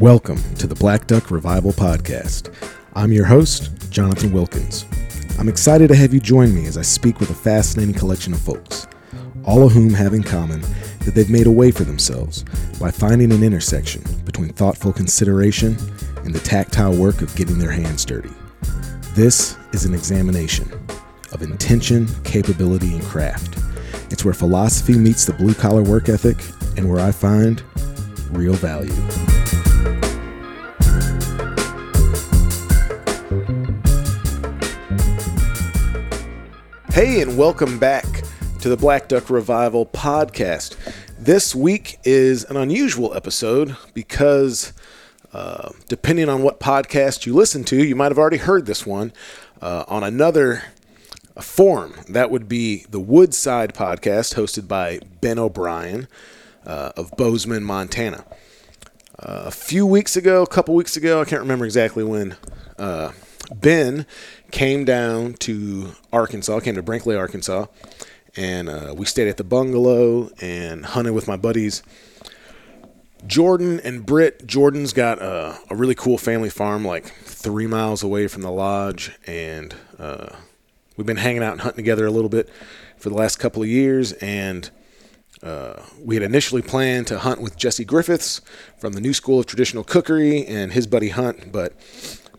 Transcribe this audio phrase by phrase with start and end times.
[0.00, 2.54] Welcome to the Black Duck Revival Podcast.
[2.94, 4.86] I'm your host, Jonathan Wilkins.
[5.38, 8.40] I'm excited to have you join me as I speak with a fascinating collection of
[8.40, 8.86] folks,
[9.44, 10.62] all of whom have in common
[11.00, 12.44] that they've made a way for themselves
[12.80, 15.76] by finding an intersection between thoughtful consideration
[16.24, 18.32] and the tactile work of getting their hands dirty.
[19.12, 20.72] This is an examination
[21.30, 23.58] of intention, capability, and craft.
[24.10, 26.38] It's where philosophy meets the blue collar work ethic
[26.78, 27.62] and where I find
[28.30, 28.96] real value.
[36.92, 38.04] Hey, and welcome back
[38.60, 40.76] to the Black Duck Revival podcast.
[41.20, 44.72] This week is an unusual episode because,
[45.32, 49.12] uh, depending on what podcast you listen to, you might have already heard this one
[49.62, 50.64] uh, on another
[51.40, 51.94] forum.
[52.08, 56.08] That would be the Woodside podcast hosted by Ben O'Brien
[56.66, 58.24] uh, of Bozeman, Montana.
[59.16, 62.36] Uh, a few weeks ago, a couple weeks ago, I can't remember exactly when,
[62.78, 63.12] uh,
[63.54, 64.06] Ben
[64.50, 67.66] came down to Arkansas, came to Brinkley, Arkansas,
[68.36, 71.82] and uh, we stayed at the bungalow and hunted with my buddies.
[73.26, 74.46] Jordan and Britt.
[74.46, 79.12] Jordan's got a, a really cool family farm like three miles away from the lodge,
[79.26, 80.34] and uh,
[80.96, 82.48] we've been hanging out and hunting together a little bit
[82.96, 84.12] for the last couple of years.
[84.14, 84.70] And
[85.42, 88.40] uh, we had initially planned to hunt with Jesse Griffiths
[88.78, 91.72] from the New School of Traditional Cookery and his buddy Hunt, but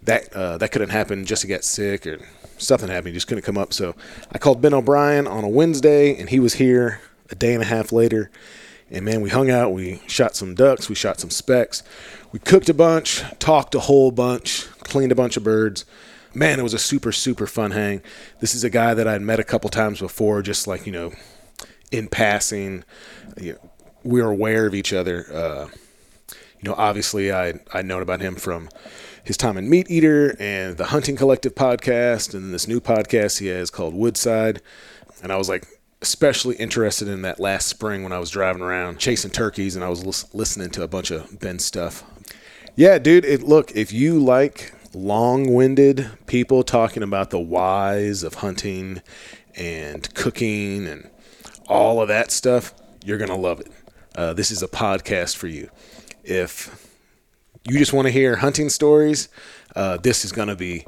[0.04, 1.26] that uh, that couldn't happen.
[1.26, 2.20] Jesse got sick or
[2.58, 3.08] something happened.
[3.08, 3.74] He just couldn't come up.
[3.74, 3.96] So
[4.32, 7.66] I called Ben O'Brien on a Wednesday, and he was here a day and a
[7.66, 8.30] half later.
[8.90, 9.72] And man, we hung out.
[9.72, 10.90] We shot some ducks.
[10.90, 11.82] We shot some specks.
[12.32, 15.86] We cooked a bunch, talked a whole bunch, cleaned a bunch of birds.
[16.34, 18.02] Man, it was a super super fun hang.
[18.40, 21.12] This is a guy that I'd met a couple times before, just like you know,
[21.92, 22.84] in passing.
[23.40, 23.72] You know,
[24.04, 25.26] we were aware of each other.
[25.32, 25.68] Uh,
[26.30, 28.70] you know, obviously I I'd known about him from
[29.24, 33.48] his time in Meat Eater and the Hunting Collective podcast, and this new podcast he
[33.48, 34.62] has called Woodside.
[35.22, 35.68] And I was like
[36.02, 39.90] especially interested in that last spring when I was driving around chasing turkeys and I
[39.90, 42.04] was listening to a bunch of Ben stuff.
[42.76, 43.24] Yeah, dude.
[43.24, 49.02] It, look, if you like long-winded people talking about the whys of hunting
[49.56, 51.10] and cooking and
[51.68, 52.74] all of that stuff,
[53.06, 53.72] you're gonna love it.
[54.16, 55.70] Uh, this is a podcast for you.
[56.24, 56.81] If
[57.66, 59.30] you just want to hear hunting stories,
[59.76, 60.86] uh, this is going to be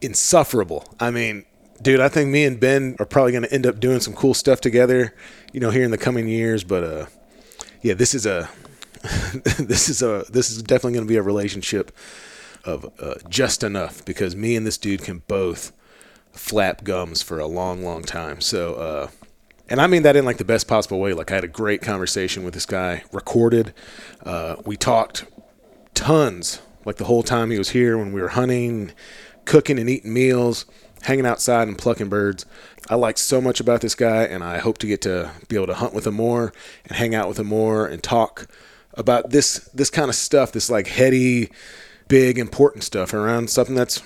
[0.00, 0.94] insufferable.
[1.00, 1.44] I mean,
[1.80, 4.34] dude, I think me and Ben are probably going to end up doing some cool
[4.34, 5.14] stuff together,
[5.52, 6.64] you know, here in the coming years.
[6.64, 7.06] But uh,
[7.82, 8.48] yeah, this is a
[9.58, 11.92] this is a this is definitely going to be a relationship
[12.64, 15.72] of uh, just enough because me and this dude can both
[16.30, 18.40] flap gums for a long, long time.
[18.40, 19.08] So, uh,
[19.68, 21.12] and I mean that in like the best possible way.
[21.12, 23.74] Like I had a great conversation with this guy, recorded.
[24.24, 25.24] Uh, we talked
[25.94, 26.60] tons.
[26.84, 28.92] Like the whole time he was here when we were hunting,
[29.44, 30.66] cooking and eating meals,
[31.02, 32.46] hanging outside and plucking birds.
[32.90, 35.68] I like so much about this guy, and I hope to get to be able
[35.68, 36.52] to hunt with him more
[36.84, 38.48] and hang out with him more and talk
[38.94, 41.50] about this this kind of stuff, this like heady,
[42.08, 44.02] big, important stuff around something that's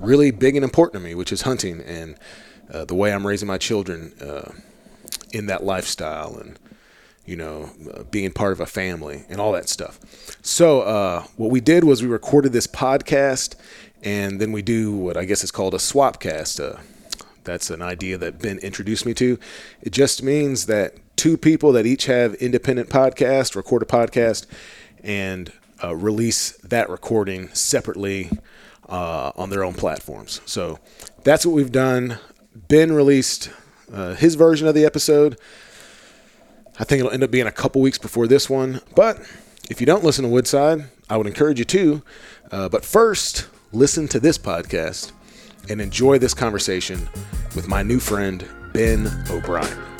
[0.00, 2.16] really big and important to me, which is hunting and
[2.72, 4.52] uh, the way I'm raising my children uh,
[5.32, 6.58] in that lifestyle and
[7.24, 7.70] you know,
[8.10, 10.00] being part of a family and all that stuff.
[10.42, 13.54] So, uh, what we did was we recorded this podcast
[14.02, 16.60] and then we do what I guess is called a swapcast.
[16.60, 16.80] Uh,
[17.44, 19.38] that's an idea that Ben introduced me to.
[19.80, 24.46] It just means that two people that each have independent podcast record a podcast
[25.02, 25.52] and
[25.82, 28.30] uh, release that recording separately
[28.88, 30.40] uh, on their own platforms.
[30.44, 30.80] So,
[31.22, 32.18] that's what we've done.
[32.54, 33.50] Ben released
[33.92, 35.38] uh, his version of the episode.
[36.78, 38.80] I think it'll end up being a couple weeks before this one.
[38.94, 39.18] But
[39.70, 42.02] if you don't listen to Woodside, I would encourage you to.
[42.50, 45.12] Uh, but first, listen to this podcast
[45.68, 47.08] and enjoy this conversation
[47.54, 49.91] with my new friend, Ben O'Brien.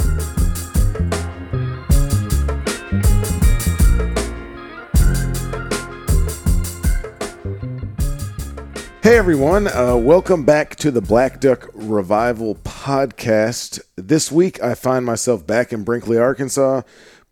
[9.03, 13.81] Hey everyone, uh, welcome back to the Black Duck Revival podcast.
[13.97, 16.83] This week I find myself back in Brinkley, Arkansas,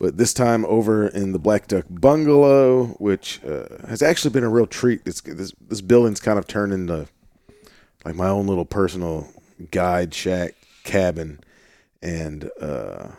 [0.01, 4.49] but this time over in the Black Duck Bungalow, which uh, has actually been a
[4.49, 5.03] real treat.
[5.07, 7.07] It's, this, this building's kind of turned into
[8.05, 9.29] like my own little personal
[9.71, 11.39] guide shack cabin.
[12.03, 13.11] And uh,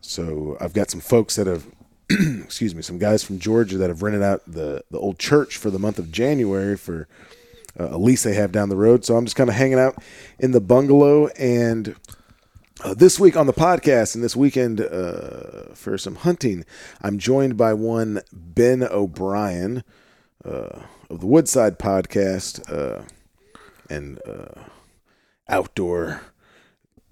[0.00, 1.68] so I've got some folks that have,
[2.10, 5.70] excuse me, some guys from Georgia that have rented out the, the old church for
[5.70, 7.06] the month of January for–
[7.88, 9.04] a lease they have down the road.
[9.04, 9.96] So I'm just kind of hanging out
[10.38, 11.94] in the bungalow, and
[12.82, 16.64] Uh, this week on the podcast and this weekend uh, for some hunting,
[17.02, 19.84] I'm joined by one Ben O'Brien
[20.46, 23.02] uh, of the Woodside podcast uh,
[23.90, 24.62] and uh,
[25.46, 26.22] outdoor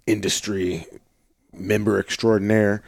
[0.06, 0.86] industry
[1.52, 2.82] member extraordinaire.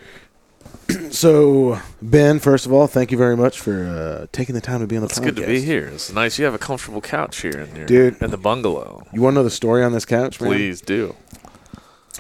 [1.11, 4.87] so, Ben, first of all, thank you very much for uh, taking the time to
[4.87, 5.27] be on the It's podcast.
[5.29, 5.89] It's good to be here.
[5.89, 6.39] It's nice.
[6.39, 8.23] You have a comfortable couch here in your Dude.
[8.23, 9.07] in the bungalow.
[9.13, 10.51] You want to know the story on this couch, man?
[10.51, 11.15] Please do.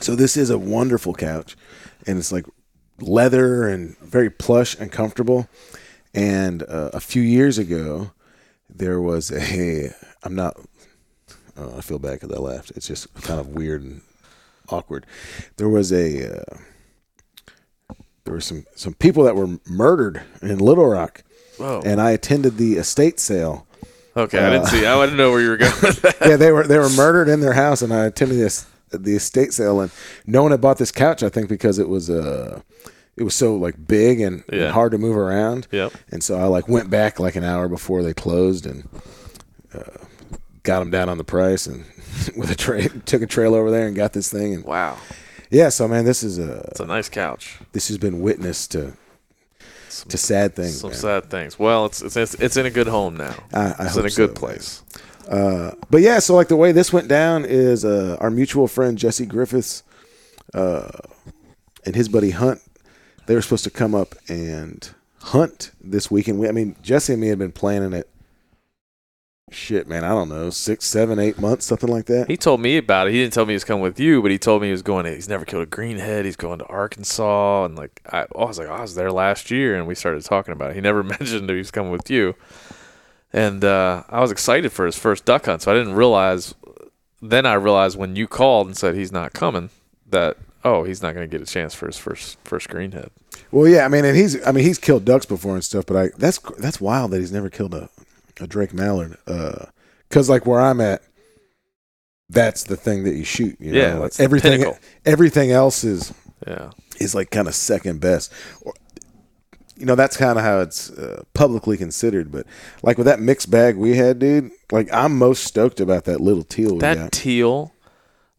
[0.00, 1.56] So this is a wonderful couch,
[2.06, 2.46] and it's like
[3.00, 5.48] leather and very plush and comfortable.
[6.14, 8.12] And uh, a few years ago,
[8.68, 9.94] there was a.
[10.22, 10.56] I'm not.
[11.56, 12.72] Oh, I feel bad because I laughed.
[12.74, 14.00] It's just kind of weird and
[14.68, 15.06] awkward.
[15.56, 16.40] There was a.
[16.40, 16.58] Uh,
[18.30, 21.24] there were some some people that were murdered in Little Rock,
[21.56, 21.82] Whoa.
[21.84, 23.66] and I attended the estate sale.
[24.16, 24.86] okay, I didn't uh, see.
[24.86, 25.72] I didn't know where you were going.
[26.24, 29.52] yeah, they were they were murdered in their house, and I attended this the estate
[29.52, 29.90] sale, and
[30.28, 31.24] no one had bought this couch.
[31.24, 32.60] I think because it was uh
[33.16, 35.66] it was so like big and, and hard to move around.
[35.72, 35.92] Yep.
[36.12, 38.88] And so I like went back like an hour before they closed and
[39.74, 40.04] uh,
[40.62, 41.84] got them down on the price and
[42.36, 44.98] with a tray took a trail over there and got this thing and Wow,
[45.50, 45.68] yeah.
[45.68, 47.58] So man, this is a it's a nice couch.
[47.72, 48.94] this has been witness to
[50.08, 50.80] to sad things.
[50.80, 50.98] Some man.
[50.98, 51.58] sad things.
[51.58, 53.34] Well, it's it's it's, it's in a good home now.
[53.52, 54.82] I, I it's in a so, good place.
[55.28, 58.98] Uh, but yeah, so like the way this went down is uh, our mutual friend
[58.98, 59.82] Jesse Griffiths
[60.54, 60.90] uh,
[61.84, 62.60] and his buddy Hunt.
[63.26, 66.40] They were supposed to come up and hunt this weekend.
[66.40, 68.09] We, I mean, Jesse and me had been planning it.
[69.52, 72.28] Shit, man, I don't know, six, seven, eight months, something like that.
[72.28, 73.12] He told me about it.
[73.12, 74.82] He didn't tell me he was coming with you, but he told me he was
[74.82, 75.06] going.
[75.06, 76.24] To, he's never killed a greenhead.
[76.24, 79.50] He's going to Arkansas, and like I, I was like, oh, I was there last
[79.50, 80.74] year, and we started talking about it.
[80.76, 82.36] He never mentioned that he was coming with you,
[83.32, 85.62] and uh, I was excited for his first duck hunt.
[85.62, 86.54] So I didn't realize.
[87.20, 89.70] Then I realized when you called and said he's not coming
[90.08, 93.10] that oh he's not going to get a chance for his first first greenhead.
[93.50, 95.96] Well, yeah, I mean, and he's, I mean, he's killed ducks before and stuff, but
[95.96, 97.99] I that's that's wild that he's never killed a, a
[98.46, 99.16] Drake mallard.
[99.26, 99.66] Uh,
[100.10, 101.02] cause like where I'm at,
[102.28, 103.56] that's the thing that you shoot.
[103.60, 103.78] You know?
[103.78, 104.72] Yeah, like that's everything.
[105.04, 106.12] Everything else is
[106.46, 106.70] Yeah,
[107.00, 108.32] is like kind of second best.
[108.62, 108.72] Or,
[109.76, 112.30] you know, that's kind of how it's uh, publicly considered.
[112.30, 112.46] But
[112.82, 116.44] like with that mixed bag we had, dude, like I'm most stoked about that little
[116.44, 117.12] teal we that got.
[117.12, 117.72] teal.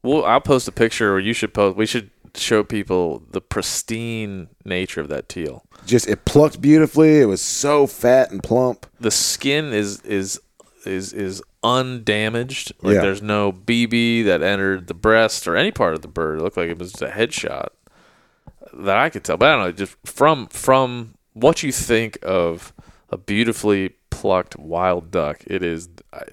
[0.04, 1.78] Well, I'll post a picture, or you should post.
[1.78, 5.64] We should show people the pristine nature of that teal.
[5.86, 7.20] Just it plucked beautifully.
[7.22, 8.86] It was so fat and plump.
[9.00, 10.40] the skin is is
[10.86, 12.72] is is undamaged.
[12.82, 13.02] Like Yeah.
[13.02, 16.40] there's no BB that entered the breast or any part of the bird.
[16.40, 17.68] It looked like it was just a headshot
[18.74, 19.38] that I could tell.
[19.38, 22.74] But I don't know, just from from what you think of
[23.10, 25.90] a beautifully plucked wild duck, it is.
[26.14, 26.24] I,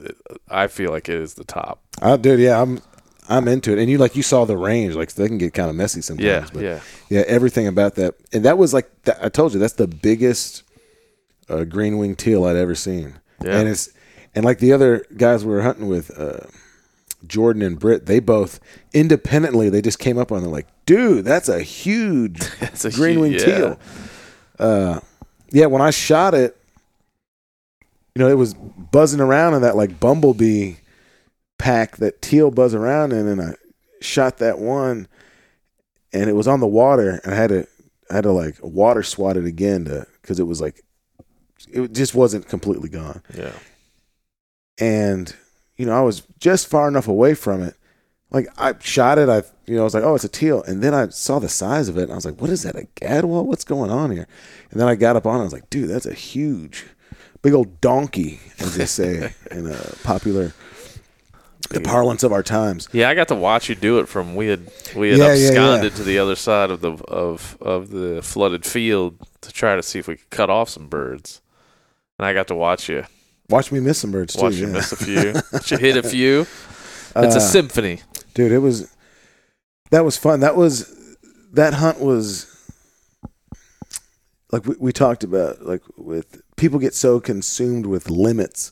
[0.49, 1.81] I feel like it is the top.
[2.03, 2.81] I dude, yeah, I'm
[3.29, 3.79] I'm into it.
[3.79, 6.27] And you like you saw the range, like they can get kind of messy sometimes.
[6.27, 6.81] Yeah, but yeah.
[7.11, 8.91] yeah, everything about that, and that was like
[9.21, 10.63] I told you that's the biggest
[11.49, 13.21] uh, green wing teal I'd ever seen.
[13.45, 13.59] Yeah.
[13.59, 13.91] And it's
[14.35, 16.47] and like the other guys we were hunting with, uh,
[17.27, 18.61] Jordan and Britt, they both
[18.93, 20.43] independently they just came up on.
[20.43, 23.45] They're like, dude, that's a huge It's a green wing yeah.
[23.45, 23.81] teal.
[24.59, 25.01] Uh,
[25.51, 26.57] yeah, when I shot it,
[28.15, 30.75] you know, it was buzzing around in that like bumblebee
[31.59, 33.55] pack that teal buzz around in, and I
[34.01, 35.09] shot that one,
[36.13, 37.67] and it was on the water, and I had to
[38.11, 40.83] I had to like water swat it again to because it was like
[41.73, 43.53] it just wasn't completely gone, Yeah.
[44.79, 45.35] and
[45.77, 47.75] you know I was just far enough away from it.
[48.31, 50.83] Like I shot it, I you know I was like, oh, it's a teal, and
[50.83, 52.87] then I saw the size of it, and I was like, what is that, a
[53.01, 53.45] gadwall?
[53.47, 54.27] What's going on here?
[54.71, 56.85] And then I got up on it, I was like, dude, that's a huge,
[57.43, 60.53] big old donkey, as they say in a popular,
[61.71, 62.89] the parlance of our times.
[62.93, 65.49] Yeah, I got to watch you do it from we had we had Yeah, yeah,
[65.49, 65.97] absconded yeah.
[65.99, 69.99] to the other side of the of of the flooded field to try to see
[69.99, 71.41] if we could cut off some birds.
[72.19, 73.05] And I got to watch you
[73.51, 74.43] Watch me miss some birds too.
[74.43, 74.73] watch you yeah.
[74.73, 75.33] miss a few.
[75.53, 76.41] watch you hit a few.
[76.43, 78.01] It's Uh, a symphony.
[78.35, 78.93] dude it was
[79.91, 81.17] that was fun that was
[81.53, 82.47] that hunt was
[84.53, 88.71] like we, we talked about like with people get so consumed with limits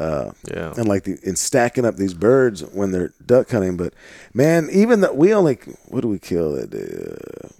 [0.00, 0.72] uh, Yeah.
[0.76, 3.92] and like the, in stacking up these birds when they're duck hunting but
[4.34, 6.66] man even that we only what do we kill uh,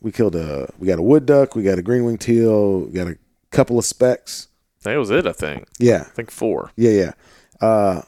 [0.00, 2.92] we killed a we got a wood duck we got a green wing teal we
[2.92, 3.16] got a
[3.50, 4.48] couple of specks
[4.82, 5.66] That was it, I think.
[5.78, 6.70] yeah I think four.
[6.76, 7.12] yeah, yeah.
[7.60, 8.02] Uh,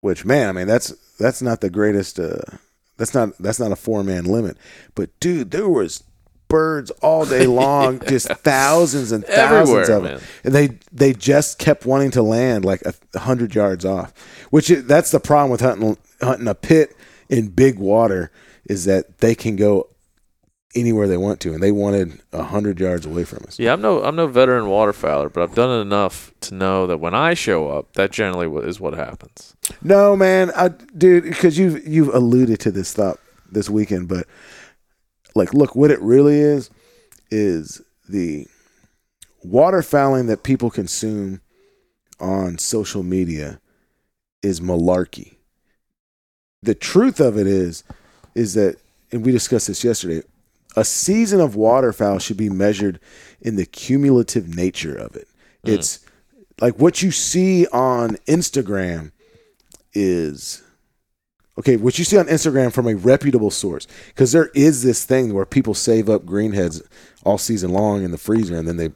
[0.00, 2.18] which man, I mean, that's that's not the greatest.
[2.18, 2.38] Uh,
[2.96, 4.56] that's not that's not a four man limit.
[4.94, 6.02] But dude, there was
[6.50, 10.20] birds all day long, just thousands and thousands Everywhere, of them, man.
[10.44, 14.12] and they they just kept wanting to land like a, a hundred yards off.
[14.50, 16.94] Which is, that's the problem with hunting hunting a pit
[17.30, 18.30] in big water
[18.66, 19.86] is that they can go
[20.76, 23.58] anywhere they want to, and they wanted a hundred yards away from us.
[23.58, 26.98] Yeah, I'm no I'm no veteran waterfowler, but I've done it enough to know that
[26.98, 29.54] when I show up, that generally is what happens.
[29.82, 33.18] No, man, I, dude, because you've you've alluded to this thought
[33.50, 34.26] this weekend, but
[35.34, 36.70] like, look, what it really is
[37.30, 38.46] is the
[39.46, 41.40] waterfowling that people consume
[42.18, 43.60] on social media
[44.42, 45.36] is malarkey.
[46.62, 47.84] The truth of it is,
[48.34, 48.76] is that,
[49.12, 50.22] and we discussed this yesterday.
[50.76, 53.00] A season of waterfowl should be measured
[53.40, 55.26] in the cumulative nature of it.
[55.64, 55.74] Mm.
[55.74, 56.00] It's
[56.60, 59.12] like what you see on Instagram
[59.94, 60.62] is
[61.60, 65.32] okay what you see on instagram from a reputable source because there is this thing
[65.34, 66.82] where people save up greenheads
[67.24, 68.88] all season long in the freezer and then they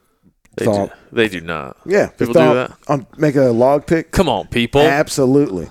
[0.56, 1.76] They thaw do, they do not.
[1.86, 2.72] yeah People do that?
[2.88, 4.80] um, make a log pick Come on, people.
[4.80, 5.68] absolutely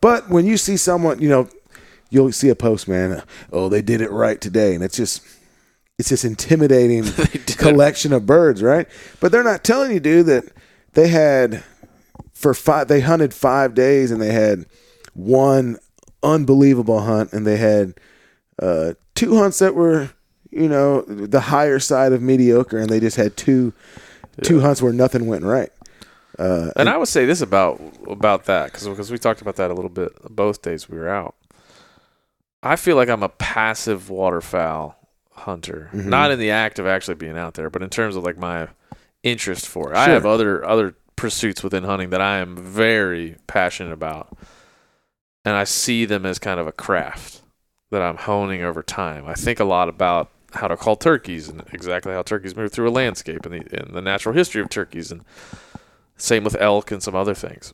[0.00, 1.48] but when you see someone you know
[2.10, 5.22] you'll see a post man oh they did it right today and it's just
[5.98, 7.02] it's this intimidating
[7.58, 8.86] collection of birds right
[9.20, 10.44] but they're not telling you dude that
[10.92, 11.62] they had
[12.32, 14.64] for five they hunted five days and they had
[15.14, 15.76] one
[16.22, 17.94] unbelievable hunt and they had
[18.60, 20.10] uh, two hunts that were
[20.50, 23.72] you know the higher side of mediocre and they just had two
[24.42, 25.70] two hunts where nothing went right
[26.38, 29.74] uh, And I would say this about about that because we talked about that a
[29.74, 31.34] little bit both days we were out.
[32.62, 34.96] I feel like I'm a passive waterfowl
[35.32, 36.06] hunter, Mhm.
[36.06, 38.68] not in the act of actually being out there, but in terms of like my
[39.22, 39.96] interest for it.
[39.96, 44.36] I have other other pursuits within hunting that I am very passionate about,
[45.48, 47.40] and I see them as kind of a craft
[47.90, 49.26] that I'm honing over time.
[49.26, 52.88] I think a lot about how to call turkeys and exactly how turkeys move through
[52.88, 55.24] a landscape and the and the natural history of turkeys and
[56.16, 57.72] same with elk and some other things.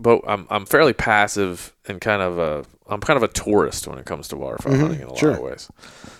[0.00, 3.98] But I'm I'm fairly passive and kind of a I'm kind of a tourist when
[3.98, 5.30] it comes to waterfowl Mhm, hunting in a sure.
[5.30, 5.70] lot of ways.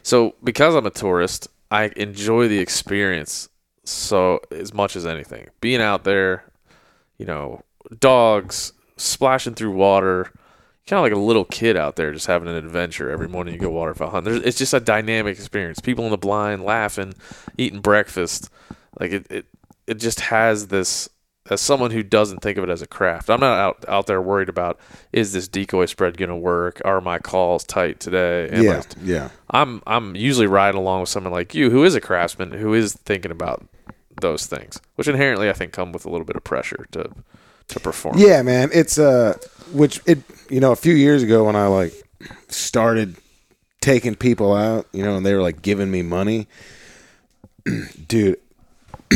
[0.02, 3.48] So because I'm a tourist, I enjoy the experience
[3.84, 5.48] so as much as anything.
[5.60, 6.44] Being out there,
[7.18, 7.62] you know,
[7.98, 10.30] dogs splashing through water,
[10.86, 13.60] kind of like a little kid out there just having an adventure every morning you
[13.60, 14.24] go waterfowl hunt.
[14.24, 15.80] There's, it's just a dynamic experience.
[15.80, 17.14] People in the blind laughing,
[17.56, 18.50] eating breakfast.
[19.00, 19.46] Like it, it,
[19.86, 21.08] it just has this.
[21.50, 24.22] As someone who doesn't think of it as a craft, I'm not out out there
[24.22, 24.80] worried about
[25.12, 26.80] is this decoy spread going to work?
[26.86, 28.48] Are my calls tight today?
[28.48, 31.94] Am I yeah yeah I'm I'm usually riding along with someone like you who is
[31.94, 33.68] a craftsman who is thinking about
[34.22, 37.10] those things, which inherently I think come with a little bit of pressure to
[37.68, 38.18] to perform.
[38.18, 38.70] Yeah, man.
[38.72, 39.36] It's uh
[39.72, 40.18] which it
[40.50, 41.92] you know, a few years ago when I like
[42.48, 43.16] started
[43.80, 46.46] taking people out, you know, and they were like giving me money.
[48.08, 48.38] Dude,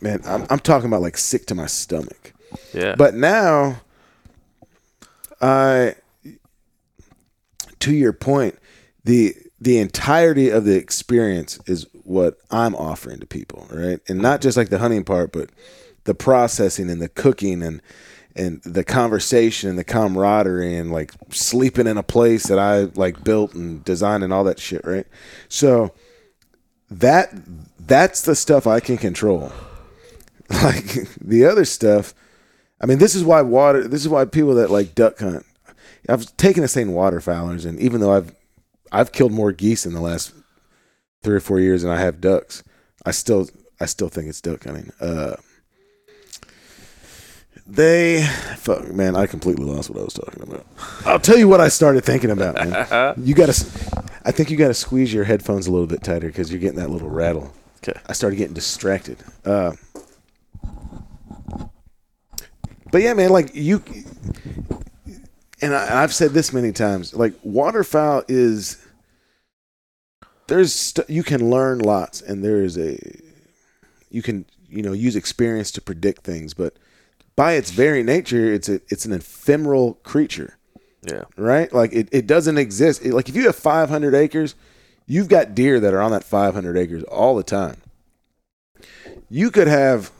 [0.00, 2.32] man, I'm I'm talking about like sick to my stomach.
[2.72, 2.94] Yeah.
[2.96, 3.80] But now
[5.40, 5.96] I
[7.80, 8.58] to your point,
[9.04, 14.00] the the entirety of the experience is what I'm offering to people, right?
[14.08, 15.50] And not just like the hunting part, but
[16.06, 17.82] the processing and the cooking and
[18.34, 23.24] and the conversation and the camaraderie and like sleeping in a place that I like
[23.24, 25.06] built and designed and all that shit, right?
[25.48, 25.92] So
[26.90, 27.30] that
[27.80, 29.52] that's the stuff I can control.
[30.48, 32.14] Like the other stuff,
[32.80, 33.88] I mean, this is why water.
[33.88, 35.44] This is why people that like duck hunt.
[36.08, 38.32] I've taken a saying waterfowlers, and even though I've
[38.92, 40.32] I've killed more geese in the last
[41.24, 42.62] three or four years than I have ducks,
[43.04, 43.48] I still
[43.80, 44.92] I still think it's duck hunting.
[45.00, 45.34] Uh,
[47.68, 48.22] they,
[48.56, 50.66] fuck, man, I completely lost what I was talking about.
[51.04, 53.14] I'll tell you what I started thinking about, man.
[53.24, 53.66] You got to,
[54.24, 56.78] I think you got to squeeze your headphones a little bit tighter because you're getting
[56.78, 57.52] that little rattle.
[57.78, 57.98] Okay.
[58.06, 59.18] I started getting distracted.
[59.44, 59.72] Uh,
[62.92, 63.82] but yeah, man, like you,
[65.60, 68.84] and I, I've said this many times, like waterfowl is
[70.46, 72.98] there's st- you can learn lots, and there is a
[74.10, 76.76] you can you know use experience to predict things, but
[77.36, 80.56] by its very nature, it's a it's an ephemeral creature
[81.02, 81.24] Yeah.
[81.36, 81.72] right?
[81.72, 83.04] Like it, it doesn't exist.
[83.04, 84.54] It- like if you have 500 acres,
[85.06, 87.76] you've got deer that are on that 500 acres all the time.
[89.28, 90.10] You could have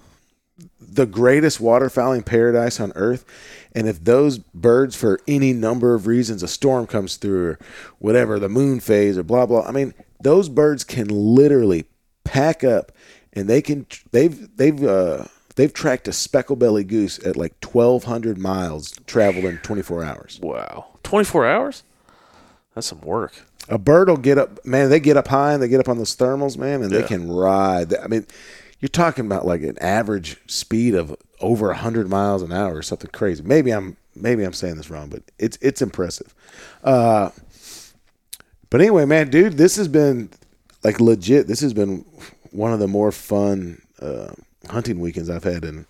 [0.80, 3.24] the greatest waterfowling paradise on earth,
[3.72, 7.58] and if those birds, for any number of reasons, a storm comes through or
[7.98, 9.62] whatever, the moon phase or blah blah.
[9.66, 11.84] I mean, those birds can literally
[12.24, 12.90] pack up,
[13.32, 15.24] and they can they've they've uh,
[15.56, 20.38] they've tracked a speckle belly goose at like 1,200 miles traveled in 24 hours.
[20.42, 20.86] Wow.
[21.02, 21.82] 24 hours?
[22.74, 23.34] That's some work.
[23.68, 24.90] A bird will get up, man.
[24.90, 27.30] They get up high and they get up on those thermals, man, and they can
[27.30, 27.92] ride.
[27.96, 28.26] I mean,
[28.78, 33.10] you're talking about like an average speed of over hundred miles an hour or something
[33.10, 33.42] crazy.
[33.42, 36.32] Maybe I'm maybe I'm saying this wrong, but it's it's impressive.
[36.84, 37.30] Uh,
[38.70, 40.30] but anyway, man, dude, this has been
[40.84, 41.48] like legit.
[41.48, 42.04] This has been
[42.52, 44.32] one of the more fun uh,
[44.70, 45.86] hunting weekends I've had in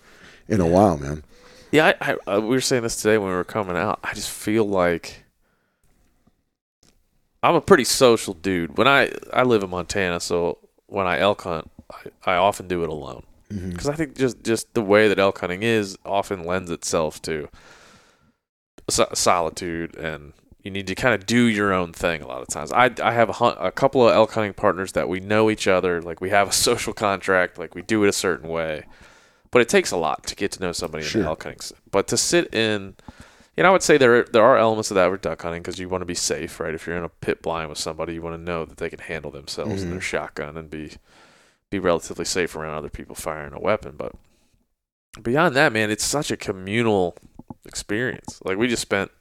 [0.49, 1.25] in a while, man.
[1.73, 3.99] Yeah, I, I, uh, we were saying this today when we were coming out.
[4.05, 5.25] I just feel like
[7.43, 8.79] I'm a pretty social dude.
[8.79, 12.83] When I I live in Montana, so when I elk hunt, I, I often do
[12.83, 13.25] it alone
[13.71, 17.49] because I think just just the way that elk hunting is often lends itself to
[18.91, 20.33] so- solitude and
[20.67, 22.73] you need to kind of do your own thing a lot of times.
[22.73, 25.69] I, I have a, hunt, a couple of elk hunting partners that we know each
[25.69, 28.85] other, like we have a social contract, like we do it a certain way.
[29.53, 31.21] But it takes a lot to get to know somebody Sure.
[31.21, 31.79] in the elk hunting.
[31.93, 32.97] But to sit in,
[33.57, 35.79] you know, I would say there there are elements of that with duck hunting because
[35.79, 36.75] you want to be safe, right?
[36.75, 38.99] If you're in a pit blind with somebody, you want to know that they can
[38.99, 40.01] handle themselves and their mm-hmm.
[40.01, 40.95] shotgun and be
[41.71, 43.95] be relatively safe around other people firing a weapon.
[43.97, 44.17] But
[45.23, 47.17] beyond that, man, it's such a communal
[47.65, 48.41] experience.
[48.45, 49.13] Like we just spent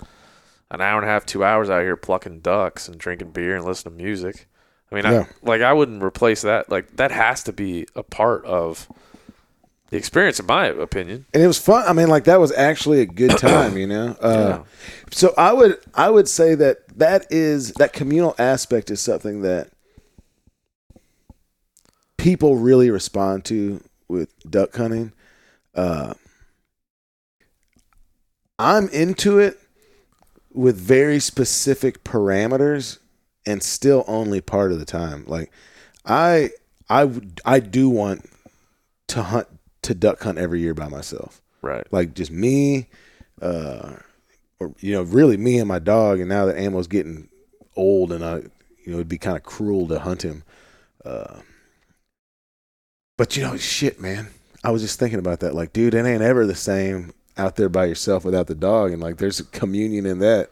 [0.72, 3.66] an hour and a half, two hours out here plucking ducks and drinking beer and
[3.66, 4.48] listening to music.
[4.92, 5.20] I mean, Yeah.
[5.22, 6.70] I, like I wouldn't replace that.
[6.70, 8.88] Like that has to be a part of
[9.90, 11.26] the experience, in my opinion.
[11.34, 11.86] and it was fun.
[11.88, 14.16] I mean, like that was actually a good time, you know.
[14.20, 14.64] Uh, Yeah.
[15.12, 19.70] So I would I would say that that is that communal aspect is something that
[22.18, 25.14] people really respond to with duck hunting.
[25.76, 26.14] Uh,
[28.58, 29.60] I'm into it
[30.56, 33.00] with very specific parameters
[33.46, 35.24] and still only part of the time.
[35.28, 35.52] Like
[36.06, 36.52] I
[36.90, 37.10] I
[37.46, 38.30] I do want
[39.08, 39.48] to hunt
[39.84, 41.86] to duck hunt every year by myself Right.
[41.92, 42.88] like just me,
[43.42, 43.98] uh,
[44.60, 46.20] or you know, really me and my dog.
[46.20, 47.28] And now that Amo's getting
[47.76, 50.44] old, and I, you know, it'd be kind of cruel to hunt him.
[51.04, 51.40] Uh,
[53.18, 54.28] but you know, shit, man.
[54.64, 55.54] I was just thinking about that.
[55.54, 59.02] Like, dude, it ain't ever the same out there by yourself without the dog, and
[59.02, 60.50] like, there's a communion in that.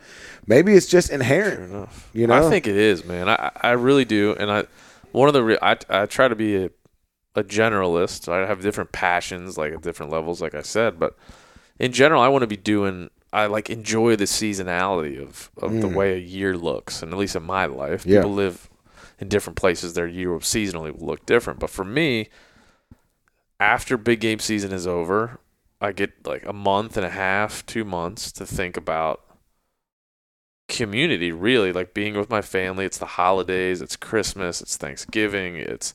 [0.47, 1.71] Maybe it's just inherent.
[1.71, 2.09] enough.
[2.13, 2.45] You know?
[2.45, 3.29] I think it is, man.
[3.29, 4.65] I I really do, and I
[5.11, 6.69] one of the re- I I try to be a
[7.35, 8.27] a generalist.
[8.31, 11.15] I have different passions, like at different levels, like I said, but
[11.79, 13.09] in general, I want to be doing.
[13.31, 15.95] I like enjoy the seasonality of of the Mm.
[15.95, 18.19] way a year looks, and at least in my life, Yeah.
[18.19, 18.69] people live
[19.19, 19.93] in different places.
[19.93, 22.29] Their year seasonally will look different, but for me,
[23.59, 25.39] after big game season is over,
[25.83, 29.21] I get like a month and a half, two months to think about
[30.69, 35.93] community really like being with my family it's the holidays it's christmas it's thanksgiving it's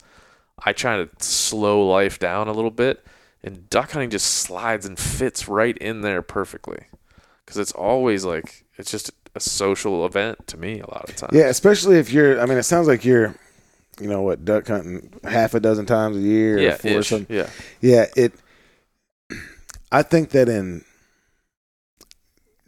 [0.65, 3.05] i try to slow life down a little bit
[3.43, 6.85] and duck hunting just slides and fits right in there perfectly
[7.45, 11.33] because it's always like it's just a social event to me a lot of times
[11.33, 12.41] Yeah, especially if you're.
[12.41, 13.35] I mean, it sounds like you're.
[14.01, 14.45] You know what?
[14.45, 17.35] Duck hunting half a dozen times a year, or yeah four or something.
[17.35, 18.33] yeah Yeah, it.
[19.91, 20.85] I think that in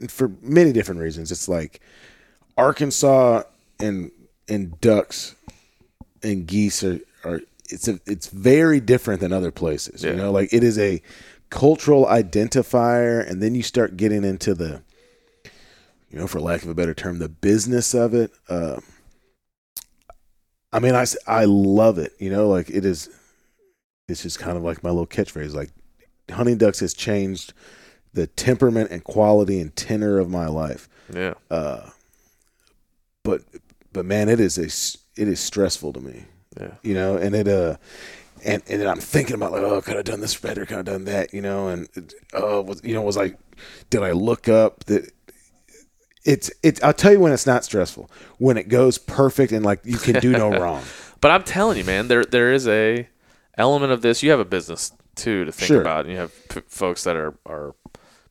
[0.08, 1.80] for many different reasons, it's like
[2.56, 3.42] Arkansas
[3.78, 4.10] and
[4.48, 5.34] and ducks
[6.22, 10.02] and geese are are it's a it's very different than other places.
[10.02, 11.02] You know, like it is a
[11.50, 14.82] cultural identifier, and then you start getting into the,
[16.10, 18.32] you know, for lack of a better term, the business of it.
[18.48, 18.80] Uh,
[20.72, 22.12] I mean, I, I love it.
[22.18, 23.08] You know, like it is.
[24.08, 25.54] It's just kind of like my little catchphrase.
[25.54, 25.70] Like
[26.30, 27.52] hunting ducks has changed
[28.12, 30.88] the temperament and quality and tenor of my life.
[31.12, 31.90] yeah Uh,
[33.22, 33.42] but
[33.92, 34.66] but man, it is a
[35.20, 36.24] it is stressful to me.
[36.58, 37.76] yeah You know, and it uh.
[38.42, 40.64] And and then I'm thinking about like, oh, could I have done this better?
[40.64, 41.34] Could I have done that?
[41.34, 41.88] You know, and
[42.32, 43.34] oh, was you know, was I,
[43.90, 45.10] did I look up that?
[46.24, 46.82] It's it's.
[46.82, 50.20] I'll tell you when it's not stressful when it goes perfect and like you can
[50.20, 50.82] do no wrong.
[51.20, 53.08] But I'm telling you, man, there there is a
[53.58, 54.22] element of this.
[54.22, 54.90] You have a business
[55.20, 55.80] too to think Sure.
[55.80, 57.74] about, and you have p- folks that are are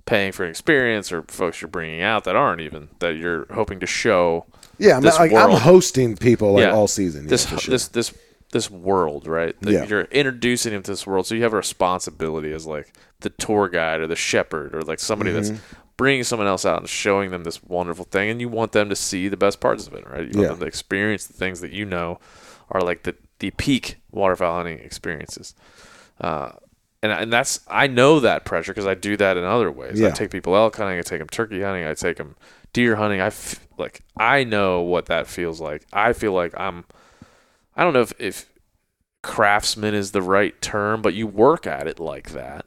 [0.06, 3.80] paying for an experience, or folks you're bringing out that aren't even that you're hoping
[3.80, 4.46] to show
[4.80, 6.72] Yeah, I'm like I'm hosting people like Yeah.
[6.72, 7.24] all season.
[7.24, 7.58] Yeah, this sure.
[7.72, 8.14] this this
[8.52, 9.56] this world, right?
[9.62, 9.86] That Yeah.
[9.86, 13.70] You're introducing them to this world, so you have a responsibility as like the tour
[13.70, 15.54] guide or the shepherd or like somebody Mm-hmm.
[15.54, 15.62] that's
[15.98, 18.96] bringing someone else out and showing them this wonderful thing, and you want them to
[18.96, 20.22] see the best parts of it, right?
[20.22, 20.48] You want Yeah.
[20.48, 22.20] them to experience the things that you know
[22.72, 25.54] are like the the peak waterfowl hunting experiences.
[26.20, 26.52] Uh,
[27.02, 30.00] and and that's I know that pressure because I do that in other ways.
[30.02, 32.36] I take people elk hunting, I take them turkey hunting, I take them
[32.74, 33.22] deer hunting.
[33.22, 35.86] I f- like I know what that feels like.
[35.94, 36.86] I feel like I'm.
[37.76, 38.46] I don't know if if
[39.22, 42.66] craftsman is the right term, but you work at it like that,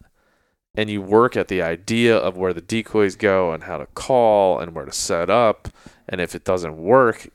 [0.75, 4.59] and you work at the idea of where the decoys go and how to call
[4.59, 5.69] and where to set up,
[6.09, 7.29] and if it doesn't work,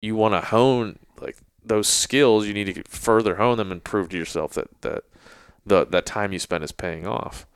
[0.00, 2.46] you want to hone like those skills.
[2.46, 5.04] You need to further hone them and prove to yourself that that
[5.66, 7.46] the that time you spend is paying off.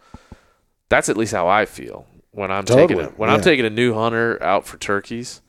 [0.89, 3.35] That's at least how I feel when I'm taking a, when yeah.
[3.35, 5.43] I'm taking a new hunter out for turkeys,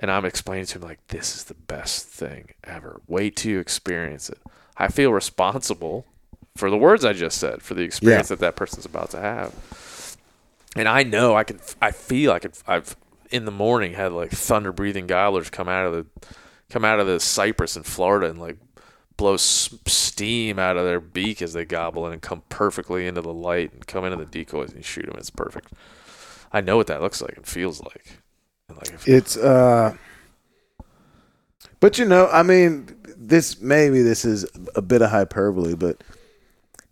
[0.00, 3.00] and I'm explaining to him like this is the best thing ever.
[3.06, 4.38] Wait till you experience it.
[4.76, 6.06] I feel responsible
[6.56, 10.16] for the words I just said, for the experience that that person's about to have.
[10.76, 12.96] And I know I could, I feel I could, I've
[13.30, 16.28] in the morning had like thunder breathing gobblers come out of the,
[16.70, 18.56] come out of the cypress in Florida and like
[19.16, 23.32] blow steam out of their beak as they gobble in and come perfectly into the
[23.32, 25.16] light and come into the decoys and shoot them.
[25.16, 25.72] It's perfect.
[26.52, 28.18] I know what that looks like and feels like.
[28.68, 29.96] And like if, It's uh
[31.80, 36.02] But you know, I mean, this maybe this is a bit of hyperbole, but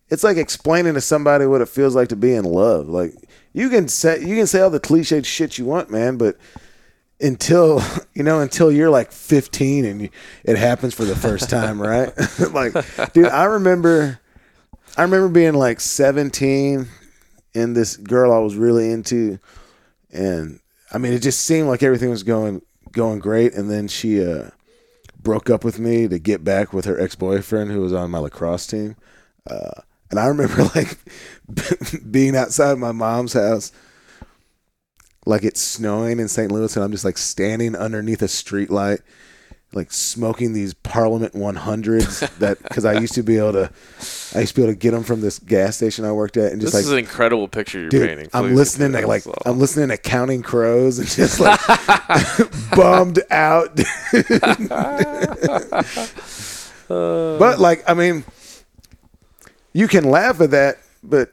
[0.09, 2.89] it's like explaining to somebody what it feels like to be in love.
[2.89, 3.15] Like
[3.53, 6.37] you can say you can say all the cliched shit you want, man, but
[7.21, 7.83] until
[8.15, 10.09] you know until you're like 15 and you,
[10.45, 12.13] it happens for the first time, right?
[12.53, 12.73] like
[13.13, 14.21] dude, I remember
[14.97, 16.89] I remember being like 17
[17.55, 19.39] and this girl I was really into
[20.13, 20.61] and
[20.93, 24.51] I mean, it just seemed like everything was going going great, and then she uh,
[25.21, 28.19] broke up with me to get back with her ex boyfriend who was on my
[28.19, 28.97] lacrosse team.
[29.49, 30.99] Uh, and I remember like
[32.11, 33.73] being outside my mom's house,
[35.27, 36.51] like it's snowing in St.
[36.51, 39.01] Louis, and I'm just like standing underneath a street light,
[39.73, 43.71] like smoking these Parliament 100s that because I used to be able to,
[44.35, 46.53] I used to be able to get them from this gas station I worked at,
[46.53, 48.29] and just this like is an incredible picture you're Dude, painting.
[48.33, 51.61] I'm listening to like I'm listening to Counting Crows and just like
[52.75, 53.77] bummed out.
[56.89, 58.25] but like, I mean,
[59.75, 61.33] you can laugh at that, but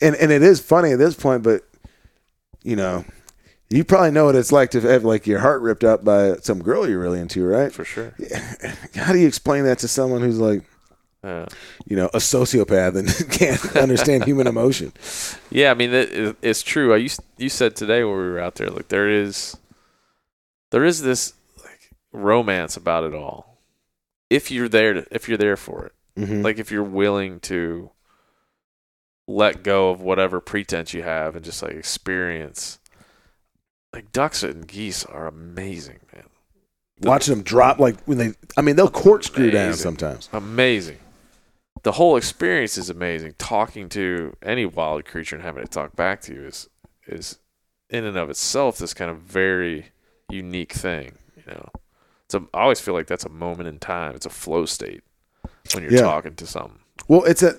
[0.00, 1.62] and and it is funny at this point, but
[2.64, 3.04] you know,
[3.70, 6.62] you probably know what it's like to have like your heart ripped out by some
[6.62, 7.72] girl you're really into, right?
[7.72, 8.14] for sure.
[8.94, 10.62] How do you explain that to someone who's like,
[11.24, 11.46] Yeah.
[11.86, 14.92] you know, a sociopath and can't understand human emotion?
[15.50, 16.92] Yeah, I mean it, it- it's true.
[16.92, 19.56] I used you said today when we were out there, like there is,
[20.70, 23.58] there is this like romance about it all.
[24.30, 26.44] If you're there, to, if you're there for it, Mhm.
[26.44, 27.90] like if you're willing to
[29.28, 32.78] let go of whatever pretense you have and just like experience,
[33.92, 36.24] like ducks and geese are amazing, man.
[37.00, 40.98] The- watching them drop like when they i mean they'll corkscrew down sometimes amazing.
[41.84, 43.34] The whole experience is amazing.
[43.38, 46.68] Talking to any wild creature and having it talk back to you is
[47.08, 47.38] is
[47.90, 49.86] in and of itself this kind of very
[50.30, 51.14] unique thing.
[51.36, 51.68] You know,
[52.26, 54.14] it's a, I always feel like that's a moment in time.
[54.14, 55.02] It's a flow state
[55.74, 56.02] when you're Yeah.
[56.02, 56.78] talking to something.
[57.08, 57.56] well it's a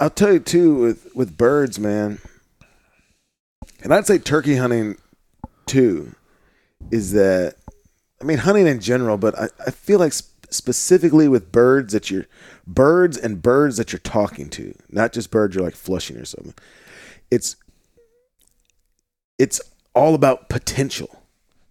[0.00, 2.18] i'll tell you too with with birds man
[3.82, 4.96] and i'd say turkey hunting
[5.66, 6.14] too
[6.90, 7.54] is that
[8.20, 12.10] i mean hunting in general but i, I feel like sp- specifically with birds that
[12.10, 12.26] you're
[12.66, 16.54] birds and birds that you're talking to not just birds you're like flushing or something
[17.30, 17.54] it's
[19.38, 19.60] it's
[19.94, 21.19] all about potential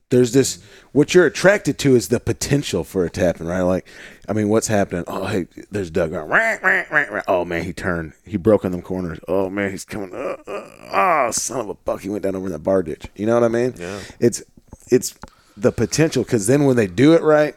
[0.09, 3.61] there's this what you're attracted to is the potential for it to happen, right?
[3.61, 3.87] Like,
[4.27, 5.03] I mean, what's happening?
[5.07, 6.13] Oh, hey, there's Doug.
[6.13, 8.13] Oh man, he turned.
[8.25, 9.19] He broke on them corners.
[9.27, 10.13] Oh man, he's coming.
[10.13, 13.05] Uh, uh, oh, son of a buck, he went down over in that bar ditch.
[13.15, 13.75] You know what I mean?
[13.77, 13.99] Yeah.
[14.19, 14.41] It's
[14.89, 15.15] it's
[15.55, 17.55] the potential because then when they do it right,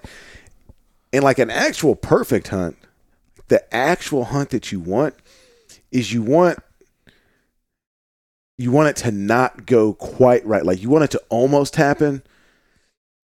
[1.12, 2.76] in like an actual perfect hunt,
[3.48, 5.14] the actual hunt that you want
[5.90, 6.58] is you want
[8.58, 10.64] you want it to not go quite right.
[10.64, 12.22] Like you want it to almost happen,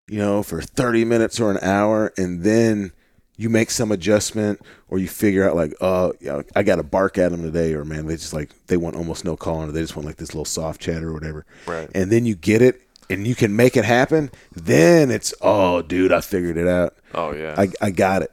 [0.08, 2.91] you know, for 30 minutes or an hour, and then
[3.38, 6.13] you make some adjustment or you figure out like, oh,
[6.56, 9.26] I got to bark at them today, or man, they just like they want almost
[9.26, 11.46] no calling, or they just want like this little soft chatter or whatever.
[11.68, 11.89] Right.
[11.94, 14.32] And then you get it, and you can make it happen.
[14.52, 16.96] Then it's oh, dude, I figured it out.
[17.13, 17.56] Oh yeah.
[17.58, 18.32] I, I got it.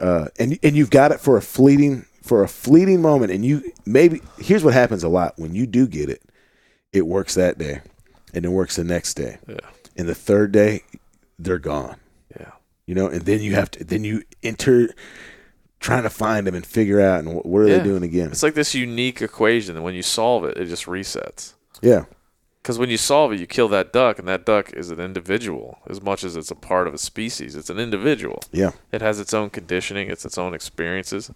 [0.00, 3.32] Uh, and and you've got it for a fleeting for a fleeting moment.
[3.32, 6.22] And you maybe here's what happens a lot when you do get it,
[6.92, 7.80] it works that day,
[8.32, 9.56] and it works the next day, yeah.
[9.96, 10.82] and the third day,
[11.38, 11.96] they're gone.
[12.38, 12.52] Yeah.
[12.86, 14.90] You know, and then you have to then you enter
[15.80, 17.78] trying to find them and figure out and what, are Yeah.
[17.78, 18.30] they doing again?
[18.30, 21.54] It's like this unique equation that when you solve it, it just resets.
[21.80, 22.06] Yeah,
[22.60, 25.78] Because when you solve it, you kill that duck, and that duck is an individual
[25.88, 27.54] as much as it's a part of a species.
[27.54, 28.40] It's an individual.
[28.50, 31.30] yeah, It has its own conditioning, it's its own experiences,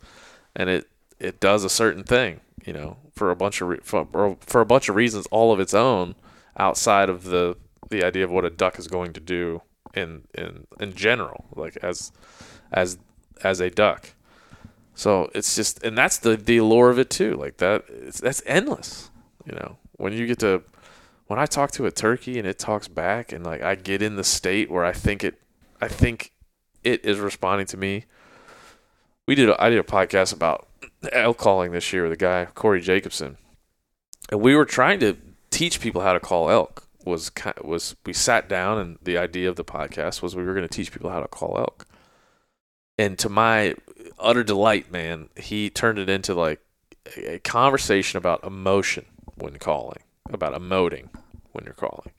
[0.56, 0.88] and it
[1.20, 4.66] it does a certain thing, you know, for a bunch of re- for, for a
[4.66, 6.16] bunch of reasons, all of its own,
[6.58, 7.56] outside of the
[7.90, 9.62] the idea of what a duck is going to do
[9.94, 12.12] in in in general, like as
[12.72, 12.98] as
[13.42, 14.10] as a duck.
[14.94, 17.34] So it's just, and that's the the allure of it too.
[17.34, 19.10] Like that, it's, that's endless.
[19.46, 20.62] You know, when you get to
[21.26, 24.16] when I talk to a turkey and it talks back, and like I get in
[24.16, 25.40] the state where I think it,
[25.80, 26.32] I think
[26.84, 28.04] it is responding to me.
[29.26, 29.48] We did.
[29.48, 30.68] A, I did a podcast about
[31.10, 33.38] elk calling this year with a guy Corey Jacobsen,
[34.30, 35.16] and we were trying to
[35.50, 37.30] teach people how to call elk was
[37.62, 40.74] was we sat down and the idea of the podcast was we were going to
[40.74, 41.86] teach people how to call elk.
[42.98, 43.74] And to my
[44.18, 46.60] utter delight, man, he turned it into like
[47.16, 51.08] a conversation about emotion when calling, about emoting
[51.52, 52.12] when you're calling.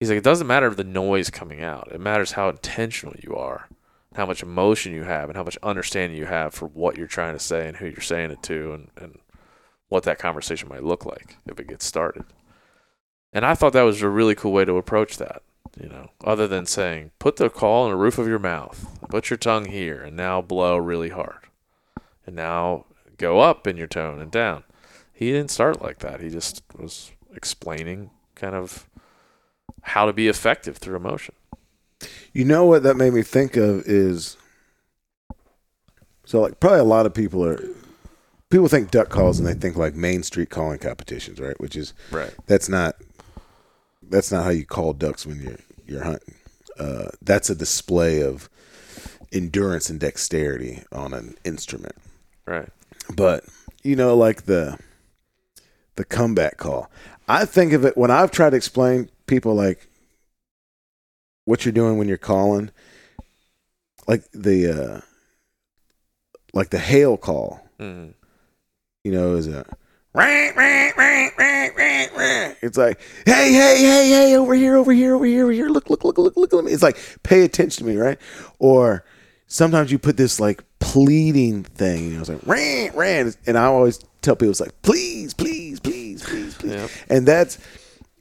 [0.00, 1.88] He's like, it doesn't matter the noise coming out.
[1.92, 3.68] It matters how intentional you are,
[4.16, 7.34] how much emotion you have, and how much understanding you have for what you're trying
[7.34, 9.18] to say and who you're saying it to, and, and
[9.88, 12.24] what that conversation might look like if it gets started.
[13.32, 15.42] And I thought that was a really cool way to approach that,
[15.80, 19.30] you know, other than saying, put the call in the roof of your mouth, put
[19.30, 21.38] your tongue here, and now blow really hard.
[22.26, 22.84] And now
[23.16, 24.64] go up in your tone and down.
[25.12, 26.20] He didn't start like that.
[26.20, 28.86] He just was explaining kind of
[29.82, 31.34] how to be effective through emotion.
[32.32, 34.36] You know what that made me think of is
[36.24, 37.62] so like probably a lot of people are
[38.50, 41.58] people think duck calls and they think like Main Street calling competitions, right?
[41.60, 42.32] Which is Right.
[42.46, 42.96] that's not
[44.12, 46.34] that's not how you call ducks when you're you're hunting.
[46.78, 48.48] Uh, that's a display of
[49.32, 51.96] endurance and dexterity on an instrument.
[52.46, 52.68] Right.
[53.14, 53.44] But
[53.82, 54.78] you know, like the
[55.96, 56.90] the comeback call.
[57.28, 59.88] I think of it when I've tried to explain people like
[61.44, 62.70] what you're doing when you're calling,
[64.06, 65.00] like the uh
[66.54, 68.14] like the hail call, Mm.
[69.04, 69.66] you know, is a
[72.62, 75.68] it's like, hey, hey, hey, hey, over here, over here, over here, over here.
[75.68, 76.72] Look, look, look, look, look at me.
[76.72, 78.18] It's like, pay attention to me, right?
[78.58, 79.04] Or
[79.46, 83.32] sometimes you put this like pleading thing, you know, it's like, ran, ran.
[83.46, 86.72] And I always tell people, it's like, please, please, please, please, please.
[86.72, 86.90] Yep.
[87.08, 87.58] And that's,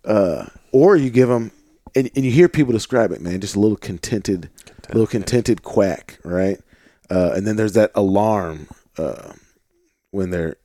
[0.05, 1.51] uh, or you give them,
[1.93, 4.49] and, and you hear people describe it, man, just a little contented,
[4.89, 6.57] little contented quack, right?
[7.09, 9.33] Uh, and then there's that alarm uh,
[10.11, 10.55] when they're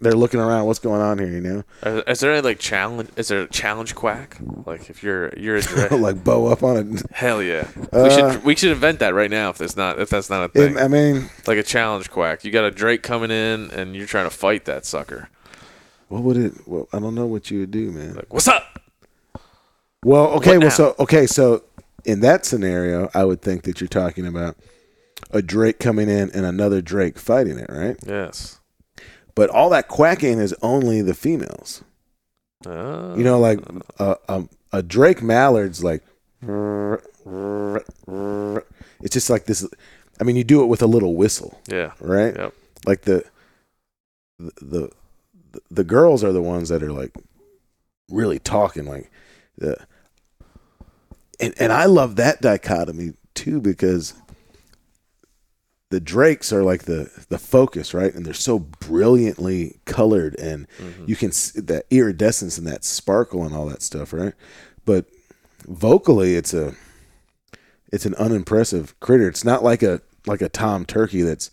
[0.00, 0.66] they're looking around.
[0.66, 1.28] What's going on here?
[1.28, 3.10] You know, Is, is there any like challenge?
[3.16, 4.36] Is there a challenge quack?
[4.66, 7.02] Like if you're you're a dra- like bow up on it.
[7.12, 9.50] hell yeah, we Uh, should we should invent that right now.
[9.50, 12.44] If that's not if that's not a thing, I mean, like a challenge quack.
[12.44, 15.28] You got a Drake coming in and you're trying to fight that sucker.
[16.08, 16.52] what would it?
[16.66, 18.14] Well, I don't know what you would do, man.
[18.14, 18.78] Like what's up?
[20.04, 21.62] Well, okay, What well, so okay, so
[22.04, 24.56] in that scenario, I would think that you're talking about
[25.32, 27.96] a Drake coming in and another Drake fighting it, right?
[28.06, 28.60] Yes.
[29.34, 31.82] But all that quacking is only the females.
[32.66, 33.60] Uh, You know, like
[33.98, 36.02] a, a, a Drake mallard's like,
[39.02, 39.66] it's just like this.
[40.20, 41.92] I mean, you do it with a little whistle, yeah.
[42.00, 42.36] right?
[42.36, 42.54] Yep.
[42.86, 43.24] Like the,
[44.38, 44.90] the the
[45.70, 47.14] the girls are the ones that are like
[48.10, 49.10] really talking, like
[49.56, 49.76] the.
[51.40, 54.14] And and I love that dichotomy too because
[55.92, 58.12] the Drakes are like the the focus, right?
[58.14, 61.04] And they're so brilliantly colored, and Mm-hmm.
[61.06, 64.32] you can s that iridescence and that sparkle and all that stuff, right?
[64.84, 65.04] But
[65.68, 66.74] vocally, it's a
[67.92, 69.28] it's an unimpressive critter.
[69.28, 71.50] It's not like a like a tom turkey that's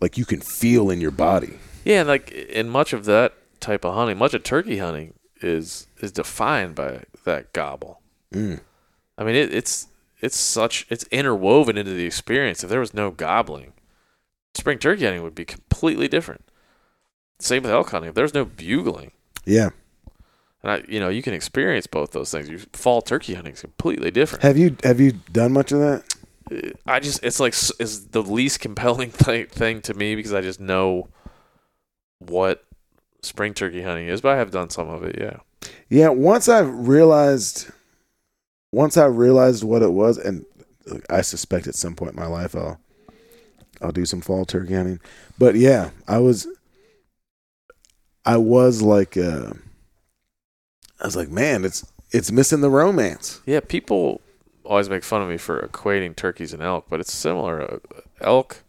[0.00, 1.58] like you can feel in your body.
[1.84, 5.86] Yeah, and like in much of that type of hunting, much of turkey hunting is
[6.02, 8.00] is defined by that gobble.
[8.34, 8.60] Mm.
[9.18, 9.86] I mean, it, it's
[10.20, 12.62] it's such it's interwoven into the experience.
[12.64, 13.72] If there was no gobbling,
[14.54, 16.42] spring turkey hunting would be completely different.
[17.38, 18.08] Same with elk hunting.
[18.08, 19.12] If there's no bugling,
[19.44, 19.68] Yeah.
[20.62, 22.48] and I, you know, you can experience both those things.
[22.48, 24.42] You, fall turkey hunting is completely different.
[24.42, 26.04] Have you have you done much of that?
[26.50, 30.40] Uh, I just it's like is the least compelling th- thing to me because I
[30.40, 31.08] just know
[32.20, 32.64] what
[33.22, 35.16] spring turkey hunting is, but I have done some of it.
[35.20, 35.38] Yeah.
[35.90, 36.08] Yeah.
[36.08, 37.70] Once I've realized,
[38.76, 40.44] once I realized what it was, and
[41.08, 42.78] I suspect at some point in my life I'll
[43.80, 45.00] I'll do some fall turkey hunting.
[45.38, 46.46] But yeah, I was
[48.26, 49.54] I was like uh
[51.00, 53.40] I was like, man, it's it's missing the romance.
[53.46, 54.20] Yeah, people
[54.62, 57.62] always make fun of me for equating turkeys and elk, but it's similar.
[57.62, 57.78] Uh,
[58.20, 58.62] Elk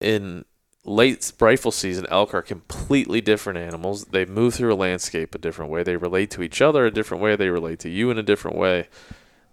[0.00, 0.44] in
[0.86, 4.06] late rifle season, elk are completely different animals.
[4.06, 5.82] They move through a landscape a different way.
[5.82, 7.36] They relate to each other a different way.
[7.36, 8.88] They relate to you in a different way.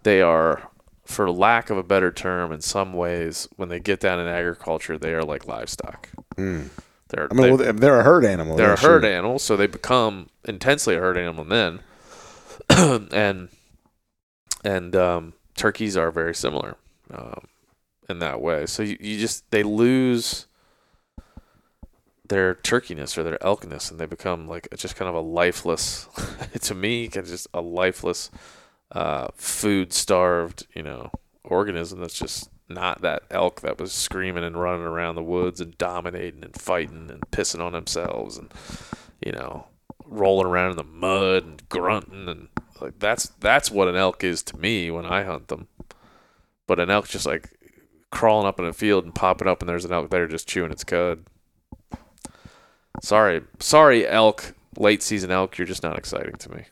[0.04, 0.70] They are,
[1.04, 4.96] for lack of a better term, in some ways, when they get down in agriculture,
[4.96, 6.08] they are like livestock.
[6.36, 6.70] Mm.
[7.08, 8.56] They're, I mean, they- well, they're a herd animal.
[8.56, 9.12] they're a herd sure.
[9.12, 11.80] animal, so they become intensely a herd animal then.
[13.12, 13.48] and
[14.64, 16.76] and um, turkeys are very similar
[17.12, 17.46] um,
[18.08, 18.66] in that way.
[18.66, 20.46] So you, you just they lose
[22.28, 26.08] their turkeyness or their elkness, and they become like just kind of a lifeless.
[26.60, 28.30] to me, kind of just a lifeless,
[28.92, 31.10] uh, food starved, you know,
[31.44, 35.76] organism that's just not that elk that was screaming and running around the woods and
[35.76, 38.50] dominating and fighting and pissing on themselves and
[39.24, 39.66] you know
[40.06, 42.48] rolling around in the mud and grunting and
[42.80, 45.68] like that's that's what an elk is to me when I hunt them.
[46.66, 47.50] But an elk just like
[48.10, 50.72] crawling up in a field and popping up and there's an elk there just chewing
[50.72, 51.24] its cud.
[53.02, 56.64] Sorry, sorry, elk, late season elk, you're just not exciting to me.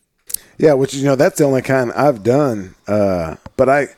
[0.59, 2.75] Yeah, which you know that's the only kind I've done.
[2.87, 3.89] Uh, but I,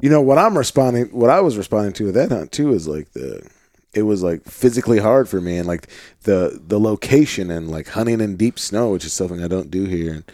[0.00, 2.88] you know, what I'm responding, what I was responding to with that hunt too is
[2.88, 3.48] like the,
[3.94, 5.88] it was like physically hard for me and like
[6.22, 9.84] the the location and like hunting in deep snow, which is something I don't do
[9.84, 10.12] here.
[10.14, 10.24] And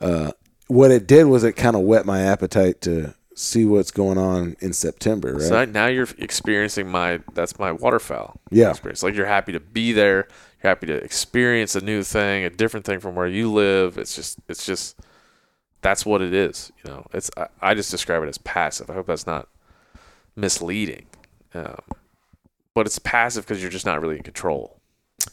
[0.00, 0.32] uh,
[0.68, 4.56] what it did was it kind of whet my appetite to see what's going on
[4.60, 5.34] in September.
[5.34, 5.42] Right?
[5.42, 8.70] So now you're experiencing my that's my waterfowl Yeah.
[8.70, 9.02] experience.
[9.02, 10.26] Like you're happy to be there,
[10.62, 13.98] you're happy to experience a new thing, a different thing from where you live.
[13.98, 14.96] It's just it's just
[15.82, 16.72] that's what it is.
[16.82, 18.88] You know, it's I, I just describe it as passive.
[18.90, 19.48] I hope that's not
[20.34, 21.06] misleading.
[21.54, 21.80] Um,
[22.74, 24.80] but it's passive because you're just not really in control.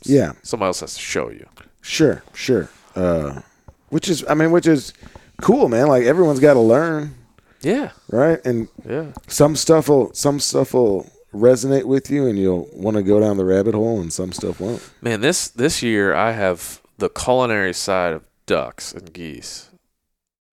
[0.03, 0.33] yeah.
[0.43, 1.47] Somebody else has to show you.
[1.81, 2.69] Sure, sure.
[2.95, 3.41] Uh,
[3.89, 4.93] which is, I mean, which is
[5.41, 5.87] cool, man.
[5.87, 7.15] Like everyone's got to learn,
[7.63, 8.39] Yeah, right?
[8.45, 9.13] And yeah.
[9.27, 13.37] some stuff will, some stuff will resonate with you, and you'll want to go down
[13.37, 14.87] the rabbit hole, and some stuff won't.
[15.01, 19.69] Man, this this year I have the culinary side of ducks and geese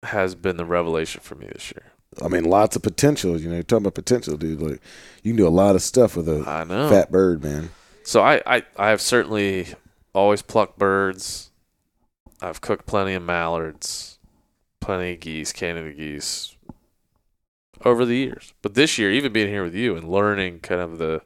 [0.02, 1.92] has been the revelation for me this year.
[2.22, 3.38] I mean, lots of potential.
[3.38, 4.60] You know, you're talking about potential, dude.
[4.60, 4.80] Like
[5.22, 6.88] you can do a lot of stuff with a I know.
[6.88, 7.70] fat bird, man.
[8.02, 9.68] So I, I I have certainly
[10.14, 11.50] always plucked birds.
[12.40, 14.18] I've cooked plenty of mallards,
[14.80, 16.56] plenty of geese, Canada geese
[17.84, 18.52] over the years.
[18.62, 21.22] But this year, even being here with you and learning kind of the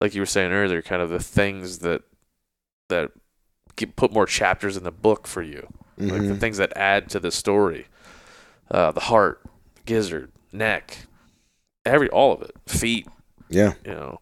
[0.00, 2.02] like you were saying earlier, kind of the things that
[2.88, 3.10] that
[3.76, 5.68] get, put more chapters in the book for you.
[5.98, 6.40] Like the Mhm.
[6.40, 7.86] things that add to the story.
[8.70, 9.40] Uh, the heart,
[9.84, 11.06] gizzard, neck,
[11.84, 12.52] every all of it.
[12.66, 13.06] Feet,
[13.48, 14.18] Yeah, you know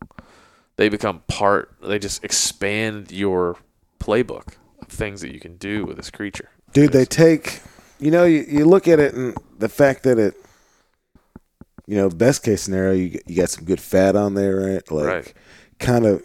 [0.77, 3.57] they become part they just expand your
[4.01, 6.93] playbook of things that you can do with this creature dude.
[6.93, 7.61] They take,
[7.99, 10.35] you know, you, you look at it and the fact that it,
[11.91, 14.91] you know, best case scenario, you you got some good fat on there, right?
[14.93, 15.35] Like, Right.
[15.81, 16.23] kind of.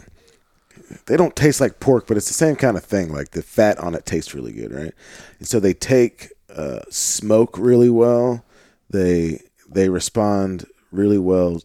[1.08, 3.12] They don't taste like pork, but it's the same kind of thing.
[3.12, 4.93] Like the fat on it tastes really good, right?
[5.39, 8.45] And so they take uh, smoke really well.
[8.91, 11.62] They they respond really well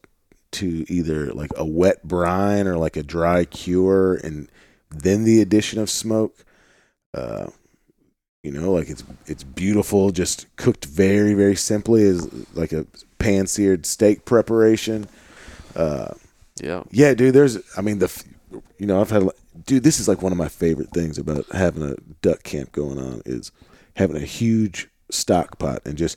[0.52, 4.48] to either like a wet brine or like a dry cure, and
[4.90, 6.42] then the addition of smoke.
[7.12, 7.48] Uh,
[8.42, 12.86] you know, like it's it's beautiful, just cooked very very simply, is like a
[13.20, 15.06] pan seared steak preparation.
[15.76, 16.14] Uh,
[16.60, 17.34] yeah yeah, dude.
[17.34, 18.24] There's, I mean, the,
[18.78, 19.28] you know, I've had,
[19.64, 19.84] dude.
[19.84, 23.22] This is like one of my favorite things about having a duck camp going on
[23.24, 23.52] is
[23.94, 26.16] having a huge stock pot and just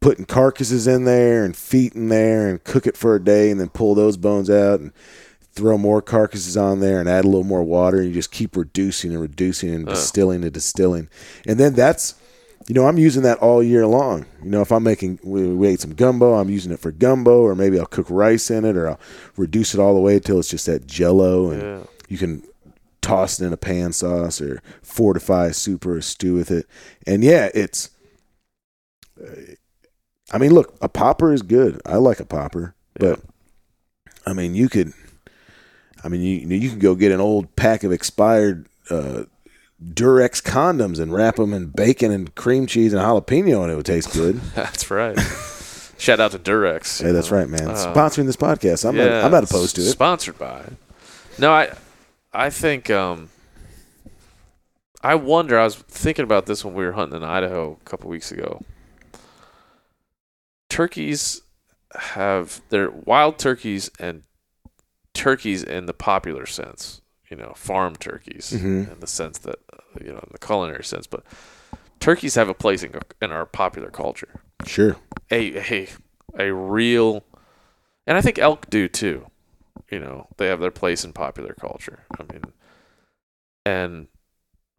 [0.00, 3.60] putting carcasses in there and feet in there and cook it for a day and
[3.60, 4.92] then pull those bones out and
[5.52, 8.56] throw more carcasses on there and add a little more water and you just keep
[8.56, 11.08] reducing and reducing and distilling and distilling
[11.46, 12.14] and then that's
[12.70, 15.68] you know i'm using that all year long you know if i'm making we, we
[15.68, 18.76] ate some gumbo i'm using it for gumbo or maybe i'll cook rice in it
[18.76, 19.00] or i'll
[19.36, 22.42] reduce it all the way until it's just that jello and yeah you can
[23.00, 26.66] toss it in a pan sauce or fortify a soup or a stew with it.
[27.06, 27.90] And yeah, it's.
[30.32, 31.80] I mean, look, a popper is good.
[31.84, 33.20] I like a popper, but
[34.26, 34.92] I mean, you could.
[36.02, 39.24] I mean, you you can go get an old pack of expired uh,
[39.82, 43.86] Durex condoms and wrap them in bacon and cream cheese and jalapeno, and it would
[43.86, 44.36] taste good.
[44.54, 45.18] that's right.
[45.98, 47.68] Shout out to durex hey, that's right, man.
[47.68, 49.90] Uh, Sponsoring this podcast, I'm not, I'm not opposed to it.
[49.90, 50.64] sponsored by
[51.38, 51.70] no i
[52.32, 53.28] i think um
[55.02, 58.08] i wonder i was thinking about this when we were hunting in idaho a couple
[58.08, 58.62] weeks ago.
[60.68, 61.42] Turkeys
[61.94, 64.22] have they're wild turkeys and
[65.12, 66.99] turkeys in the popular sense
[67.30, 68.92] you know farm turkeys Mhm.
[68.92, 71.22] in the sense that uh, you know in the culinary sense but
[72.00, 74.96] turkeys have a place in, in our popular culture Sure.
[75.30, 75.88] a a
[76.38, 77.24] a real
[78.06, 79.26] and I think elk do too.
[79.90, 82.00] You know, they have their place in popular culture.
[82.18, 82.42] I mean
[83.64, 84.08] and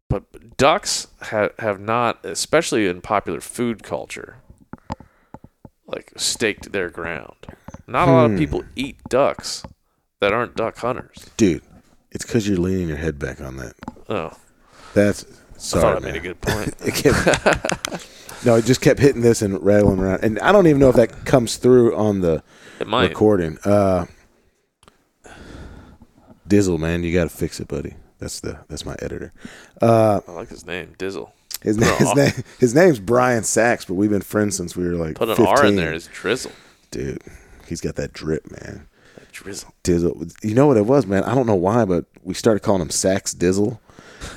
[0.10, 4.38] but ducks have have not especially in popular food culture
[5.88, 7.48] like staked their ground.
[7.88, 8.38] Not a lot of Hmm.
[8.38, 9.64] people eat ducks
[10.20, 11.30] that aren't duck hunters.
[11.38, 11.64] Dude,
[12.12, 13.74] it's because you're leaning your head back on that.
[14.10, 14.32] Oh,
[14.94, 15.82] That's I sorry.
[15.82, 16.14] thought I man.
[16.14, 16.76] made a good point.
[16.86, 20.80] It kept, no, it just kept hitting this and rattling around, and I don't even
[20.80, 22.44] know if that comes through on the
[22.80, 23.10] It might.
[23.10, 23.58] recording.
[23.64, 24.06] Uh,
[26.48, 27.96] Dizzle, man, you got to fix it, buddy.
[28.20, 29.32] That's the that's my editor.
[29.82, 31.32] Uh, I like his name, Dizzle.
[31.62, 34.94] his name his name his name's Brian Sachs, but we've been friends since we were
[34.96, 35.48] like Put an 15.
[35.48, 36.52] R in there, it's Drizzle.
[36.92, 37.22] dude.
[37.68, 38.88] He's got that drip, man.
[39.44, 39.74] Drizzle.
[39.84, 40.34] Dizzle.
[40.44, 41.24] You know what it was, man?
[41.24, 43.80] I don't know why, but we started calling him Sax Dizzle.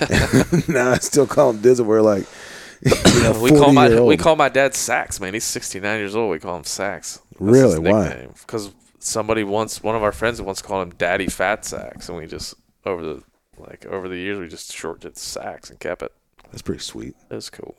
[0.69, 1.85] now I still call him Dizzle.
[1.85, 2.27] We're like,
[2.83, 4.09] you know, We call my 40-year-old.
[4.09, 5.35] we call my dad Sax, man.
[5.35, 6.31] He's 69 years old.
[6.31, 7.21] We call him Sax.
[7.39, 7.79] Really?
[7.79, 8.29] Why?
[8.41, 12.27] Because somebody once, one of our friends once called him Daddy Fat Sax, and we
[12.27, 12.55] just
[12.87, 13.23] over the
[13.59, 16.13] like over the years we just shortened it Sax and kept it.
[16.51, 17.15] That's pretty sweet.
[17.29, 17.77] That's cool.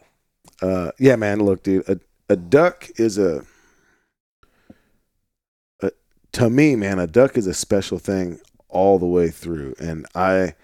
[0.62, 1.40] Uh, yeah, man.
[1.40, 2.00] Look, dude, a,
[2.30, 3.44] a duck is a
[6.36, 7.00] to me, man.
[7.00, 10.56] A duck is a special thing all the way through, and I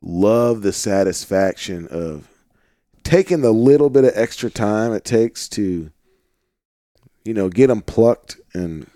[0.00, 2.28] love the satisfaction of
[3.04, 5.90] taking the little bit of extra time it takes to,
[7.24, 8.86] you know, get them plucked and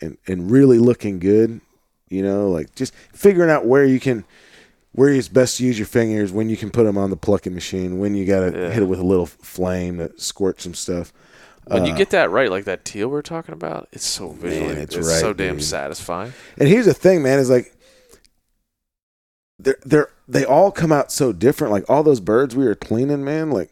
[0.00, 1.60] and and really looking good.
[2.08, 4.24] You know, like just figuring out where you can.
[4.92, 7.54] Where it's best to use your fingers, when you can put them on the plucking
[7.54, 8.70] machine, when you got to Yeah.
[8.70, 11.12] hit it with a little flame that squirt some stuff.
[11.68, 14.74] When you Uh, get that right, like that teal we're talking about, it's so visually,
[14.74, 15.64] it's it's, right, so damn dude.
[15.64, 16.32] satisfying.
[16.58, 17.72] And here's the thing, man, is like
[19.58, 21.72] they're they're they all come out so different.
[21.72, 23.50] Like all those birds we were cleaning, man.
[23.50, 23.70] Like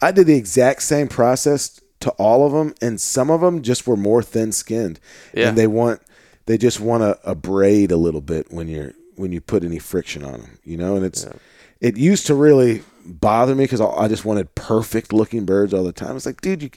[0.00, 3.86] I did the exact same process to all of them, and some of them just
[3.86, 5.00] were more thin skinned,
[5.34, 5.48] Yeah.
[5.48, 6.00] and they want
[6.46, 10.24] they just want to abrade a little bit when you're when you put any friction
[10.24, 10.94] on them, you know.
[10.94, 11.32] And it's Yeah.
[11.80, 15.92] it used to really bother me because I just wanted perfect looking birds all the
[15.92, 16.16] time.
[16.16, 16.70] It's like, dude, you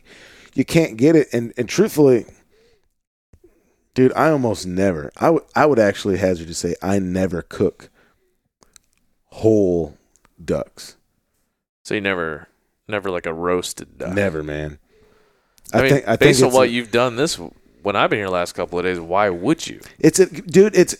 [0.54, 2.26] you can't get it, and and truthfully.
[3.94, 5.12] Dude, I almost never.
[5.18, 7.90] I would I would actually hazard to say I never cook
[9.26, 9.98] whole
[10.44, 10.96] ducks.
[11.84, 12.48] So you never,
[12.88, 14.14] never like a roasted duck.
[14.14, 14.80] Never, man.
[15.74, 17.40] I, mean, think I think based on what a- you've done this
[17.82, 19.82] when I've been here the last couple of days, why would you?
[20.00, 20.76] It's a dude.
[20.76, 20.96] It's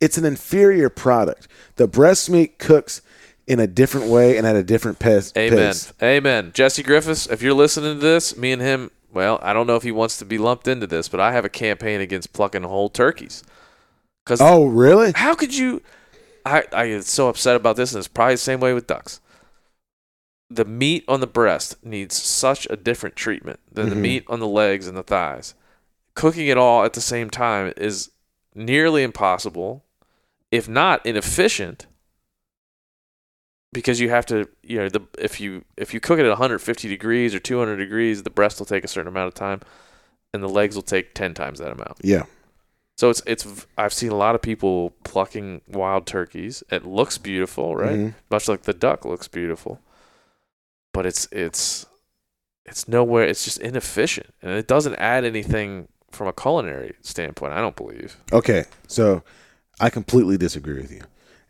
[0.00, 1.48] it's an inferior product.
[1.76, 3.02] The breast meat cooks
[3.50, 5.32] in a different way and at a different pace.
[5.36, 5.74] Amen.
[6.00, 6.52] Amen.
[6.54, 9.82] Jesse Griffiths, if you're listening to this, me and him, well, I don't know if
[9.82, 12.88] he wants to be lumped into this, but I have a campaign against plucking whole
[12.88, 13.42] turkeys.
[14.24, 15.10] Because Oh, really?
[15.16, 15.82] how could you?
[16.46, 19.20] I, I get so upset about this, and it's probably the same way with ducks.
[20.48, 24.00] The meat on the breast needs such a different treatment than the Mhm.
[24.00, 25.54] meat on the legs and the thighs.
[26.14, 28.10] Cooking it all at the same time is
[28.54, 29.84] nearly impossible,
[30.52, 31.86] if not inefficient,
[33.72, 36.88] because you have to, you know, the if you if you cook it at 150
[36.88, 39.60] degrees or 200 degrees, the breast will take a certain amount of time,
[40.32, 41.98] and the legs will take 10 times that amount.
[42.02, 42.24] Yeah.
[42.98, 46.62] So it's it's I've seen a lot of people plucking wild turkeys.
[46.70, 47.98] It looks beautiful, right?
[47.98, 48.14] Mhm.
[48.30, 49.80] Much like the duck looks beautiful.
[50.92, 51.86] But it's it's
[52.66, 57.60] it's nowhere it's just inefficient and it doesn't add anything from a culinary standpoint, I
[57.60, 58.16] don't believe.
[58.32, 59.22] Okay, so
[59.80, 61.02] I completely disagree with you,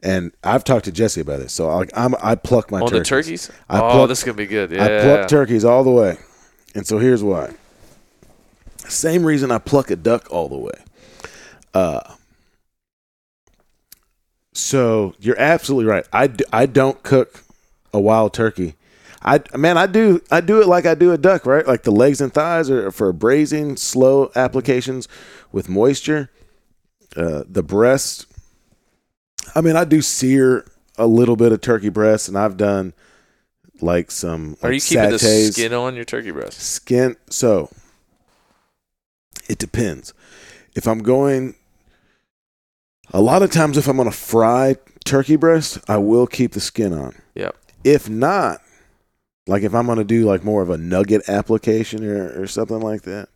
[0.03, 1.53] and I've talked to Jesse about this.
[1.53, 2.99] So I, I'm I pluck my On turkeys.
[2.99, 3.51] the turkeys?
[3.69, 4.71] I oh, pluck- this is gonna be good.
[4.71, 4.85] Yeah.
[4.85, 6.19] I pluck turkeys all the way,
[6.75, 7.55] and so here's why.
[8.89, 10.73] Same reason I pluck a duck all the way.
[11.73, 12.01] Uh,
[14.53, 16.07] so you're absolutely right.
[16.13, 17.45] I I don't cook
[17.93, 18.75] a wild turkey.
[19.23, 21.67] I man, I do I do it like I do a duck, right?
[21.67, 25.09] Like the legs and thighs are for braising, slow applications
[25.53, 26.31] with moisture.
[27.17, 28.27] Uh, the breast,
[29.55, 32.93] I mean, I do sear a little bit of turkey breast, and I've done
[33.81, 34.57] like some.
[34.63, 35.19] Are like you keeping the
[35.53, 36.61] skin on your turkey breast?
[36.61, 37.71] skin so
[39.49, 40.13] it depends
[40.77, 41.55] if i'm going
[43.13, 46.61] a lot of times if i'm going to fry turkey breast i will keep the
[46.61, 47.57] skin on Yep.
[47.85, 48.61] if not
[49.47, 52.81] like if i'm going to do like more of a nugget application or, or something
[52.81, 53.29] like that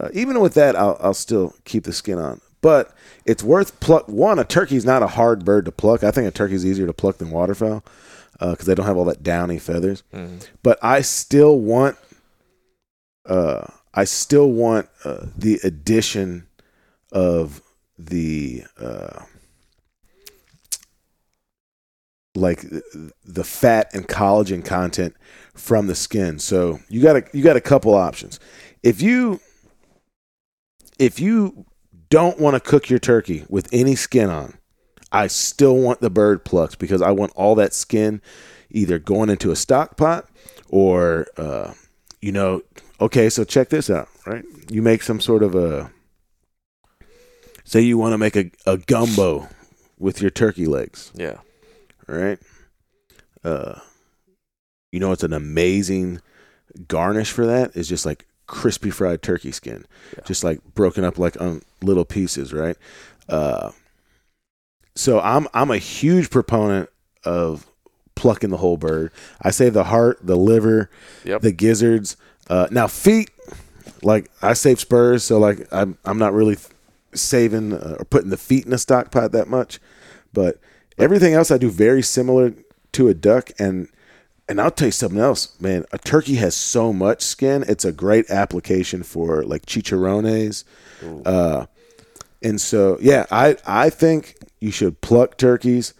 [0.00, 2.94] uh, even with that I'll, I'll still keep the skin on but
[3.26, 6.30] it's worth pluck one a turkey's not a hard bird to pluck i think a
[6.30, 7.84] turkey's easier to pluck than waterfowl
[8.40, 10.46] because they don't have all that downy feathers Mhm.
[10.62, 11.96] but I still want
[13.26, 16.46] uh I still want uh, the addition
[17.12, 17.60] of
[17.98, 19.20] the uh
[22.34, 22.64] like
[23.24, 25.14] the fat and collagen content
[25.54, 26.38] from the skin.
[26.38, 28.40] So you got a you got a couple options.
[28.82, 29.40] If you
[30.98, 31.66] if you
[32.12, 34.58] don't want to cook your turkey with any skin on,
[35.10, 38.20] I still want the bird plucked because I want all that skin
[38.70, 40.28] either going into a stock pot
[40.68, 41.72] or uh,
[42.20, 42.60] you know
[43.00, 44.44] okay so check this out right?
[44.70, 45.90] You make some sort of a
[47.64, 49.48] say you want to make a, a gumbo
[49.98, 51.12] with your turkey legs.
[51.14, 51.38] Yeah.
[52.06, 52.38] right?
[53.42, 53.78] Uh,
[54.90, 56.20] you know it's an amazing
[56.88, 57.74] garnish for that?
[57.74, 59.84] Is just like crispy fried turkey skin
[60.16, 60.24] Yeah.
[60.24, 62.76] just like broken up like on little pieces right
[63.28, 63.70] uh,
[64.94, 66.88] so i'm i'm a huge proponent
[67.24, 67.66] of
[68.14, 70.90] plucking the whole bird i say the heart the liver
[71.24, 71.40] Yep.
[71.42, 72.16] the gizzards
[72.50, 73.30] uh, now feet
[74.04, 76.56] Like I save spurs, so like I'm I'm not really
[77.14, 79.78] saving uh, or putting the feet in a stock pot that much,
[80.32, 80.58] but
[80.98, 82.52] everything else I do very similar
[82.92, 83.86] to a duck and
[84.52, 85.86] and I'll tell you something else, man.
[85.92, 90.64] A turkey has so much skin; it's a great application for like chicharrones.
[91.24, 91.64] Uh,
[92.42, 95.94] and so, yeah, I I think you should pluck turkeys,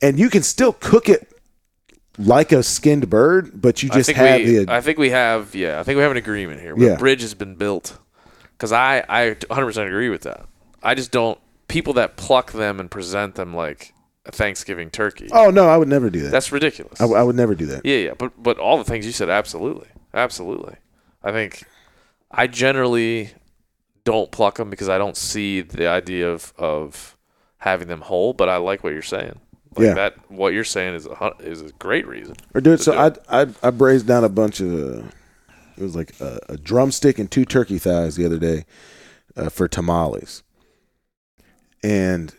[0.00, 1.26] and you can still cook it
[2.18, 5.80] like a skinned bird, but you just have we, the I think we have, yeah,
[5.80, 6.74] I think we have an agreement here.
[6.78, 6.90] Yeah.
[6.90, 7.98] a bridge has been built.
[8.52, 10.46] Because I, I 100% agree with that.
[10.82, 11.40] I just don't.
[11.66, 13.92] People that pluck them and present them like
[14.26, 15.28] a Thanksgiving turkey.
[15.32, 16.30] Oh no, I would never do that.
[16.30, 17.00] That's ridiculous.
[17.00, 17.84] I, w- I would never do that.
[17.84, 20.76] Yeah, yeah, but but all the things you said, absolutely, absolutely.
[21.22, 21.64] I think
[22.30, 23.30] I generally
[24.04, 27.16] don't pluck them because I don't see the idea of of
[27.58, 28.32] having them whole.
[28.32, 29.38] But I like what you're saying.
[29.76, 29.94] Like Yeah.
[29.94, 32.34] that, what you're saying is a is a great reason.
[32.54, 32.80] Or do it.
[32.80, 34.68] So do I I I braised down a bunch of.
[34.74, 35.02] Uh,
[35.76, 38.64] it was like a, a drumstick and two turkey thighs the other day
[39.34, 40.42] uh, for tamales,
[41.82, 42.34] and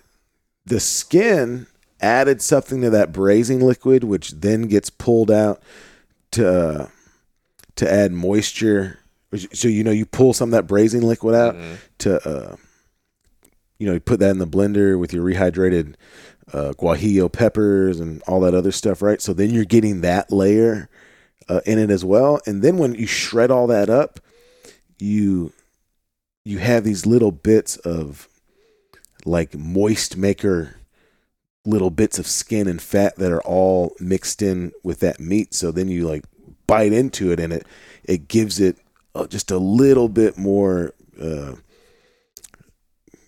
[0.66, 1.66] the skin
[2.02, 5.62] added something to that braising liquid, which then gets pulled out
[6.32, 6.88] to uh,
[7.76, 9.00] to add moisture.
[9.54, 11.76] So you know you pull some of that braising liquid out Mhm.
[12.00, 12.56] to uh,
[13.80, 15.96] you know you put that in the blender with your rehydrated
[16.54, 19.22] uh, guajillo peppers and all that other stuff, right?
[19.22, 20.90] So then you're getting that layer
[21.48, 24.20] uh, in it as well, and then when you shred all that up,
[25.00, 25.54] you
[26.44, 28.28] you have these little bits of
[29.26, 30.76] like moist maker
[31.66, 35.72] little bits of skin and fat that are all mixed in with that meat so
[35.72, 36.24] then you like
[36.68, 37.66] bite into it and it
[38.04, 38.78] it gives it
[39.14, 41.54] uh, just a little bit more uh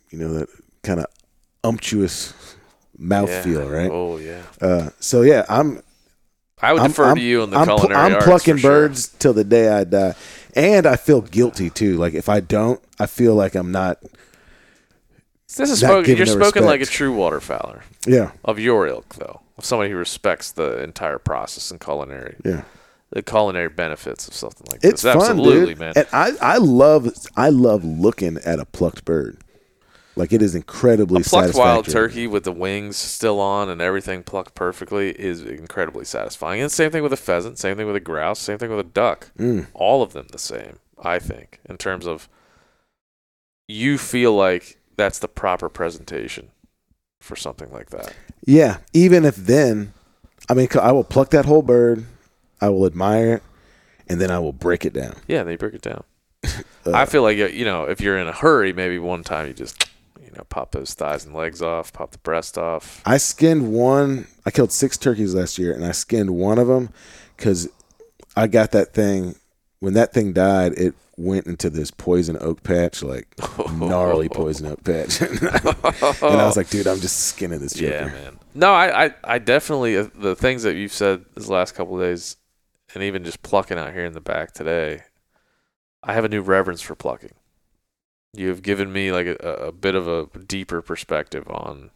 [0.10, 0.50] you know that
[0.84, 1.06] kind of
[1.64, 2.34] umptuous
[3.00, 3.78] mouthfeel Yeah.
[3.78, 4.42] right Oh yeah.
[4.62, 5.82] uh so yeah i'm
[6.62, 8.72] I would I'm, defer I'm- to you on the I'm, culinary I'm arts plucking sure.
[8.88, 10.16] birds till the day I die,
[10.56, 11.98] and I feel guilty too.
[11.98, 13.98] Like if I don't, I feel like I'm not.
[15.56, 16.18] This is spoken.
[16.18, 20.52] You're spoken like a true waterfowler Yeah, of your ilk, though, of somebody who respects
[20.52, 22.64] the entire process and culinary, yeah.
[23.12, 25.14] the culinary benefits of something like It's this.
[25.14, 25.80] fun, Absolutely, dude.
[25.80, 25.94] man.
[25.96, 29.38] And I, I love, I love looking at a plucked bird.
[30.16, 31.50] Like it is incredibly satisfying.
[31.50, 36.06] a plucked wild turkey with the wings still on and everything plucked perfectly is incredibly
[36.06, 36.62] satisfying.
[36.62, 38.84] And same thing with a pheasant, same thing with a grouse, same thing with a
[38.84, 39.32] duck.
[39.40, 39.68] Mm.
[39.74, 42.30] All of them the same, I think, in terms of
[43.68, 46.50] you feel like that's the proper presentation
[47.20, 48.14] for something like that.
[48.46, 49.94] Yeah, even if then,
[50.50, 52.06] I mean, I will pluck that whole bird,
[52.62, 53.44] I will admire it,
[54.08, 55.16] and then I will break it down.
[55.28, 56.04] Yeah, they break it down.
[56.86, 59.54] Uh, I feel like you know, if you're in a hurry, maybe one time you
[59.54, 59.90] just
[60.22, 63.02] you know pop those thighs and legs off, pop the breast off.
[63.06, 64.28] I skinned one.
[64.46, 66.90] I killed six turkeys last year, and I skinned one of them
[67.38, 67.70] because
[68.36, 69.36] I got that thing.
[69.80, 73.28] When that thing died, it went into this poison oak patch, like
[73.74, 75.50] gnarly poison oak patch, and
[76.22, 78.40] I was like, "Dude, I'm just skinning this joker." Yeah, man.
[78.56, 82.02] No, I, I, I definitely uh, the things that you've said this last couple of
[82.02, 82.38] days,
[82.94, 85.04] and even just plucking out here in the back today,
[86.04, 87.34] I have a new reverence for plucking.
[88.36, 91.92] You've given me like a, a bit of a deeper perspective on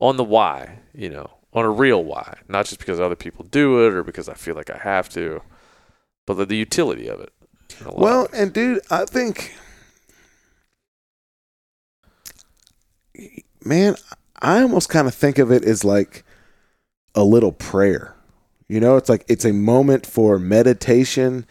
[0.00, 3.86] on the why, you know, on a real why, not just because other people do
[3.86, 5.40] it or because I feel like I have to,
[6.26, 7.32] but the, the utility of it.
[7.80, 9.54] In a lot of Well, and dude, I think,
[13.64, 13.96] man,
[14.40, 16.24] I almost kind of think of it as like
[17.14, 18.14] a little prayer.
[18.68, 21.46] You know, it's like it's a moment for meditation,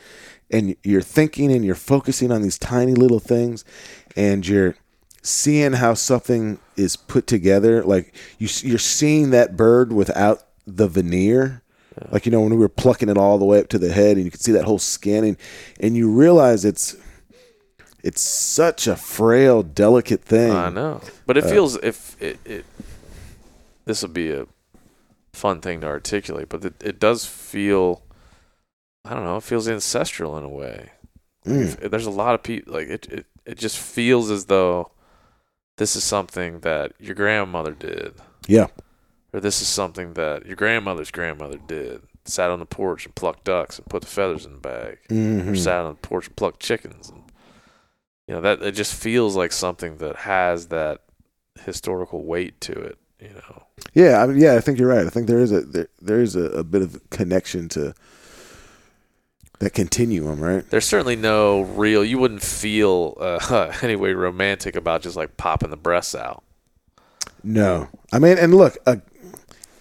[0.51, 3.63] and you're thinking and you're focusing on these tiny little things,
[4.15, 4.75] and you're
[5.21, 7.83] seeing how something is put together.
[7.83, 11.61] Like you, you're seeing that bird without the veneer.
[12.11, 14.17] Like you know when we were plucking it all the way up to the head,
[14.17, 15.37] and you could see that whole skin, and
[15.79, 16.95] and you realize it's
[18.03, 20.51] it's such a frail, delicate thing.
[20.51, 22.65] I know, but it Uh, feels if it, it
[23.85, 24.45] this will be a
[25.33, 28.01] fun thing to articulate, but it, it does feel.
[29.05, 29.37] I don't know.
[29.37, 30.91] It feels ancestral in a way.
[31.45, 31.91] Mm.
[31.91, 33.25] there's a lot of people like it, it.
[33.45, 34.91] It just feels as though
[35.77, 38.15] this is something that your grandmother did,
[38.47, 38.67] Yeah,
[39.35, 42.01] or this is something that your grandmother's grandmother did.
[42.23, 45.15] Sat on the porch and plucked ducks and put the feathers in the bag, or
[45.15, 45.57] Mhm.
[45.57, 47.09] sat on the porch and plucked chickens.
[47.09, 47.23] And,
[48.27, 51.01] you know that it just feels like something that has that
[51.63, 52.97] historical weight to it.
[53.19, 53.63] You know,
[53.93, 54.55] yeah, I mean, yeah.
[54.55, 55.05] I think you're right.
[55.05, 57.93] I think there is a there, there is a, a bit of connection to
[59.59, 60.69] that continuum, right?
[60.69, 62.03] there's certainly no real.
[62.03, 66.43] You wouldn't feel uh, anyway romantic about just like popping the breasts out.
[67.43, 68.97] No, I mean, and look, uh,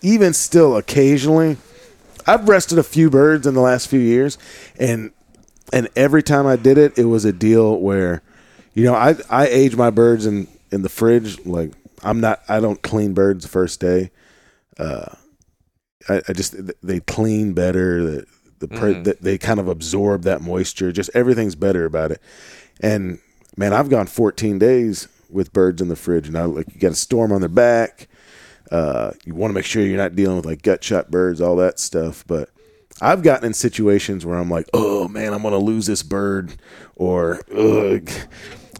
[0.04, 1.56] even still, occasionally,
[2.26, 4.38] I've rested a few birds in the last few years,
[4.78, 5.10] and
[5.72, 8.22] and every time I did it, it was a deal where,
[8.74, 11.44] you know, I I age my birds in in the fridge.
[11.46, 14.10] Like I'm not, I don't clean birds the first day.
[14.78, 15.14] Uh,
[16.08, 18.02] I, I just they clean better.
[18.04, 18.26] The
[18.60, 19.04] the, Mhm.
[19.04, 20.92] the they kind of absorb that moisture.
[20.92, 22.20] Just everything's better about it.
[22.80, 23.18] And
[23.56, 26.92] man, I've gone 14 days with birds in the fridge, and I like you got
[26.92, 28.08] a storm on their back.
[28.70, 31.56] Uh, you want to make sure you're not dealing with like gut shot birds, all
[31.56, 32.24] that stuff.
[32.26, 32.50] But
[33.00, 36.54] I've gotten in situations where I'm like, oh man, I'm gonna lose this bird,
[36.96, 38.08] or ugh,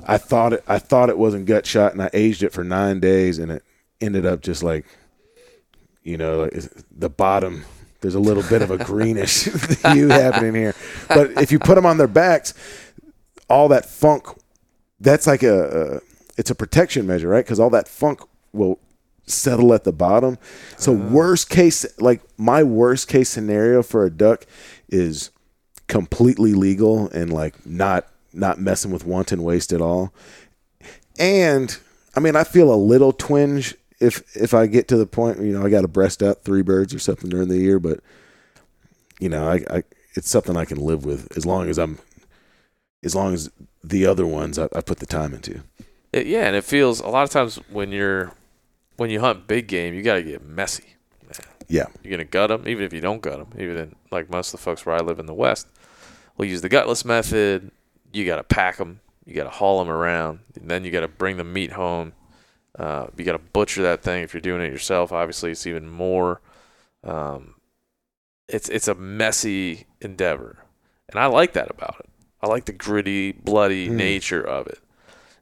[0.07, 3.01] I thought it, I thought it wasn't gut shot, and I aged it for nine
[3.01, 3.65] days, and it
[4.01, 4.87] ended up just like,
[6.03, 6.53] you know, like
[6.91, 7.65] the bottom.
[8.01, 9.45] There's a little bit of a greenish
[9.93, 10.75] hue happening here,
[11.09, 12.53] but if you put them on their backs,
[13.49, 14.27] all that funk,
[15.01, 16.01] that's like a, a
[16.37, 17.45] it's a protection measure, right?
[17.45, 18.21] Because all that funk
[18.53, 18.79] will
[19.27, 20.39] settle at the bottom.
[20.77, 21.09] So ah.
[21.09, 24.47] worst case, like my worst case scenario for a duck
[24.89, 25.31] is
[25.89, 30.13] completely legal and like not not messing with wanton waste at all.
[31.19, 31.77] And
[32.17, 35.53] I mean, I feel a little twinge if if I get to the point, you
[35.53, 38.01] know, I got to breast out three birds or something during the year, but
[39.21, 39.83] you know, I, I
[40.15, 41.99] it's something I can live with as long as I'm
[43.05, 43.51] as long as
[43.83, 45.63] the other ones I, I put the time into.
[46.13, 48.33] It, yeah, and it feels a lot of times when you're
[48.97, 50.85] when you hunt big game, you got to get messy.
[51.69, 51.87] Yeah.
[52.03, 53.61] You're gonna gut them, even if you don't gut them.
[53.61, 55.67] Even in, like most of the folks where I live in the West,
[56.37, 57.71] will use the gutless method.
[58.13, 59.01] You got to pack them.
[59.25, 60.41] You got to haul them around.
[60.61, 62.13] And then you got to bring the meat home.
[62.79, 64.23] Uh, you got to butcher that thing.
[64.23, 66.41] If you're doing it yourself, obviously it's even more.
[67.03, 67.55] Um,
[68.49, 70.59] it's it's a messy endeavor,
[71.09, 72.11] and I like that about it.
[72.43, 73.93] I like the gritty, bloody Mm.
[73.93, 74.81] nature of it.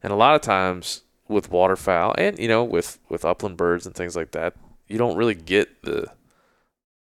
[0.05, 3.95] And a lot of times with waterfowl, and you know with with upland birds and
[3.95, 4.55] things like that,
[4.89, 6.07] you don't really get the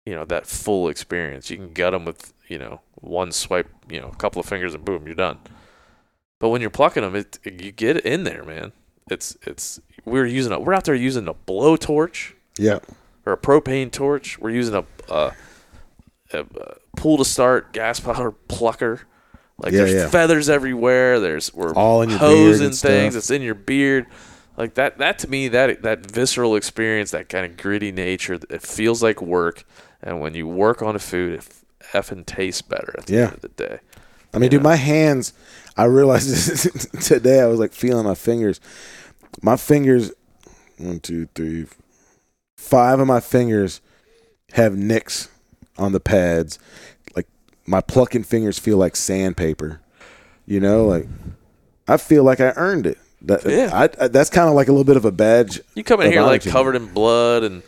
[0.06, 1.50] you know that full experience.
[1.50, 4.74] You can gut them with you know one swipe, you know, a couple of fingers,
[4.74, 5.38] and boom, you're done.
[6.38, 8.72] But when you're plucking them, it you get it in there, man.
[9.10, 12.78] It's it's we're using a we're out there using a blowtorch Yeah.
[13.26, 14.38] or a propane torch.
[14.38, 15.32] We're using a, a,
[16.32, 19.02] a, a pull to start gas powder plucker.
[19.60, 20.08] Like Yeah, there's yeah.
[20.08, 21.20] feathers everywhere.
[21.20, 23.14] There's we're All in your beard hosing and things.
[23.14, 23.18] stuff.
[23.18, 24.06] It's in your beard.
[24.56, 24.98] Like that.
[24.98, 29.22] That to me, that that visceral experience, that kind of gritty nature, it feels like
[29.22, 29.64] work.
[30.02, 31.48] And when you work on a food, it
[31.92, 33.24] effing tastes better at the Yeah.
[33.26, 33.78] end of the day.
[34.32, 35.32] I mean, dude, my hands.
[35.76, 37.40] I realized this today.
[37.40, 38.60] I was like feeling my fingers.
[39.42, 40.12] My fingers,
[40.78, 41.66] one, two, three,
[42.56, 43.80] five of my fingers
[44.52, 45.28] have nicks
[45.78, 46.58] on the pads.
[47.70, 49.80] My plucking fingers feel like sandpaper.
[50.44, 51.06] You know, like
[51.86, 52.98] I feel like I earned it.
[53.22, 53.70] That, Yeah.
[53.72, 55.60] I, I, that's kind of like a little bit of a badge.
[55.76, 57.62] You come in here like covered in blood, and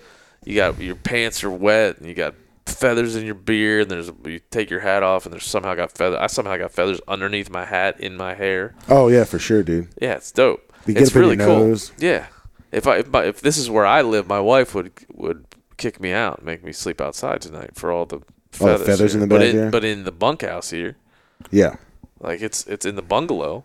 [0.44, 2.34] you got your pants are wet, and you got
[2.66, 3.82] feathers in your beard.
[3.82, 6.18] And there's you take your hat off, and there's somehow got feather.
[6.18, 8.74] I somehow got feathers underneath my hat in my hair.
[8.88, 9.88] Oh yeah, for sure, dude.
[10.00, 10.72] Yeah, it's dope.
[10.84, 11.76] You it's really cool.
[11.98, 12.26] Yeah.
[12.72, 15.46] If I if, my, if this is where I live, my wife would would
[15.76, 18.20] kick me out, and make me sleep outside tonight for all the
[18.60, 18.86] All the feathers.
[18.86, 19.70] feathers in the but in, here?
[19.70, 20.96] But in the bunkhouse here,
[21.50, 21.76] Yeah.
[22.20, 23.64] like it's it's in the bungalow,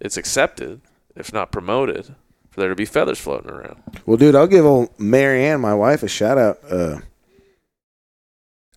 [0.00, 0.80] it's accepted,
[1.16, 2.14] if not promoted,
[2.50, 3.82] for there to be feathers floating around.
[4.06, 6.58] Well, dude, I'll give old Marianne, my wife, a shout out.
[6.70, 6.98] Uh,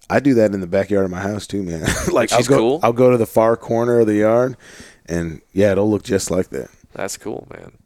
[0.09, 1.85] I do that in the backyard of my house too, man.
[2.11, 2.79] like She's I'll go, cool?
[2.83, 4.57] I'll go to the far corner of the yard,
[5.05, 6.69] and yeah, it'll look just like that.
[6.93, 7.77] That's cool, man.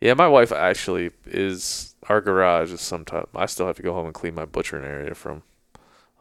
[0.00, 4.06] Yeah, my wife actually is our garage is sometimes I still have to go home
[4.06, 5.42] and clean my butchering area from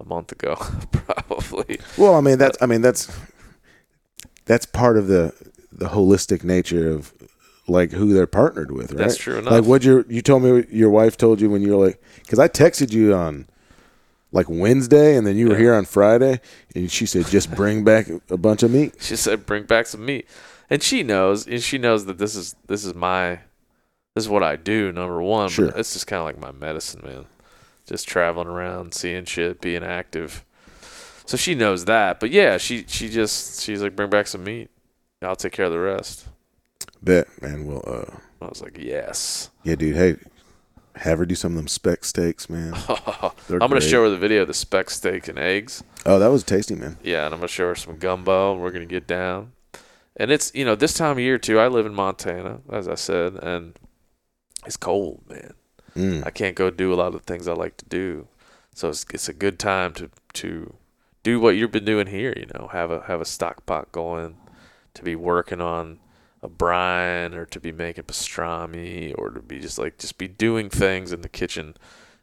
[0.01, 0.55] a month ago,
[0.91, 1.79] probably.
[1.97, 3.07] Well, I mean that's, I mean that's,
[4.45, 5.33] that's part of the
[5.71, 7.13] the holistic nature of
[7.67, 8.97] like who they're partnered with, right?
[8.99, 9.51] That's true enough.
[9.53, 12.39] Like what your you told me your wife told you when you were like, because
[12.39, 13.47] I texted you on
[14.33, 15.59] like Wednesday, and then you were Yeah.
[15.59, 16.39] here on Friday,
[16.75, 18.95] and she said just bring back a bunch of meat.
[18.99, 20.25] She said, "Bring back some meat,"
[20.69, 23.39] and she knows, and she knows that this is this is my
[24.15, 24.91] this is what I do.
[24.91, 25.67] Number one, Sure.
[25.67, 27.25] but it's just kind of like my medicine, man.
[27.91, 30.45] Just traveling around, seeing shit, being active.
[31.25, 34.69] So she knows that, but yeah, she she just she's like, "Bring back some meat.
[35.21, 36.29] I'll take care of the rest."
[37.01, 37.65] Bet, man.
[37.65, 39.97] Well, uh, I was like, "Yes." yeah, dude.
[39.97, 40.15] Hey,
[40.95, 42.73] have her do some of them speck steaks, man.
[42.87, 43.83] I'm gonna great.
[43.83, 45.83] show her the video of the speck steak and eggs.
[46.05, 46.97] Oh, that was tasty, man.
[47.03, 48.53] Yeah, and I'm gonna show her some gumbo.
[48.53, 49.51] And we're gonna get down,
[50.15, 51.59] and it's you know this time of year too.
[51.59, 53.77] I live in Montana, as I said, and
[54.65, 55.55] it's cold, man.
[55.95, 56.25] Mm.
[56.25, 58.27] I can't go do a lot of the things I like to do,
[58.73, 60.75] so it's it's a good time to to
[61.23, 62.33] do what you've been doing here.
[62.37, 64.37] You know, have a have a stock pot going,
[64.93, 65.99] to be working on
[66.41, 70.69] a brine or to be making pastrami or to be just like just be doing
[70.69, 71.75] things in the kitchen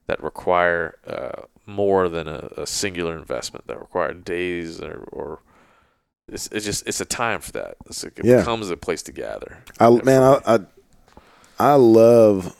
[0.07, 5.41] that require uh, more than a, a singular investment that require days or, or
[6.27, 7.77] it's, it's just it's a time for that.
[7.87, 8.39] It's like it Yeah.
[8.39, 9.59] becomes a place to gather.
[9.79, 10.59] I man, I, I
[11.59, 12.55] I love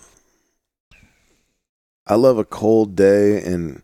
[2.09, 3.83] I love a cold day and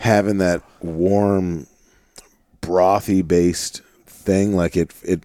[0.00, 1.66] having that warm
[2.60, 5.22] brothy based thing like it it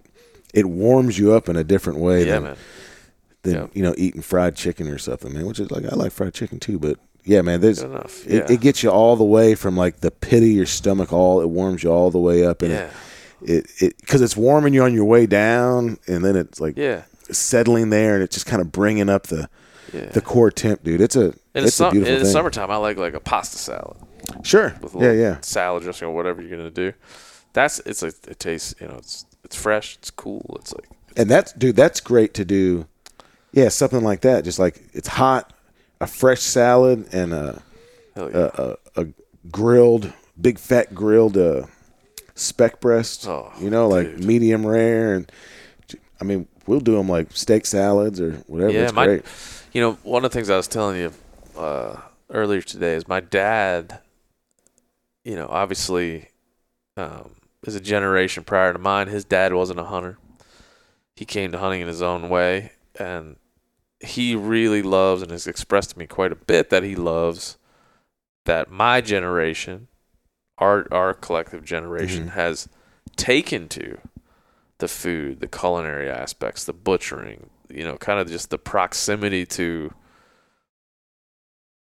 [0.53, 2.55] it warms you up in a different way yeah, than, man.
[3.43, 3.67] than Yeah.
[3.73, 6.59] you know eating fried chicken or something man which is like I like fried chicken
[6.59, 8.25] too but yeah man there's Good enough.
[8.27, 8.53] it, yeah.
[8.55, 11.49] it gets you all the way from like the pit of your stomach all it
[11.49, 12.89] warms you all the way up and yeah.
[13.41, 17.03] it it because it's warming you on your way down and then it's like Yeah.
[17.31, 19.49] settling there and it's just kind of bringing up the
[20.11, 21.01] the core temp, dude.
[21.01, 23.19] It's a in, it's the a sum- beautiful in the summertime, I like like a
[23.19, 23.97] pasta salad
[24.43, 24.75] sure.
[24.81, 25.37] with a Yeah, yeah.
[25.41, 26.93] salad dressing or whatever you're gonna do.
[27.53, 28.73] That's it's like it tastes.
[28.79, 29.97] You know, it's it's fresh.
[29.97, 30.57] It's cool.
[30.59, 32.87] It's like And that's dude, that's great to do.
[33.51, 34.43] Yeah, something like that.
[34.43, 35.53] Just like it's hot,
[36.01, 37.61] a fresh salad and a
[38.15, 39.07] hell a, a, a
[39.51, 41.67] grilled, big fat grilled uh,
[42.33, 43.27] speck breast.
[43.27, 44.25] Oh, you know, like dude.
[44.25, 45.31] medium rare and
[46.19, 48.71] I mean, we'll do them like steak salads or whatever.
[48.71, 49.25] Yeah, it's my- great.
[49.73, 51.11] You know, one of the things I was telling you
[51.57, 53.99] uh, earlier today is my dad.
[55.23, 56.29] You know, obviously,
[56.97, 57.35] um,
[57.65, 59.07] is a generation prior to mine.
[59.07, 60.17] His dad wasn't a hunter.
[61.15, 63.37] He came to hunting in his own way, and
[63.99, 67.57] he really loves and has expressed to me quite a bit that he loves
[68.45, 69.87] that my generation,
[70.57, 72.31] our our collective generation, Mhm.
[72.31, 72.67] has
[73.15, 73.99] taken to
[74.79, 79.93] the food, the culinary aspects, the butchering, you know, kind of just the proximity to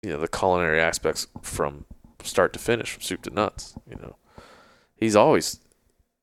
[0.02, 1.86] you know, the culinary aspects from
[2.24, 4.16] start to finish, from soup to nuts, you know.
[4.96, 5.60] He's always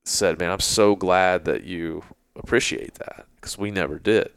[0.05, 2.03] said, "Man, I'm so glad that you
[2.35, 4.31] appreciate that because we never did.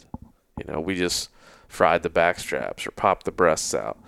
[0.58, 1.30] You know, we just
[1.68, 3.98] fried the back straps or popped the breasts out.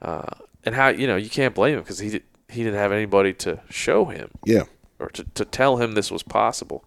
[0.00, 0.26] Uh,
[0.64, 3.32] and how, you know, you can't blame him because he did, he didn't have anybody
[3.34, 4.62] to show him Yeah.
[4.98, 6.84] or to, to tell him this was possible.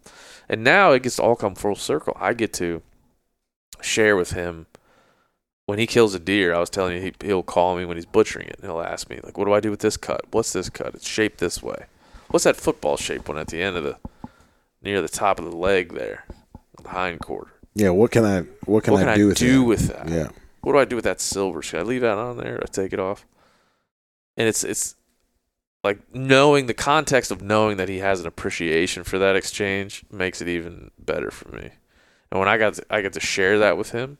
[0.50, 2.16] And now it gets to all come full circle.
[2.20, 2.82] I get to
[3.82, 4.66] share with him
[5.68, 6.56] when he kills a deer.
[6.56, 8.56] I was telling you, he, he'll call me when he's butchering it.
[8.56, 10.22] And he'll ask me, like, what do I do with this cut?
[10.32, 10.96] What's this cut?
[10.96, 11.86] It's shaped this way.
[12.30, 13.98] What's that football shape one at the end of the,
[14.82, 16.26] near the top of the leg there,
[16.82, 17.52] the hind quarter?
[17.76, 19.66] Yeah, what can I what can what can I do with do that?
[19.66, 20.10] with that?
[20.10, 20.30] Yeah.
[20.62, 21.62] what do I do with that silver?
[21.62, 23.24] Should I leave that on there or take it off?
[24.36, 24.96] And it's it's
[25.84, 30.42] like knowing the context of knowing that he has an appreciation for that exchange makes
[30.42, 31.70] it even better for me.
[32.32, 34.18] And when I got to, I get to share that with him,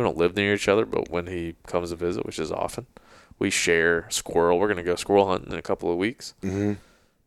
[0.00, 2.86] we don't live near each other, but when he comes to visit, which is often,
[3.38, 4.58] we share squirrel.
[4.58, 6.74] We're gonna go squirrel hunting in a couple of weeks, hmm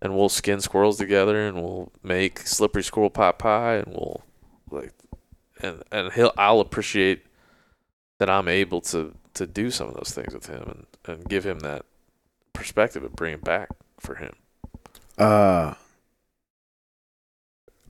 [0.01, 4.23] and we'll skin squirrels together, and we'll make slippery squirrel pot pie, and we'll
[4.71, 4.91] like,
[5.61, 7.25] and and he'll I'll appreciate
[8.19, 11.45] that I'm able to to do some of those things with him and and give
[11.45, 11.85] him that
[12.53, 13.69] perspective and bring it back
[13.99, 14.33] for him.
[15.17, 15.75] Uh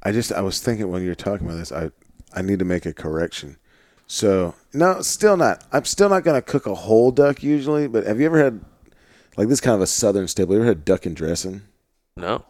[0.04, 1.90] I just I was thinking when you were talking about this, I
[2.36, 3.58] I need to make a correction.
[4.08, 5.64] So no, still not.
[5.72, 7.88] I'm still not gonna cook a whole duck usually.
[7.88, 8.62] But have you ever had
[9.38, 10.54] like this kind of a southern staple?
[10.56, 11.62] You ever had duck and dressing?
[12.16, 12.46] No,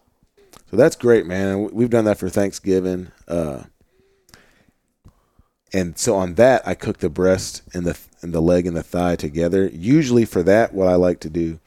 [0.69, 1.69] So that's great, man.
[1.71, 3.11] We've done that for Thanksgiving.
[3.29, 3.63] Uh,
[5.71, 8.83] and so on that, I cook the breast and the and the leg and the
[8.83, 9.69] thigh together.
[9.73, 11.59] Usually for that, what I like to do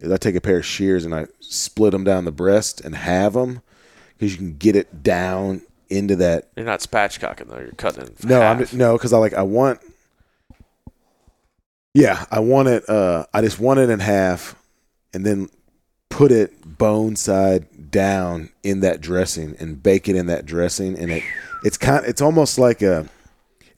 [0.00, 2.94] is I take a pair of shears and I split them down the breast and
[2.94, 3.62] have them
[4.16, 6.50] because you can get it down into that.
[6.56, 7.58] you're not spatchcocking though.
[7.58, 8.24] You're cutting it.
[8.24, 8.72] No, half.
[8.72, 9.80] I'm no, because I like I want.
[11.92, 12.88] Yeah, I want it.
[12.88, 14.56] Uh, I just want it in half,
[15.12, 15.48] and then
[16.08, 21.10] put it bone side down in that dressing and bake it in that dressing, and
[21.12, 21.22] it
[21.62, 22.04] it's kind.
[22.06, 23.08] It's almost like a,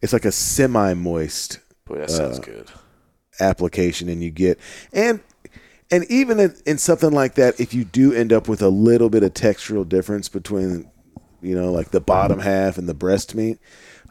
[0.01, 2.71] it's like a semi moist Boy, that sounds uh, good.
[3.39, 4.59] application, and you get
[4.93, 5.21] and
[5.91, 9.09] and even in, in something like that, if you do end up with a little
[9.09, 10.91] bit of textural difference between,
[11.43, 13.59] you know, like the bottom half and the breast meat,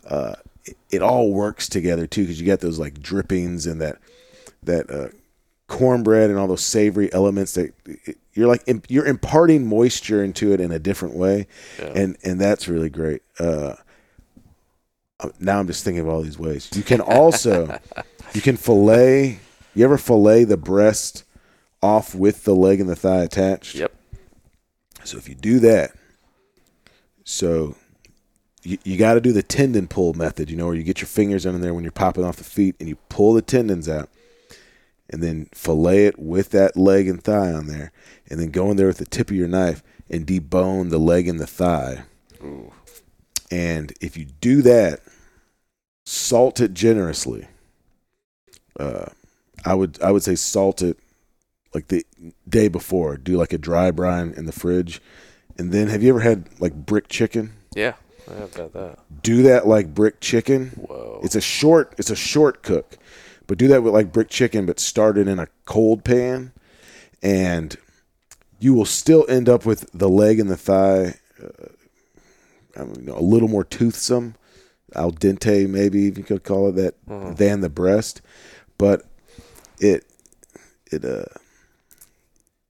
[0.09, 3.97] uh, it, it all works together too because you get those like drippings and that
[4.63, 5.09] that uh,
[5.67, 10.51] cornbread and all those savory elements that it- you're like im- you're imparting moisture into
[10.51, 11.47] it in a different way,
[11.79, 11.91] Yeah.
[11.95, 13.21] and and that's really great.
[13.39, 13.75] Uh,
[15.39, 16.69] now I'm just thinking of all these ways.
[16.75, 17.79] You can also
[18.33, 19.39] you can fillet.
[19.73, 21.23] You ever fillet the breast
[21.81, 23.75] off with the leg and the thigh attached?
[23.75, 23.93] Yep.
[25.03, 25.91] So if you do that,
[27.25, 27.75] so
[28.63, 31.07] you, you got to do the tendon pull method, you know, where you get your
[31.07, 34.09] fingers under there when you're popping off the feet and you pull the tendons out
[35.09, 37.91] and then fillet it with that leg and thigh on there
[38.29, 41.27] and then go in there with the tip of your knife and debone the leg
[41.27, 42.03] and the thigh.
[42.43, 42.71] Ooh.
[43.51, 45.01] And if you do that,
[46.05, 47.47] salt it generously.
[48.79, 49.05] Uh,
[49.63, 50.99] I would I would say salt it
[51.73, 52.05] like the
[52.47, 53.17] day before.
[53.17, 55.01] Do like a dry brine in the fridge,
[55.57, 57.53] and then have you ever had like brick chicken?
[57.75, 57.93] Yeah,
[58.29, 58.99] I have got that.
[59.21, 60.69] Do that like brick chicken.
[60.71, 61.19] Whoa.
[61.23, 61.93] It's a short.
[61.97, 62.97] It's a short cook,
[63.47, 66.51] but do that with like brick chicken, but start it in a cold pan,
[67.21, 67.75] and
[68.59, 71.15] you will still end up with the leg and the thigh.
[71.41, 71.67] Uh,
[72.75, 74.35] I don't know, a little more toothsome,
[74.95, 78.21] al dente, maybe if you could call it that, than the breast,
[78.77, 79.05] but
[79.79, 80.05] it
[80.91, 81.23] it uh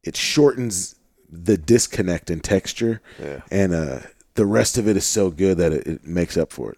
[0.04, 0.95] it shortens
[1.44, 3.42] the disconnect in texture, Yeah.
[3.52, 4.00] and uh
[4.36, 6.78] the rest of it is so good that it, it makes up for it.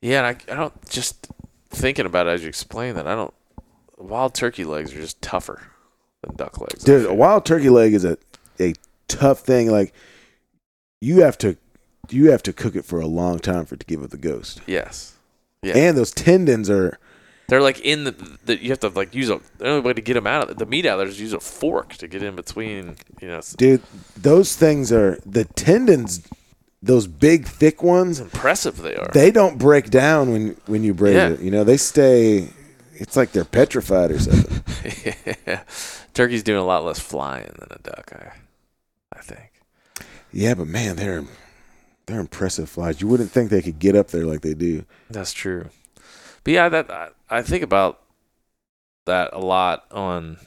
[0.00, 1.28] Yeah, and I, I don't just
[1.70, 3.06] thinking about it as you explain that.
[3.06, 3.32] I don't.
[3.98, 5.62] Wild turkey legs are just tougher
[6.22, 6.82] than duck legs.
[6.84, 8.18] Dude, a wild turkey leg is a
[8.60, 8.74] a
[9.08, 9.70] tough thing.
[9.70, 9.94] Like
[11.00, 11.56] you have to
[12.10, 14.16] you have to cook it for a long time for it to give up the
[14.18, 14.60] ghost.
[14.66, 15.14] Yes.
[15.62, 15.74] Yeah.
[15.76, 16.98] And those tendons are
[17.52, 18.12] They're like in the,
[18.46, 18.56] the.
[18.64, 19.38] You have to like use a.
[19.58, 21.34] The only way to get them out of the meat out of there is use
[21.34, 22.96] a fork to get in between.
[23.20, 23.82] You know, dude.
[24.16, 26.26] Those things are the tendons.
[26.82, 28.20] Those big thick ones.
[28.20, 29.10] impressive they are.
[29.12, 31.28] They don't break down when when you braise Yeah.
[31.28, 31.40] it.
[31.40, 32.48] You know they stay.
[32.94, 35.14] It's like they're petrified or something.
[35.46, 35.62] yeah.
[36.14, 38.12] Turkey's doing a lot less flying than a duck.
[38.16, 38.32] I,
[39.14, 39.50] I think.
[40.32, 41.24] yeah, but man, they're
[42.06, 43.02] they're impressive flies.
[43.02, 44.86] You wouldn't think they could get up there like they do.
[45.10, 45.68] That's true.
[46.44, 48.00] But yeah, that I, I think about
[49.04, 50.38] that a lot on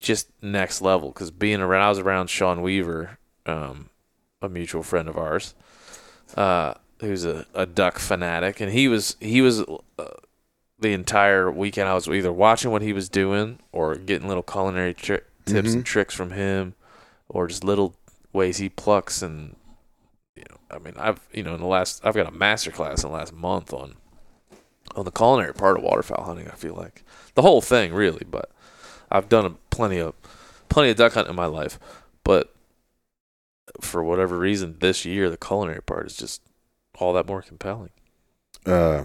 [0.00, 3.90] just next level because being around, I was around Sean Weaver, um,
[4.40, 5.54] a mutual friend of ours,
[6.36, 10.04] uh, who's a, a duck fanatic, and he was he was uh,
[10.78, 11.88] the entire weekend.
[11.88, 15.84] I was either watching what he was doing or getting little culinary tri- tips and
[15.84, 16.74] tricks from him,
[17.28, 17.94] or just little
[18.32, 19.56] ways he plucks and
[20.36, 23.04] you know, I mean, I've you know in the last I've got a master class
[23.04, 23.96] in the last month on
[24.96, 26.48] on the culinary part of waterfowl hunting.
[26.48, 28.50] I feel like the whole thing really, but
[29.10, 30.14] I've done a, plenty of
[30.68, 31.78] plenty of duck hunting in my life,
[32.24, 32.54] but
[33.80, 36.42] for whatever reason, this year the culinary part is just
[36.98, 37.90] all that more compelling.
[38.66, 39.04] Uh,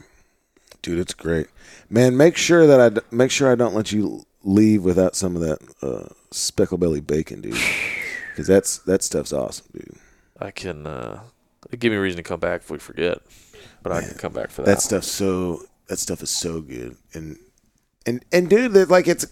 [0.82, 1.48] dude, it's great,
[1.90, 2.18] man.
[2.18, 5.42] Make sure that I d- make sure I don't let you leave without some of
[5.42, 7.58] that uh, speckle belly bacon, dude.
[8.32, 9.96] Because that's that stuff's awesome, dude.
[10.42, 11.22] I can uh,
[11.80, 13.20] give me a reason to come back if we forget,
[13.82, 14.72] but I can come back for that.
[14.72, 17.38] That stuff's so that stuff is so good, and
[18.06, 19.26] and and dude, that like it's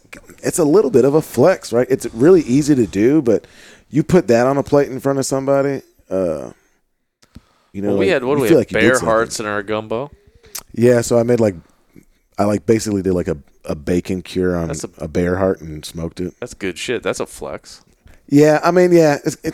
[0.44, 1.88] it's a little bit of a flex, right?
[1.90, 3.46] It's really easy to do, but
[3.90, 6.52] you put that on a plate in front of somebody, uh,
[7.72, 8.58] you know, well, we like, had what do we have?
[8.58, 10.12] like Bear hearts in our gumbo.
[10.74, 11.56] Yeah, so I made like
[12.38, 15.86] I like basically did like a, a bacon cure on a, a- bear heart and
[15.86, 16.34] smoked it.
[16.40, 17.04] That's good shit.
[17.04, 17.84] That's a flex
[18.28, 19.54] Yeah, I mean, yeah, it's, it,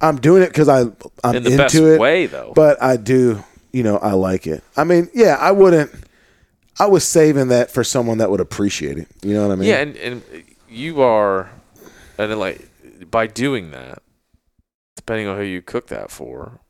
[0.00, 0.80] I'm doing it because I
[1.22, 2.52] I'm in the into best it, way, though.
[2.54, 3.42] but I do,
[3.74, 4.62] you know, I like it.
[4.76, 5.90] I mean, yeah, I wouldn't.
[6.78, 9.08] I was saving that for someone that would appreciate it.
[9.22, 9.68] You know what I mean?
[9.68, 10.22] Yeah, and, and
[10.68, 11.50] you are,
[12.16, 12.68] and then like
[13.10, 14.00] by doing that,
[14.94, 16.60] depending on who you cook that for,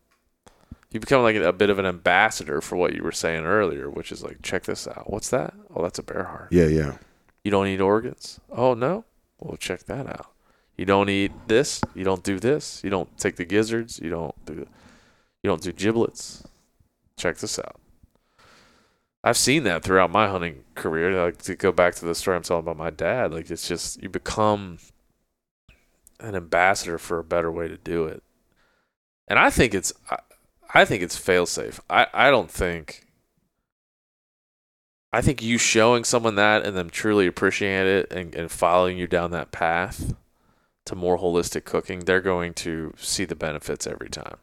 [0.93, 4.11] you become like a, bit of an ambassador for what you were saying earlier, which
[4.11, 5.11] is like, check this out.
[5.11, 5.53] What's that?
[5.75, 6.49] Oh, that's a bear heart.
[6.53, 6.97] yeah, yeah.
[7.43, 8.41] You don't eat organs?
[8.51, 9.05] Oh no.
[9.39, 10.29] Well, check that out.
[10.79, 11.83] You don't eat this.
[11.95, 12.83] You don't do this.
[12.83, 14.01] You don't take the gizzards.
[14.01, 14.67] You don't do.
[15.43, 16.45] You don't do giblets.
[17.19, 17.81] Check this out.
[19.23, 21.25] I've seen that throughout my hunting career.
[21.25, 23.33] Like to go back to the story I'm telling about my dad.
[23.33, 24.79] Like it's just you become
[26.21, 28.23] an ambassador for a better way to do it.
[29.27, 30.19] And I think it's I,
[30.75, 31.81] I think it's fail safe.
[31.89, 33.07] I, I don't think
[35.13, 39.07] I think you showing someone that and them truly appreciating it and, and following you
[39.07, 40.13] down that path
[40.87, 44.39] to more holistic cooking, they're going to see the benefits every time.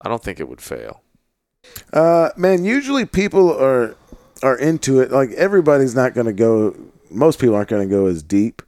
[0.00, 1.02] I don't think it would fail.
[1.92, 3.94] Uh, man, usually people are
[4.42, 5.10] are into it.
[5.10, 6.76] Like everybody's not going to go.
[7.10, 8.62] Most people aren't going to go as deep.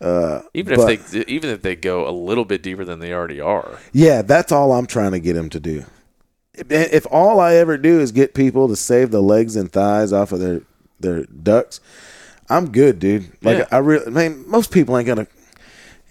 [0.00, 3.12] Uh, Even but- if they even if they go a little bit deeper than they
[3.12, 3.78] already are.
[3.92, 5.84] Yeah, that's all I'm trying to get them to do.
[6.54, 10.12] If, if all I ever do is get people to save the legs and thighs
[10.12, 10.62] off of their
[10.98, 11.80] their ducks,
[12.48, 13.30] I'm good, dude.
[13.42, 13.66] Like Yeah.
[13.70, 15.26] I really, I mean, most people ain't gonna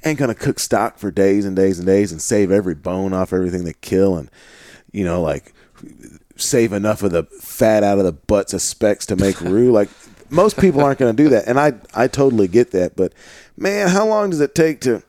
[0.06, 3.34] ain't gonna cook stock for days and days and days and save every bone off
[3.34, 4.30] everything they kill and
[4.94, 5.54] you know like
[6.36, 9.72] save enough of the fat out of the butts of specks to make roux.
[9.72, 9.90] Like
[10.30, 12.96] most people aren't gonna do that, and I I totally get that.
[12.96, 13.14] But
[13.58, 15.04] man, how long does it take to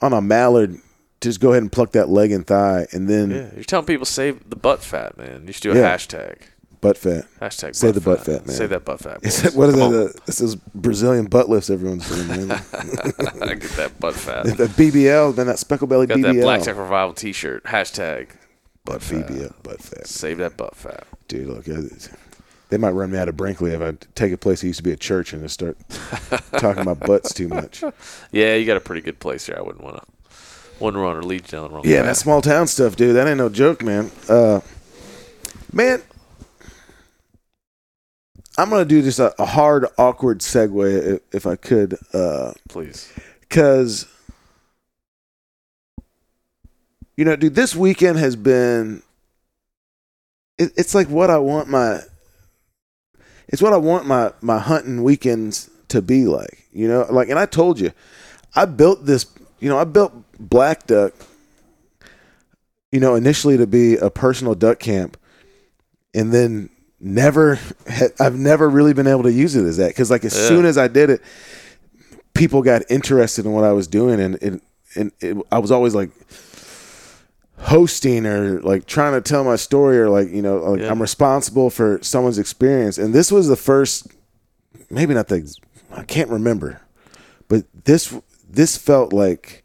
[0.00, 0.76] on a mallard?
[1.20, 4.04] Just go ahead and pluck that leg and thigh, and then Yeah, you're telling people
[4.04, 5.44] save the butt fat, man.
[5.46, 5.94] You should do a Yeah.
[5.94, 6.38] hashtag.
[6.80, 7.26] butt fat.
[7.40, 8.56] Hashtag Save the butt fat, man.
[8.56, 9.22] Save that butt fat.
[9.22, 9.44] Boys.
[9.44, 10.06] it, what is Come it?
[10.08, 12.50] Uh, this is Brazilian butt lifts everyone's doing, man.
[12.72, 14.46] I get that butt fat.
[14.46, 16.34] the BBL, then that speckle belly Got BBL.
[16.34, 17.62] that Black Duck Revival T-shirt.
[17.62, 18.30] Hashtag
[18.84, 19.26] butt fat.
[19.28, 20.06] BBL, butt fat.
[20.06, 21.06] Save that butt fat.
[21.28, 21.82] Dude, look, uh,
[22.68, 24.82] they might run me out of Brinkley if I take a place that used to
[24.82, 25.76] be a church and just start
[26.58, 27.82] talking about butts too much.
[28.32, 29.56] Yeah, you got a pretty good place here.
[29.58, 30.02] I wouldn't want to.
[30.78, 32.06] one runner leads down the wrong Yeah, path.
[32.06, 33.14] that small town stuff, dude.
[33.16, 34.10] That ain't no joke, man.
[34.28, 34.60] Uh,
[35.72, 36.02] man,
[38.58, 41.96] I'm gonna do just a, a hard, awkward segue if, if I could,
[42.68, 43.12] please.
[43.40, 44.06] because
[47.16, 49.02] you know, dude, this weekend has been.
[50.58, 52.00] It, it's like what I want my.
[53.48, 57.06] It's what I want my my hunting weekends to be like, you know.
[57.10, 57.92] Like, and I told you,
[58.54, 59.26] I built this.
[59.60, 61.12] You know, I built Black Duck.
[62.90, 65.16] You know, initially to be a personal duck camp,
[66.14, 66.68] and then
[67.00, 67.58] never.
[67.86, 70.48] Had, I've never really been able to use it as that because, like, as Yeah.
[70.48, 71.22] soon as I did it,
[72.34, 74.60] people got interested in what I was doing, and and,
[74.94, 76.10] and it, I was always like
[77.62, 80.90] hosting or like trying to tell my story or like you know like Yeah.
[80.90, 82.98] I'm responsible for someone's experience.
[82.98, 84.08] And this was the first,
[84.90, 85.56] maybe not the,
[85.92, 86.80] I can't remember,
[87.48, 88.14] but this
[88.48, 89.64] this felt like,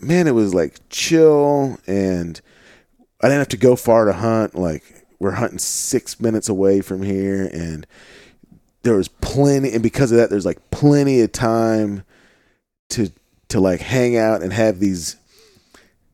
[0.00, 2.40] man, it was like chill and
[3.22, 4.54] I didn't have to go far to hunt.
[4.54, 7.86] Like we're hunting six minutes away from here and
[8.82, 12.02] there was plenty and because of that there's like plenty of time
[12.88, 13.12] to
[13.48, 15.16] to like hang out and have these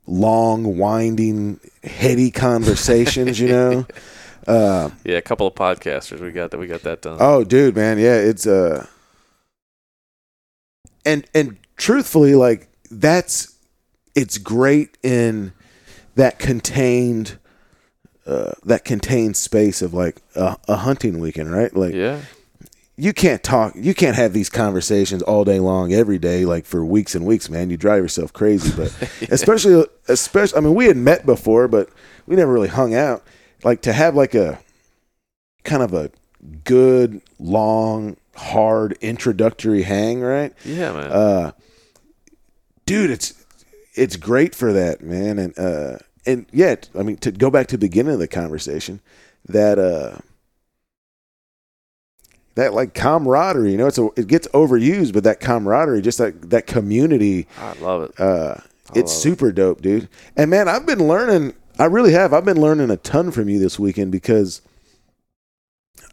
[0.07, 3.87] long winding heady conversations you know?
[4.47, 7.17] Uh Yeah, a couple of podcasters we got that we got that done.
[7.21, 8.87] oh dude man yeah it's uh
[11.05, 13.55] and and truthfully like that's
[14.15, 15.53] it's great in
[16.15, 17.39] that contained
[18.27, 21.75] uh that contained space of like a, a hunting weekend right?
[21.75, 22.21] Like yeah,
[22.99, 26.84] you can't talk you can't have these conversations all day long every day like for
[26.84, 27.68] weeks and weeks man.
[27.70, 28.92] You drive yourself crazy but
[29.30, 31.90] especially especially i mean we had met before but
[32.26, 33.22] we never really hung out.
[33.64, 34.59] Like to have like a
[35.64, 36.11] kind of a
[36.64, 40.55] good long hard introductory hang right?
[40.64, 41.11] Yeah, man.
[41.12, 41.53] uh
[42.86, 43.44] dude it's
[43.94, 45.38] it's great for that man.
[45.38, 49.01] And uh and yet i mean to go back to the beginning of the conversation
[49.49, 50.18] that uh
[52.57, 56.51] that like camaraderie you know it's a, it gets overused but that camaraderie just that
[56.51, 58.21] that community I love it.
[58.21, 58.57] uh
[58.89, 59.09] it's love it.
[59.09, 62.97] super dope dude and man i've been learning i really have i've been learning a
[62.97, 64.61] ton from you this weekend because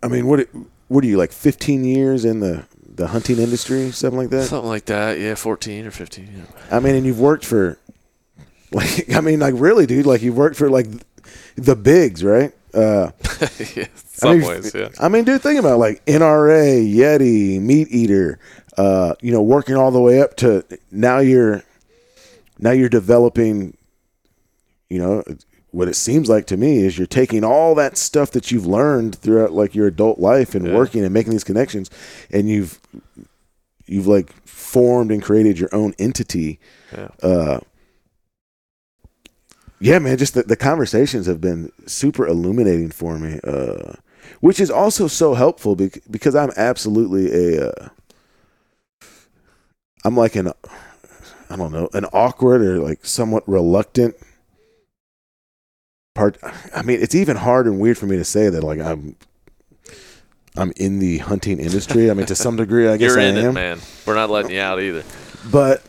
[0.02, 0.48] i mean what
[0.90, 2.66] what are you like 15 years in the
[2.96, 5.20] the hunting industry something like that Something like that.
[5.20, 6.30] Yeah, fourteen or fifteen.
[6.38, 6.78] Yeah.
[6.78, 7.80] I mean, and you've worked for,
[8.72, 10.86] like, I mean, like, really, dude, like, you've worked for, like,
[11.56, 12.54] the bigs, right?
[12.72, 13.10] Uh,
[14.22, 14.74] yeah, I mean, ways.
[14.76, 14.90] Yeah.
[15.00, 18.38] I mean, dude, think about it, like NRA, Yeti, MeatEater,
[18.78, 21.64] uh, you know, working all the way up to now you're,
[22.60, 23.76] now you're developing,
[24.90, 25.24] you know,
[25.72, 29.16] what it seems like to me is you're taking all that stuff that you've learned
[29.16, 30.74] throughout like your adult life and Yeah.
[30.76, 31.90] working and making these connections,
[32.30, 32.80] and you've,
[33.88, 36.60] you've like formed and created your own entity
[36.96, 37.08] Yeah.
[37.24, 37.60] uh
[39.84, 43.94] yeah man just the, the conversations have been super illuminating for me uh
[44.40, 47.90] which is also so helpful bec- because i'm absolutely a uh
[50.06, 50.48] i'm like an
[51.50, 54.16] i don't know an awkward or like somewhat reluctant
[56.16, 56.38] part
[56.76, 59.16] i mean it's even hard and weird for me to say that like i'm
[60.56, 63.38] i'm in the hunting industry i mean to some degree i guess You're i in
[63.38, 63.80] am it, man.
[64.06, 65.04] We're not letting you out either.
[65.52, 65.84] but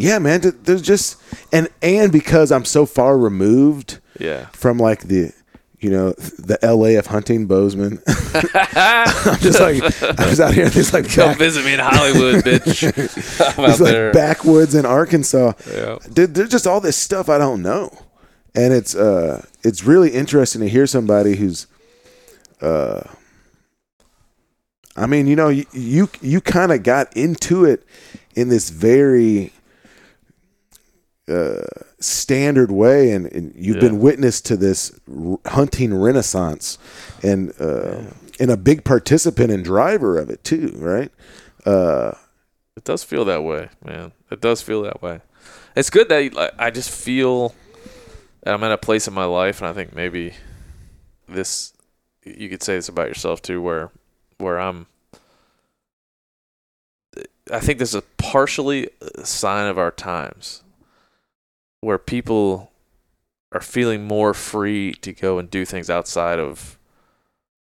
[0.00, 1.20] yeah man there's just
[1.52, 4.46] and and because i'm so far removed Yeah.
[4.52, 5.32] from like the
[5.78, 9.82] you know the la of hunting bozeman i'm just like
[10.20, 12.84] i was out here this like Come back, visit me in Hollywood, bitch.
[13.58, 14.12] I'm out like there.
[14.12, 15.98] backwoods in arkansas Yeah.
[16.12, 17.90] Dude, there's just all this stuff i don't know
[18.54, 21.66] and it's uh it's really interesting to hear somebody who's
[22.60, 23.02] uh
[24.96, 27.86] i mean you know you you, you kind of got into it
[28.34, 29.52] in this very
[31.30, 31.62] uh
[32.00, 33.80] standard way and, and you've Yeah.
[33.88, 36.76] been witness to this r- hunting renaissance
[37.22, 38.02] and uh
[38.40, 41.12] and a big participant and driver of it too right
[41.66, 42.12] uh
[42.76, 44.12] It does feel that way, man.
[44.30, 45.20] It does feel that way.
[45.76, 47.54] It's good that like, I just feel
[48.42, 50.32] that I'm at a place in my life, and I think maybe
[51.28, 51.72] this
[52.24, 53.90] you could say this about yourself too, where
[54.38, 54.86] where I'm.
[57.52, 60.62] I think this is partially a sign of our times,
[61.80, 62.70] where people
[63.52, 66.78] are feeling more free to go and do things outside of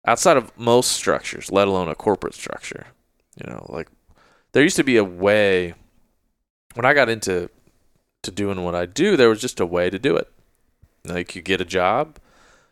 [0.05, 2.87] outside of most structures, let alone a corporate structure.
[3.35, 3.89] You know, like
[4.53, 5.73] there used to be a way
[6.73, 7.49] when I got into
[8.23, 10.31] to doing what I do, there was just a way to do it.
[11.05, 12.17] Like you get a job,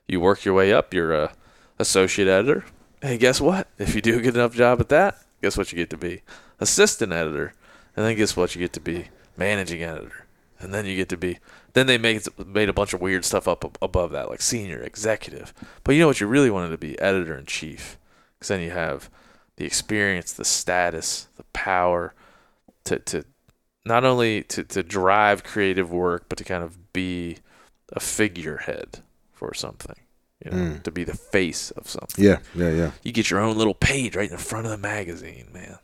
[0.08, 1.34] you work your way up, you're a
[1.80, 2.66] associate editor.
[3.02, 3.68] Hey, guess what?
[3.78, 6.22] If you do a good enough job at that, guess what you get to be?
[6.60, 7.54] Assistant editor.
[7.96, 8.56] And then guess what?
[8.56, 10.25] You get to be managing editor,
[10.66, 11.40] and then you get to be.
[11.74, 15.54] Then they made made a bunch of weird stuff up above that, like senior executive.
[15.84, 16.20] But you know what?
[16.20, 17.98] You really wanted to be editor in chief,
[18.38, 19.10] because then you have
[19.58, 22.14] the experience, the status, the power
[22.86, 23.24] to to
[23.86, 27.38] not only to to drive creative work, but to kind of be
[27.94, 29.00] a figurehead
[29.32, 29.96] for something.
[30.44, 30.84] You know, Mm.
[30.84, 32.92] to be the face of something Yeah, yeah, yeah.
[33.04, 35.80] you get your own little page right in the front of the magazine, man.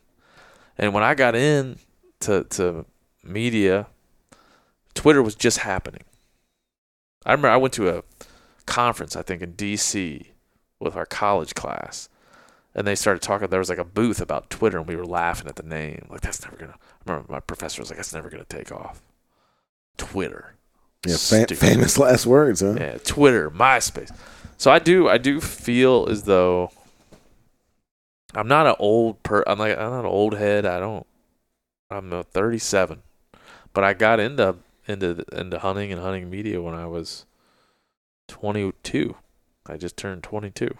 [0.77, 1.77] And when I got in
[2.21, 2.85] to to
[3.23, 3.87] media,
[4.93, 6.03] Twitter was just happening.
[7.25, 8.03] I remember I went to a
[8.65, 10.27] conference, I think in DC
[10.79, 12.09] with our college class.
[12.73, 15.47] And they started talking there was like a booth about Twitter and we were laughing
[15.47, 16.05] at the name.
[16.09, 16.75] Like that's never gonna
[17.05, 19.01] I remember my professor was like, That's never gonna take off.
[19.97, 20.53] Twitter.
[21.05, 21.57] Yeah, fa- Stupid.
[21.57, 22.75] famous last words, huh?
[22.79, 24.15] Yeah, Twitter, MySpace.
[24.57, 26.71] So I do I do feel as though
[28.33, 30.65] I'm not an old per I'm like I'm not an old head.
[30.65, 31.05] I don't
[31.89, 33.01] I'm a 37.
[33.73, 34.55] But I got into
[34.91, 37.25] into into hunting and hunting media when I was
[38.27, 39.15] 22.
[39.67, 40.75] I just turned 22.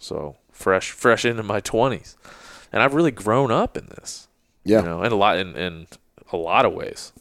[0.00, 2.16] So fresh fresh into my 20s.
[2.72, 4.28] And I've really grown up in this.
[4.64, 4.80] Yeah.
[4.80, 5.86] You know, in a lot in, in
[6.32, 7.12] a lot of ways.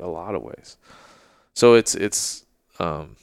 [0.00, 0.76] A lot of ways.
[1.54, 2.44] So it's it's
[2.78, 3.16] um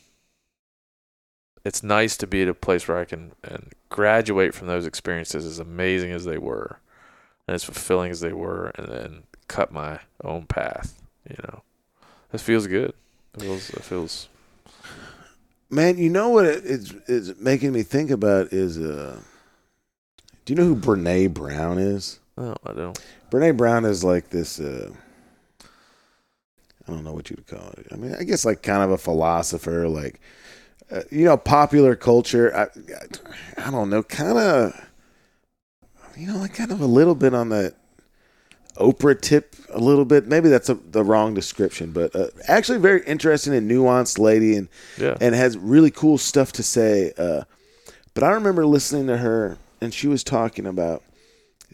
[1.65, 5.45] it's nice to be at a place where I can and graduate from those experiences
[5.45, 6.79] as amazing as they were
[7.47, 11.63] and as fulfilling as they were and then cut my own path, you know.
[12.31, 12.93] It feels good.
[13.35, 14.29] It feels it feels
[15.71, 19.19] Man, you know what it's, it's making me think about is uh
[20.45, 22.19] do you know who Brene Brown is?
[22.37, 22.99] oh, I don't
[23.29, 24.91] Brene Brown is like this uh
[26.89, 27.85] I don't know what you'd call it.
[27.91, 30.19] I mean, I guess like kind of a philosopher, like
[30.91, 32.55] uh, you know, popular culture.
[32.55, 34.89] I, I, I don't know, kind of,
[36.17, 37.75] you know, like kind of a little bit on the
[38.77, 40.27] Oprah tip, a little bit.
[40.27, 44.69] Maybe that's a, the wrong description, but uh, actually very interesting and nuanced lady, and
[44.97, 45.17] yeah.
[45.19, 47.11] and has really cool stuff to say.
[47.17, 47.43] Uh,
[48.13, 51.03] but I remember listening to her, and she was talking about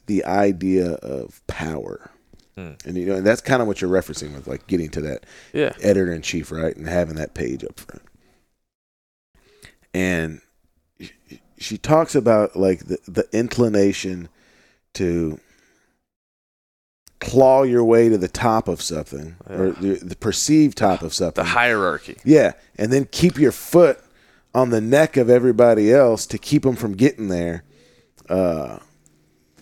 [0.07, 2.11] the idea of power.
[2.55, 2.71] Hmm.
[2.85, 5.25] And you know, and that's kind of what you're referencing with like getting to that
[5.53, 5.73] Yeah.
[5.81, 6.75] editor in chief, right?
[6.75, 8.01] And having that page up front.
[9.93, 10.41] And
[10.99, 14.29] she- she talks about like the, the inclination
[14.93, 15.39] to
[17.20, 21.43] claw your way to the top of something or the, the perceived top of something.
[21.43, 22.18] The hierarchy.
[22.24, 23.99] Yeah, and then keep your foot
[24.53, 27.63] on the neck of everybody else to keep them from getting there.
[28.30, 28.80] Uh,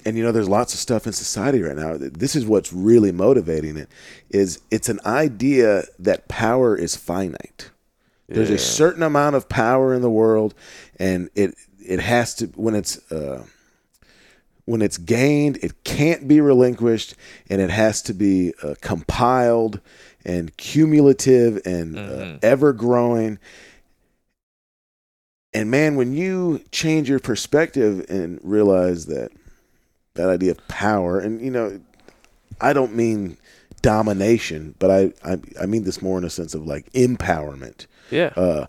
[0.05, 1.95] and you know, there's lots of stuff in society right now.
[1.97, 3.89] This is what's really motivating it.
[4.29, 7.69] Is it's an idea that power is finite.
[8.27, 8.55] There's Yeah.
[8.55, 10.53] a certain amount of power in the world,
[10.97, 13.45] and it it has to when it's uh,
[14.65, 17.15] when it's gained, it can't be relinquished,
[17.49, 19.81] and it has to be uh, compiled
[20.25, 22.39] and cumulative and uh, Mhm.
[22.43, 23.39] ever growing.
[25.53, 29.31] And man, when you change your perspective and realize that
[30.15, 31.79] that idea of power, and you know,
[32.61, 33.37] I don't mean
[33.81, 38.31] domination, but I I, I mean this more in a sense of like empowerment Yeah.
[38.35, 38.67] uh,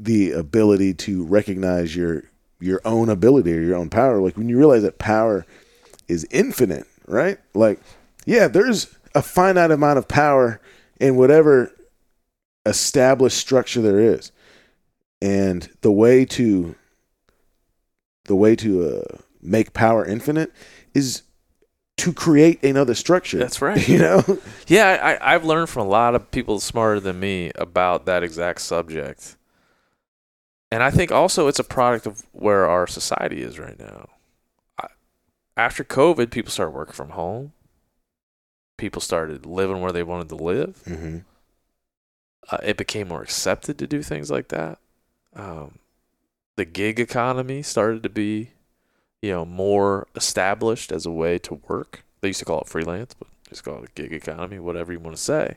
[0.00, 2.24] the ability to recognize your
[2.60, 4.20] your own ability or your own power.
[4.20, 5.46] Like when you realize that power
[6.08, 7.38] is infinite, right?
[7.54, 7.80] Like,
[8.26, 10.60] yeah, there's a finite amount of power
[11.00, 11.72] in whatever
[12.66, 14.32] established structure there is,
[15.22, 16.74] and the way to
[18.24, 20.52] the way to uh, make power infinite
[20.94, 21.22] is
[21.96, 23.38] to create another structure.
[23.38, 23.86] That's right.
[23.88, 28.06] You know, Yeah, I, I've learned from a lot of people smarter than me about
[28.06, 29.36] that exact subject.
[30.70, 34.08] And I think also it's a product of where our society is right now.
[34.78, 34.88] I,
[35.56, 37.52] after COVID, people started working from home.
[38.76, 40.82] People started living where they wanted to live.
[40.84, 41.18] mm-hmm.
[42.50, 44.78] Uh, it became more accepted to do things like that.
[45.36, 45.80] Um,
[46.56, 48.52] the gig economy started to be,
[49.20, 52.04] you know, more established as a way to work.
[52.20, 54.98] They used to call it freelance, but just call it a gig economy, whatever you
[54.98, 55.56] want to say.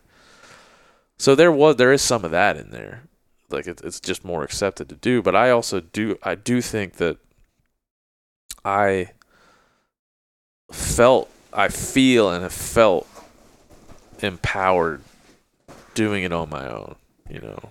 [1.18, 3.04] So there was there is some of that in there,
[3.54, 5.22] like it, it's just more accepted to do.
[5.22, 7.18] But I also do I do think that
[8.64, 9.12] I
[10.72, 13.08] felt I feel and have felt
[14.20, 15.02] empowered
[15.94, 16.96] doing it on my own.
[17.30, 17.70] You know,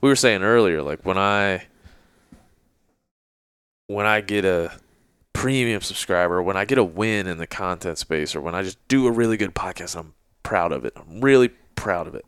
[0.00, 1.66] we were saying earlier, like when I
[3.86, 4.72] when I get a
[5.32, 8.78] premium subscriber, when I get a win in the content space, or when I just
[8.88, 10.92] do a really good podcast, I'm proud of it.
[10.96, 12.24] I'm really proud of it.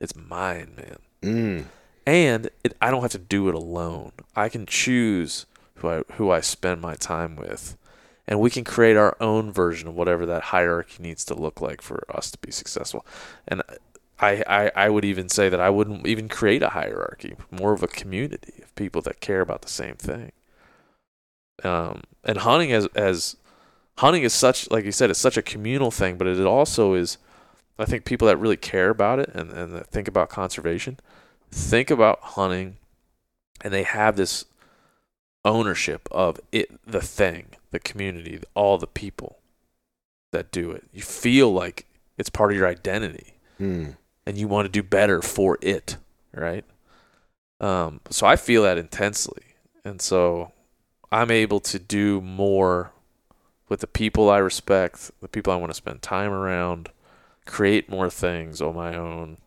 [0.00, 0.98] It's mine, man.
[1.22, 1.64] mm.
[2.06, 4.12] And it, I don't have to do it alone.
[4.36, 5.44] I can choose
[5.76, 7.76] who I who I spend my time with,
[8.28, 11.82] and we can create our own version of whatever that hierarchy needs to look like
[11.82, 13.04] for us to be successful.
[13.48, 13.62] And
[14.18, 17.82] I, I, I would even say that I wouldn't even create a hierarchy, more of
[17.82, 20.32] a community of people that care about the same thing.
[21.64, 23.36] Um, and hunting as as
[23.98, 27.18] hunting is such like you said, it's such a communal thing, but it also is
[27.78, 30.98] I think people that really care about it and, and think about conservation
[31.56, 32.76] think about hunting
[33.62, 34.44] and they have this
[35.44, 39.38] ownership of it the thing, the community, all the people
[40.32, 40.84] that do it.
[40.92, 41.86] You feel like
[42.18, 43.34] it's part of your identity.
[43.60, 43.96] Mm.
[44.26, 45.96] And you want to do better for it,
[46.34, 46.64] right?
[47.60, 49.42] Um, so I feel that intensely.
[49.84, 50.52] And so
[51.12, 52.92] I'm able to do more
[53.68, 56.90] with the people I respect, the people I want to spend time around,
[57.46, 59.38] create more things on my own.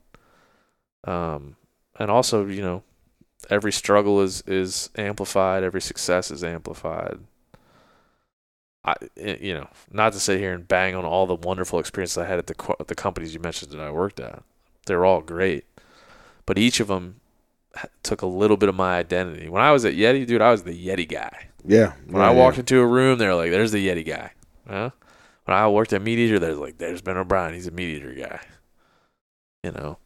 [1.03, 1.55] Um,
[1.99, 2.83] and also, you know,
[3.49, 7.19] every struggle is is amplified, every success is amplified.
[8.83, 12.17] I, eh, you know, not to sit here and bang on all the wonderful experiences
[12.17, 14.41] I had at the the companies you mentioned that I worked at.
[14.85, 15.65] They're all great,
[16.45, 17.19] but each of them
[18.01, 19.49] took a little bit of my identity.
[19.49, 21.49] When I was at Yeti, dude, I was the Yeti guy.
[21.65, 21.93] Yeah.
[22.07, 22.61] When yeah, I walked yeah.
[22.61, 24.31] into a room, they're like, "There's the Yeti guy."
[24.67, 24.91] Huh?
[25.45, 27.53] When I worked at MeatEater, there's like, "There's Ben O'Brien.
[27.53, 28.39] He's a MeatEater guy."
[29.63, 29.97] You know,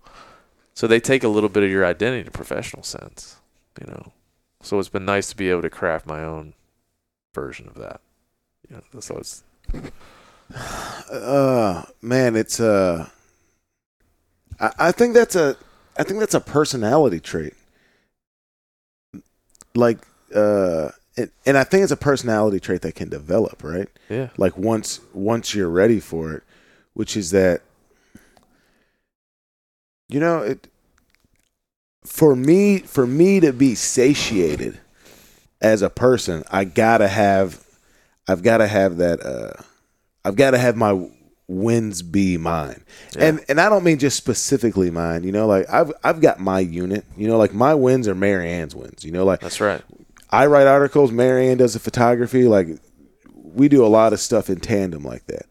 [0.73, 3.37] so they take a little bit of your identity in a professional sense.
[3.79, 4.11] You know,
[4.61, 6.53] so it's been nice to be able to craft my own
[7.33, 8.01] version of that.
[8.69, 9.43] You know, so it's
[11.11, 13.07] uh man it's uh
[14.59, 15.55] I, I think that's a
[15.97, 17.53] i think that's a personality trait
[19.73, 19.99] like
[20.35, 24.57] uh and, and i think it's a personality trait that can develop right yeah, like
[24.57, 26.43] once once you're ready for it
[26.93, 27.61] which is that
[30.09, 30.67] you know it
[32.03, 34.79] for me for me to be satiated
[35.61, 37.63] as a person i gotta have
[38.27, 39.53] i've gotta have that uh
[40.25, 41.07] i've gotta have my
[41.47, 42.83] wins be mine
[43.15, 43.25] Yeah.
[43.25, 46.59] and and i don't mean just specifically mine you know like i've i've got my
[46.59, 49.81] unit you know like my wins are mary ann's wins you know like that's right.
[50.29, 51.11] I write articles.
[51.11, 52.45] Marianne does the photography.
[52.45, 52.67] Like
[53.35, 55.45] we do a lot of stuff in tandem like that,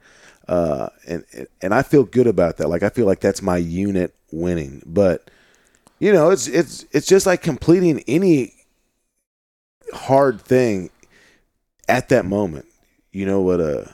[0.48, 1.24] uh, and
[1.60, 2.69] and I feel good about that.
[2.69, 4.82] Like I feel like that's my unit winning.
[4.86, 5.31] But
[5.98, 8.55] you know, it's it's it's just like completing any
[9.93, 10.90] hard thing
[11.89, 12.66] at that moment.
[13.12, 13.60] You know what?
[13.60, 13.85] Uh,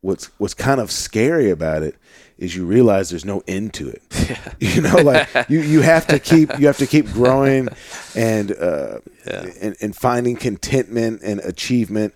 [0.00, 1.96] what's what's kind of scary about it
[2.38, 4.02] is you realize there's no end to it.
[4.60, 7.68] You know, like you, you have to keep you have to keep growing
[8.14, 9.46] and uh, Yeah.
[9.60, 12.14] and, and finding contentment and achievement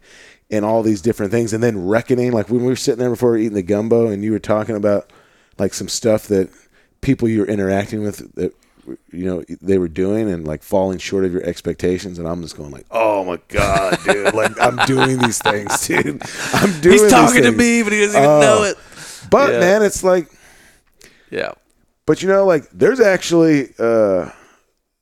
[0.54, 3.36] and all these different things and then reckoning like when we were sitting there before
[3.36, 5.10] eating the gumbo and you were talking about
[5.58, 6.48] like some stuff that
[7.00, 8.54] people you're interacting with that
[9.12, 12.56] you know they were doing and like falling short of your expectations and I'm just
[12.56, 16.22] going like oh my god dude like I'm doing these things dude
[16.52, 18.40] I'm doing He's talking to me, but he doesn't even Oh.
[18.40, 18.76] know it.
[19.30, 19.60] but Yeah.
[19.60, 20.28] man it's like
[21.30, 21.52] Yeah,
[22.06, 24.30] but you know, like there's actually uh,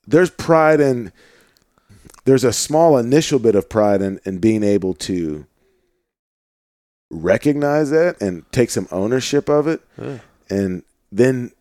[0.07, 1.13] there's pride in
[2.25, 5.47] there's a small initial bit of pride in, in being able to
[7.11, 10.19] recognize that and take some ownership of it Yeah.
[10.49, 11.53] and then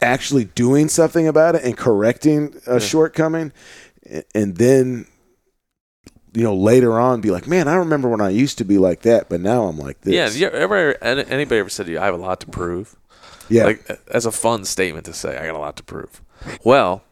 [0.00, 2.78] actually doing something about it and correcting a Yeah.
[2.80, 3.52] shortcoming
[4.34, 5.06] and then
[6.34, 9.02] you know later on be like man i remember when i used to be like
[9.02, 10.48] that but now i'm like this yeah.
[10.50, 12.96] You ever anybody ever said to you, "I have a lot to prove"?
[13.48, 15.38] yeah like that's a fun statement to say.
[15.38, 16.20] I got a lot to prove.
[16.64, 17.02] Well,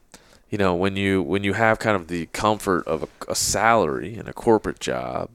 [0.51, 4.17] you know when you when you have kind of the comfort of a, a salary
[4.17, 5.31] and a corporate job,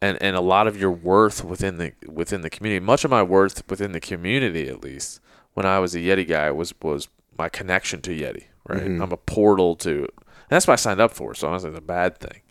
[0.00, 2.84] and and a lot of your worth within the within the community.
[2.84, 5.20] Much of my worth within the community, at least
[5.54, 8.44] when I was a Yeti guy, was was my connection to Yeti.
[8.68, 9.02] Right, Mhm.
[9.02, 9.98] I'm a portal to.
[10.00, 11.34] And that's what I signed up for.
[11.34, 12.42] So honestly, it's a bad thing.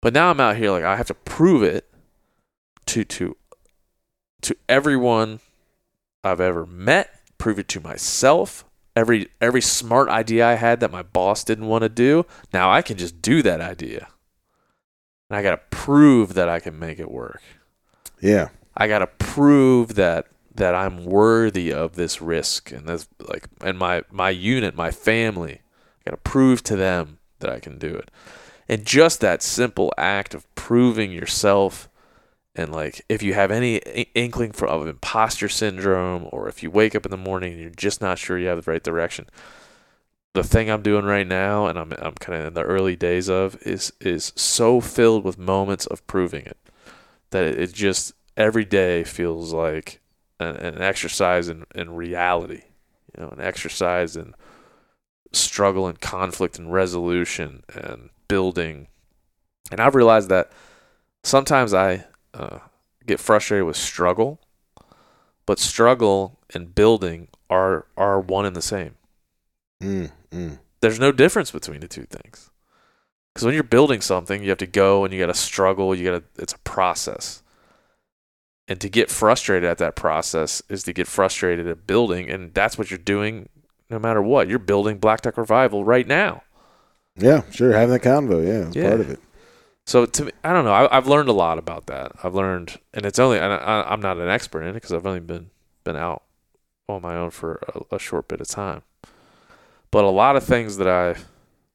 [0.00, 1.88] But now I'm out here like I have to prove it
[2.86, 3.36] to to
[4.40, 5.38] to everyone
[6.24, 8.64] I've ever met, prove it to myself.
[8.94, 12.82] Every every smart idea I had that my boss didn't want to do, now I
[12.82, 14.08] can just do that idea.
[15.30, 17.42] And I got to prove that I can make it work.
[18.20, 23.48] yeah I got to prove that that I'm worthy of this risk and this like
[23.62, 25.60] and my my unit, my family.
[25.62, 28.10] I got to prove to them that I can do it.
[28.68, 31.88] And just that simple act of proving yourself
[32.54, 33.76] and like if you have any
[34.14, 37.70] inkling for of imposter syndrome or if you wake up in the morning and you're
[37.70, 39.26] just not sure you have the right direction
[40.34, 43.28] the thing I'm doing right now and I'm I'm kind of in the early days
[43.28, 46.58] of is is so filled with moments of proving it
[47.30, 50.00] that it, it just every day feels like
[50.40, 52.62] an, an exercise in, in reality
[53.16, 54.34] you know an exercise in
[55.32, 58.88] struggle and conflict and resolution and building.
[59.70, 60.52] And I've realized that
[61.22, 62.04] sometimes I
[62.34, 62.58] uh,
[63.06, 64.40] get frustrated with struggle,
[65.46, 68.94] but struggle and building are are one and the same.
[69.82, 70.58] Mm, mm.
[70.80, 72.50] There's no difference between the two things.
[73.32, 75.94] Because when you're building something, you have to go and you got to struggle.
[75.94, 76.42] You got to.
[76.42, 77.42] It's a process.
[78.68, 82.78] And to get frustrated at that process is to get frustrated at building, and that's
[82.78, 83.48] what you're doing.
[83.90, 86.42] No matter what, you're building Black Duck Revival right now.
[87.16, 87.72] Yeah, sure.
[87.72, 88.88] Having that convo, yeah, it's Yeah.
[88.88, 89.20] part of it.
[89.86, 90.72] So to me, I don't know.
[90.72, 92.12] I, I've learned a lot about that.
[92.22, 95.06] I've learned, and it's only and I, I'm not an expert in it because I've
[95.06, 95.50] only been
[95.84, 96.22] been out
[96.88, 97.60] on my own for
[97.90, 98.82] a, a short bit of time.
[99.90, 101.16] But a lot of things that I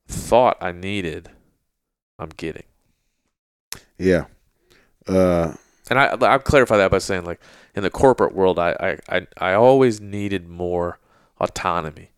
[0.07, 1.29] thought I needed,
[2.19, 2.63] I'm getting.
[3.97, 4.25] Yeah.
[5.07, 5.53] Uh,
[5.89, 7.41] And I I clarify that by saying like
[7.75, 10.99] in the corporate world, I I I, I always needed more
[11.39, 12.11] autonomy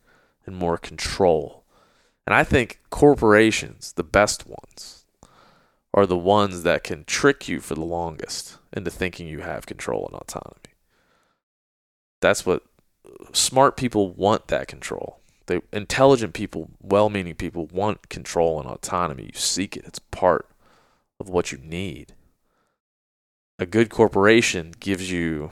[0.45, 1.63] and more control.
[2.27, 4.98] And I think corporations, the best ones,
[5.93, 10.07] are the ones that can trick you for the longest into thinking you have control
[10.11, 10.75] and autonomy.
[12.21, 12.63] That's what
[13.33, 15.19] smart people want that control.
[15.47, 19.23] They intelligent people, well-meaning people want control and autonomy.
[19.23, 19.85] You seek it.
[19.85, 20.47] It's part
[21.19, 22.13] of what you need.
[23.57, 25.51] A good corporation gives you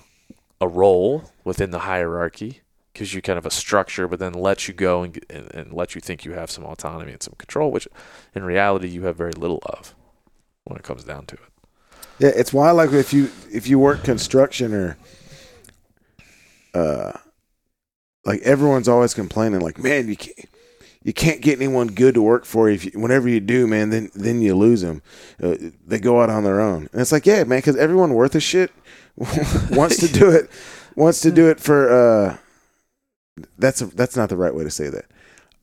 [0.61, 2.61] a role within the hierarchy,
[2.93, 5.95] gives you kind of a structure, but then lets you go and, and, and let
[5.95, 7.87] you think you have some autonomy and some control, which
[8.35, 9.93] in reality you have very little of
[10.67, 11.41] when it comes down to it.
[12.19, 14.97] yeah, it's why like if you if you work construction or
[16.73, 17.13] uh
[18.25, 20.37] like everyone's always complaining like man you can't
[21.03, 23.89] you can't get anyone good to work for you if you, whenever you do man
[23.89, 25.01] then then you lose them
[25.41, 26.89] uh, they go out on their own.
[26.91, 28.71] And it's like yeah man because everyone worth a shit
[29.71, 30.49] wants to do it
[30.95, 32.37] wants to do it for uh
[33.57, 35.05] that's a, that's not the right way to say that.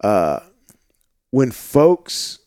[0.01, 0.41] Uh
[1.31, 2.39] when folks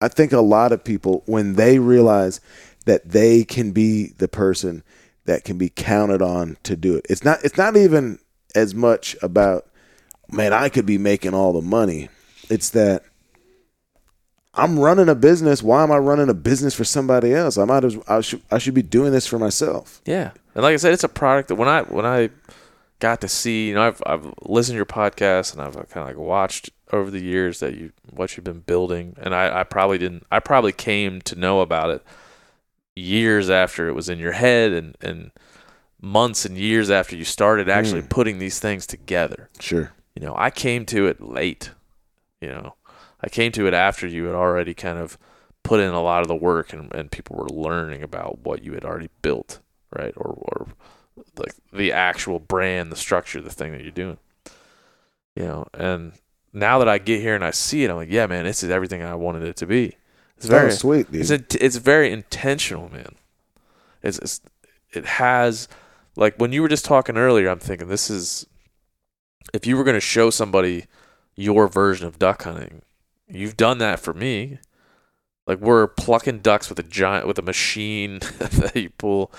[0.00, 2.40] i think a lot of people when they realize
[2.86, 4.82] that they can be the person
[5.26, 8.18] that can be counted on to do it it's not it's not even
[8.54, 9.66] as much about
[10.30, 12.08] man i could be making all the money.
[12.48, 13.04] It's that
[14.54, 15.62] i'm running a business.
[15.62, 17.58] Why am i running a business for somebody else?
[17.58, 20.00] I might as i should i should be doing this for myself.
[20.04, 22.30] Yeah, and like I said, it's a product that when I when I
[22.98, 26.08] got to see, you know, I've I've listened to your podcast and I've uh, kind
[26.08, 29.64] of like watched over the years that you what you've been building, and I I
[29.64, 32.02] probably didn't I probably came to know about it
[32.96, 35.30] years after it was in your head and and
[36.02, 38.08] months and years after you started actually hmm.
[38.08, 39.48] putting these things together.
[39.58, 41.70] sure You know, I came to it late.
[42.40, 42.74] You know,
[43.20, 45.18] I came to it after you had already kind of
[45.62, 48.72] put in a lot of the work and, and people were learning about what you
[48.72, 49.60] had already built,
[49.94, 50.14] right?
[50.16, 50.68] Or, or
[51.36, 54.18] like the actual brand, the structure, the thing that you're doing.
[55.36, 56.12] You know, and
[56.52, 58.70] now that I get here and I see it, I'm like, yeah, man, this is
[58.70, 59.96] everything I wanted it to be.
[60.36, 63.14] It's very very sweet dude it's a, it's very intentional, man.
[64.02, 64.40] It's, it's
[64.92, 65.68] it has
[66.16, 68.46] like when you were just talking earlier, I'm thinking this is
[69.52, 70.86] if you were going to show somebody
[71.36, 72.82] your version of duck hunting,
[73.28, 74.58] you've done that for me.
[75.46, 79.32] Like we're plucking ducks with a giant with a machine that you pull.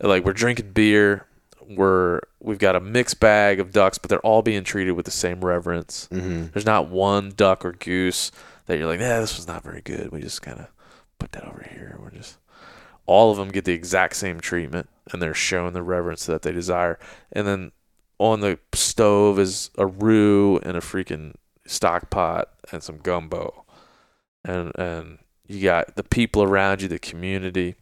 [0.00, 1.26] Like we're drinking beer.
[1.68, 5.10] We're we've got a mixed bag of ducks, but they're all being treated with the
[5.12, 6.08] same reverence.
[6.10, 6.46] mm-hmm.
[6.52, 8.30] There's not one duck or goose
[8.66, 10.12] that you're like, yeah, this was not very good.
[10.12, 10.68] We just kind of
[11.18, 11.98] put that over here.
[12.00, 12.38] We're just
[13.06, 16.52] all of them get the exact same treatment, and they're showing the reverence that they
[16.52, 16.98] desire.
[17.32, 17.72] And then
[18.18, 21.34] on the stove is a roux and a freaking
[21.66, 23.64] stock pot and some gumbo,
[24.44, 27.74] and and you got the people around you, the community,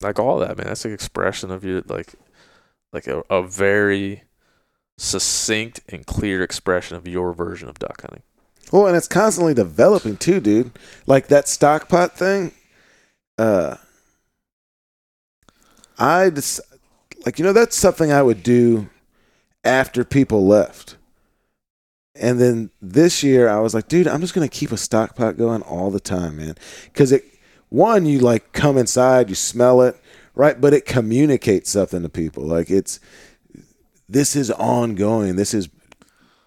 [0.00, 0.68] like all that, man.
[0.68, 2.14] That's an expression of you, like
[2.92, 4.22] like a, a very
[4.96, 8.22] succinct and clear expression of your version of duck hunting.
[8.72, 10.72] Well, and it's constantly developing too, dude.
[11.06, 12.52] Like that stock pot thing.
[13.38, 13.76] Uh,
[15.98, 16.60] I just
[17.24, 18.90] like you know that's something I would do
[19.64, 20.96] after people left.
[22.14, 25.36] And then this year I was like, dude, I'm just gonna keep a stock pot
[25.36, 26.56] going all the time, man.
[26.84, 27.24] Because it
[27.68, 29.96] one, you like come inside, you smell it,
[30.38, 30.58] right?
[30.58, 32.44] But it communicates something to people.
[32.44, 33.00] Like it's
[34.08, 35.36] this is ongoing.
[35.36, 35.68] This is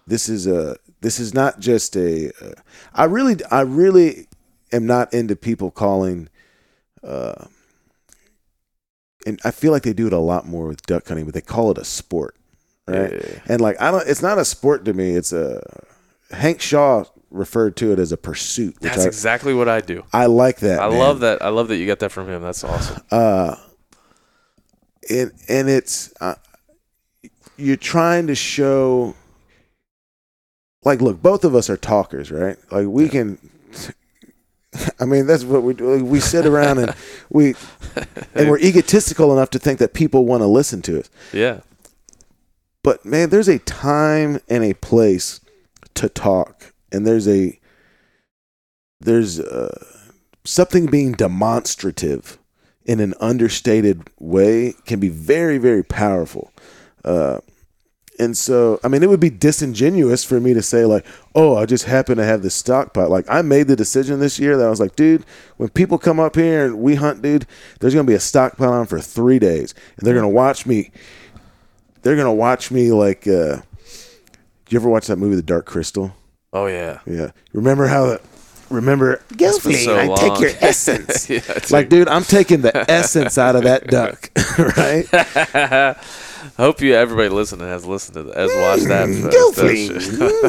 [0.08, 2.32] this is a this is not just a.
[2.44, 2.54] Uh,
[2.92, 4.26] I really I really
[4.72, 6.28] am not into people calling.
[7.04, 7.44] Uh,
[9.24, 11.40] and I feel like they do it a lot more with duck hunting, but they
[11.40, 12.34] call it a sport,
[12.88, 13.12] right?
[13.12, 13.40] Yeah.
[13.46, 15.10] And like I don't, it's not a sport to me.
[15.10, 15.62] It's a
[16.30, 20.04] Hank Shaw referred to it as a pursuit, That's I, exactly what I do.
[20.12, 20.80] I like that.
[20.80, 20.98] I man.
[20.98, 21.42] love that.
[21.42, 22.42] I love that you got that from him.
[22.42, 23.02] That's awesome.
[23.10, 23.56] uh
[25.10, 26.34] and and it's uh,
[27.56, 29.14] you're trying to show
[30.84, 33.38] like look both of us are talkers right like we can
[35.00, 36.04] I mean, that's what we do.
[36.04, 36.94] We sit around and
[37.30, 37.54] we
[38.34, 41.10] and we're egotistical enough to think that people want to listen to us.
[41.32, 41.60] Yeah.
[42.82, 45.40] But man, there's a time and a place
[45.94, 47.58] to talk, and there's a
[49.00, 49.84] there's uh,
[50.44, 52.38] something being demonstrative
[52.84, 56.52] in an understated way can be very very powerful.
[57.04, 57.40] Uh,
[58.18, 61.04] and so, I mean, it would be disingenuous for me to say like,
[61.34, 64.56] "Oh, I just happen to have this stockpile." Like, I made the decision this year
[64.56, 65.24] that I was like, "Dude,
[65.56, 67.46] when people come up here and we hunt, dude,
[67.80, 70.92] there's gonna be a stockpile on for three days, and they're gonna watch me.
[72.02, 73.62] They're gonna watch me like." Uh,
[74.72, 76.14] you ever watch that movie, The Dark Crystal?
[76.52, 77.00] Oh yeah.
[77.06, 77.30] Yeah.
[77.52, 78.20] Remember how the
[78.72, 81.28] remember been Gelfling, so I take your essence.
[81.30, 81.40] Yeah,
[81.70, 84.30] like, dude, I'm taking the essence out of that duck,
[84.76, 85.06] right?
[85.12, 85.96] I
[86.62, 89.08] hope you everybody listening has listened to has watched that.
[89.08, 89.90] Mm, that- Gelfling,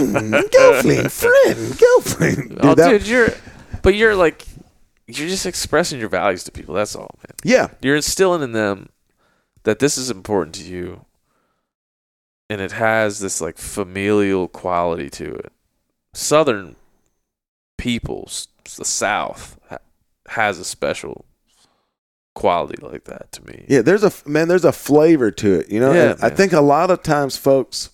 [0.10, 2.50] mm, Gelfling, friend, Gelfling.
[2.50, 3.30] Dude, oh, that- dude, you're,
[3.82, 4.44] but you're like,
[5.08, 6.74] you're just expressing your values to people.
[6.76, 7.36] That's all, man.
[7.44, 8.90] yeah, You're instilling in them
[9.64, 11.06] that this is important to you,
[12.50, 15.52] and it has this like familial quality to it.
[16.14, 16.76] Southern
[17.78, 18.48] peoples,
[18.78, 19.60] the South,
[20.30, 21.26] has a special
[22.36, 23.66] quality like that to me.
[23.68, 23.82] yeah.
[23.82, 24.48] There's a man.
[24.48, 25.94] There's a flavor to it, you know.
[25.94, 27.92] Yeah, I think a lot of times, folks,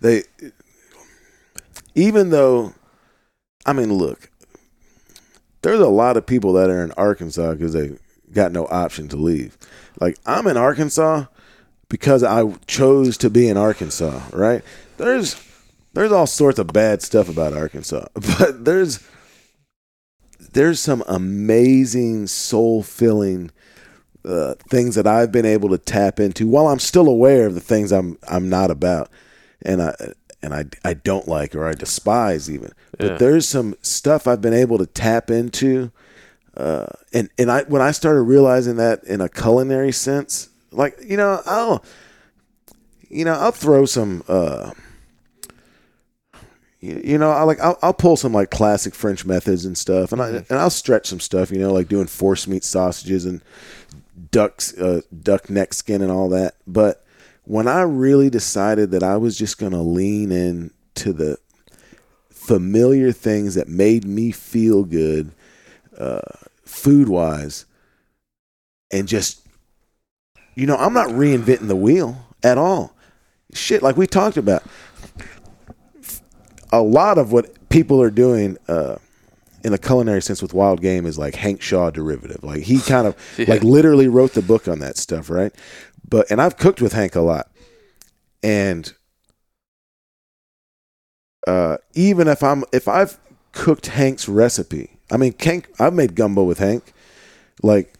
[0.00, 0.24] they,
[1.94, 2.74] even though,
[3.64, 4.30] I mean, look,
[5.62, 7.96] there's a lot of people that are in Arkansas because they
[8.32, 9.56] got no option to leave.
[10.00, 11.26] Like I'm in Arkansas
[11.88, 14.62] because I chose to be in Arkansas, right?
[14.96, 15.34] There's
[15.94, 19.06] there's all sorts of bad stuff about Arkansas, but there's
[20.52, 23.50] there's some amazing soul filling
[24.24, 27.60] uh, things that I've been able to tap into while I'm still aware of the
[27.60, 29.10] things I'm I'm not about,
[29.62, 29.94] and I
[30.42, 32.72] and I I don't like or I despise even.
[32.98, 35.90] But there's some stuff I've been able to tap into,
[36.56, 41.16] uh, and and I when I started realizing that in a culinary sense, like you
[41.16, 41.84] know I'll
[43.08, 44.22] you know I'll throw some.
[44.28, 44.72] Uh,
[46.82, 50.20] you, know, I like I'll, I'll pull some like classic French methods and stuff, and
[50.20, 51.52] I and I'll stretch some stuff.
[51.52, 53.40] You know, like doing force meat sausages and
[54.32, 56.56] ducks, uh, duck neck skin and all that.
[56.66, 57.06] But
[57.44, 61.38] when I really decided that I was just gonna lean in to the
[62.30, 65.30] familiar things that made me feel good,
[65.96, 66.20] uh,
[66.64, 67.64] food wise,
[68.90, 69.46] and just
[70.56, 72.92] you know, I'm not reinventing the wheel at all.
[73.52, 74.64] Shit, like we talked about
[76.72, 78.96] a lot of what people are doing uh,
[79.62, 82.42] in a culinary sense with wild game is like Hank Shaw derivative.
[82.42, 83.46] Like he kind of Yeah.
[83.48, 85.52] like literally wrote the book on that stuff, right?
[86.08, 87.50] But and I've cooked with Hank a lot,
[88.42, 88.92] and
[91.46, 93.18] uh, even if I'm if I've
[93.52, 96.92] cooked Hank's recipe, I mean Hank, I've made gumbo with Hank.
[97.62, 97.94] Like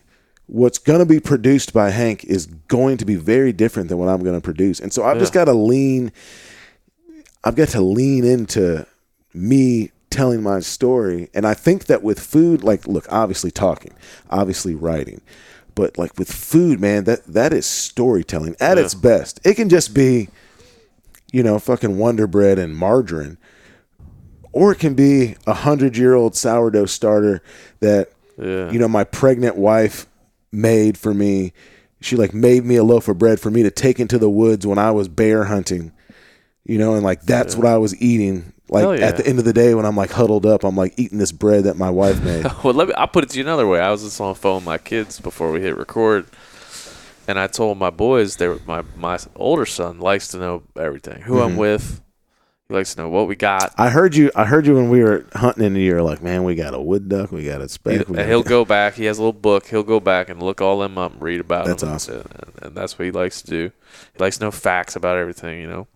[0.46, 4.08] what's going to be produced by Hank is going to be very different than what
[4.08, 6.12] I'm going to produce, and so I've just got to lean.
[7.44, 8.86] I've got to lean into
[9.34, 11.28] me telling my story.
[11.34, 13.92] And I think that with food, like, look, obviously talking,
[14.30, 15.20] obviously writing,
[15.74, 18.84] but like with food, man, that that is storytelling at Yeah.
[18.84, 19.40] its best.
[19.44, 20.28] It can just be,
[21.32, 23.38] you know, fucking Wonder Bread and margarine,
[24.52, 27.40] or it can be a hundred year old sourdough starter
[27.80, 28.70] that Yeah.
[28.70, 30.06] you know my pregnant wife
[30.52, 31.52] made for me.
[32.02, 34.66] She like made me a loaf of bread for me to take into the woods
[34.66, 35.92] when I was bear hunting.
[36.64, 38.52] You know, and like that's what I was eating.
[38.68, 39.06] Like yeah.
[39.06, 41.32] at the end of the day when I'm like huddled up, I'm like eating this
[41.32, 42.44] bread that my wife made.
[42.64, 42.94] well, let me.
[42.94, 43.80] I'll put it to you another way.
[43.80, 46.26] I was just on the phone with my kids before we hit record,
[47.28, 51.22] and I told my boys they were my my older son likes to know everything.
[51.22, 51.42] Who Mm-hmm.
[51.42, 52.00] I'm with,
[52.68, 53.74] he likes to know what we got.
[53.76, 56.44] I heard you I heard you when we were hunting in the year like, man,
[56.44, 58.08] we got a wood duck, we got a speck.
[58.08, 58.94] we he'll go back.
[58.94, 59.66] He has a little book.
[59.66, 61.92] He'll go back and look all them up and read about That's them.
[61.92, 62.24] awesome.
[62.36, 63.72] And, and that's what he likes to do.
[64.14, 65.88] He likes to know facts about everything, you know.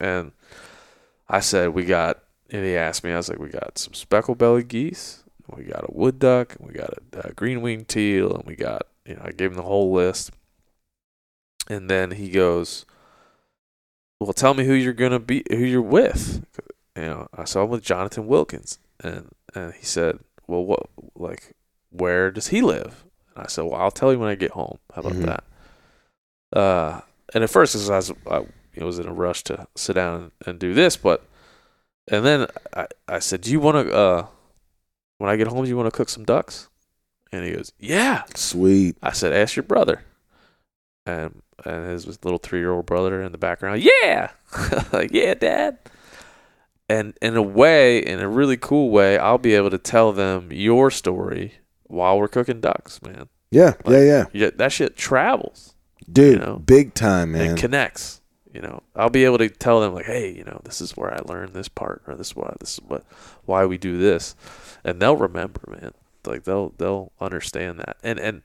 [0.00, 0.32] And
[1.28, 2.20] I said we got.
[2.50, 5.84] And he asked me, I was like, we got some speckle bellied geese, we got
[5.88, 9.22] a wood duck, we got a, a green winged teal, and we got you know
[9.24, 10.30] I gave him the whole list.
[11.68, 12.84] And then he goes,
[14.20, 16.44] "Well, tell me who you're gonna be, who you're with."
[16.96, 21.54] You know, I saw him with Jonathan Wilkins, and and he said, "Well, what like
[21.90, 23.04] where does he live?"
[23.34, 24.78] And I said, "Well, I'll tell you when I get home.
[24.94, 25.26] How about Mhm.
[25.26, 27.00] that?" Uh,
[27.32, 30.58] and at first, I was I it was in a rush to sit down and,
[30.58, 31.26] do this, but
[32.08, 34.26] and then I I said, "Do you want to uh
[35.18, 36.68] when I get home, do you want to cook some ducks?"
[37.32, 38.96] And he goes, "Yeah." Sweet.
[39.02, 40.02] I said, "Ask your brother."
[41.06, 44.30] And and his little three year old brother in the background, yeah,
[44.92, 45.78] like yeah, dad.
[46.88, 50.50] and in a way, in a really cool way, I'll be able to tell them
[50.50, 53.28] your story while we're cooking ducks, man.
[53.50, 54.24] Yeah, yeah, yeah.
[54.32, 55.74] Yeah, that shit travels
[56.10, 57.50] Dude, know, big time, man.
[57.50, 58.20] and connects.
[58.54, 61.12] You know, I'll be able to tell them like, hey, you know, this is where
[61.12, 63.04] I learned this part, or this is why this is what
[63.46, 64.36] why we do this,
[64.84, 65.90] and they'll remember, man.
[66.24, 68.42] Like they'll they'll understand that, and and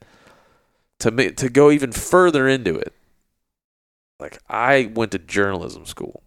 [0.97, 2.91] to me to go even further into it,
[4.19, 6.23] like I went to journalism school,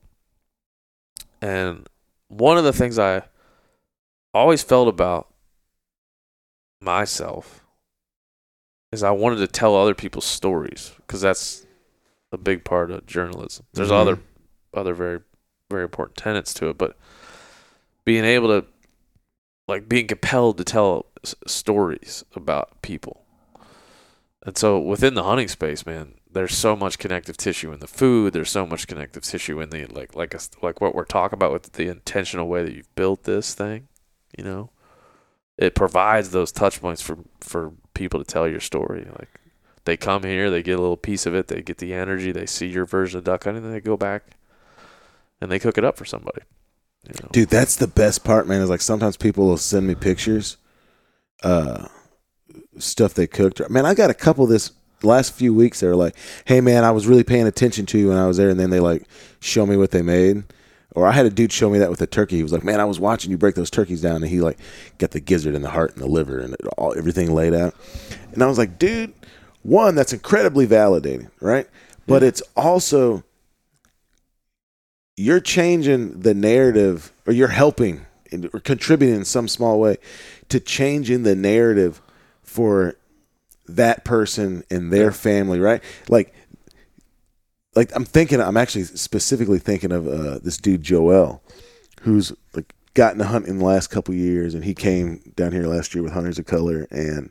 [1.40, 1.88] and
[2.28, 3.22] one of the things I
[4.32, 5.26] always felt about
[6.80, 7.64] myself
[8.92, 11.66] is I wanted to tell other people's stories because that's
[12.32, 13.66] a big part of journalism.
[13.74, 14.00] There's Mhm.
[14.00, 14.18] other
[14.74, 15.20] other very
[15.70, 16.96] very important tenets to it, but
[18.04, 18.66] being able to
[19.68, 23.24] like being compelled to tell s- stories about people.
[24.44, 28.32] And so within the hunting space, man, there's so much connective tissue in the food.
[28.32, 31.52] There's so much connective tissue in the like like us like what we're talking about
[31.52, 33.88] with the intentional way that you've built this thing.
[34.36, 34.70] You know,
[35.58, 39.06] it provides those touch points for for people to tell your story.
[39.18, 39.28] Like
[39.84, 42.46] they come here, they get a little piece of it, they get the energy, they
[42.46, 44.36] see your version of duck hunting, and they go back
[45.40, 46.42] and they cook it up for somebody.
[47.06, 47.28] You know?
[47.32, 48.62] Dude, that's the best part, man.
[48.62, 50.56] Is like sometimes people will send me pictures,
[51.42, 51.88] uh,
[52.78, 53.68] stuff they cooked.
[53.68, 54.70] Man, I got a couple this
[55.02, 55.80] last few weeks.
[55.80, 56.14] They were like,
[56.44, 58.70] "Hey, man, I was really paying attention to you when I was there," and then
[58.70, 59.04] they like
[59.40, 60.44] show me what they made.
[60.94, 62.36] Or I had a dude show me that with a turkey.
[62.36, 64.58] He was like, "Man, I was watching you break those turkeys down," and he like
[64.98, 67.74] got the gizzard and the heart and the liver and all everything laid out.
[68.32, 69.12] And I was like, "Dude,
[69.62, 71.68] one, that's incredibly validating, right?
[72.06, 73.22] But it's also
[75.16, 78.06] you're changing the narrative or you're helping
[78.52, 79.98] or contributing in some small way
[80.48, 82.02] to changing the narrative
[82.42, 82.96] for
[83.68, 85.82] that person and their family right?
[86.08, 86.34] Like
[87.74, 91.42] like i'm thinking i'm actually specifically thinking of uh, this dude joel
[92.02, 95.66] who's like gotten to hunt in the last couple years and he came down here
[95.66, 97.30] last year with hunters of color and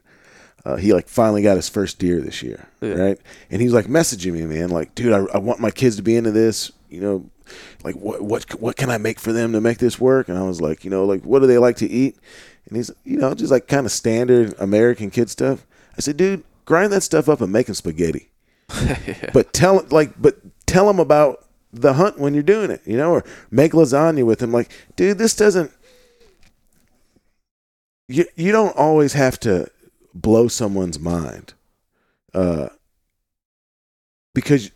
[0.66, 2.94] uh, he like finally got his first deer this year, Yeah.
[2.94, 3.20] right?
[3.50, 6.02] And he was like messaging me, man, like, dude, I, I want my kids to
[6.04, 7.30] be into this, you know,
[7.84, 10.30] like what what what can I make for them to make this work?
[10.30, 12.18] And I was like, you know, like what do they like to eat?
[12.68, 15.66] And he's, you know, just like kind of standard American kid stuff.
[15.98, 18.30] I said, dude, grind that stuff up and make them spaghetti.
[19.34, 23.12] But tell like, but tell them about the hunt when you're doing it, you know,
[23.12, 24.52] or make lasagna with them.
[24.52, 25.72] Like, dude, this doesn't.
[28.08, 29.68] You you don't always have to
[30.14, 31.54] blow someone's mind,
[32.34, 32.70] uh,
[34.34, 34.72] because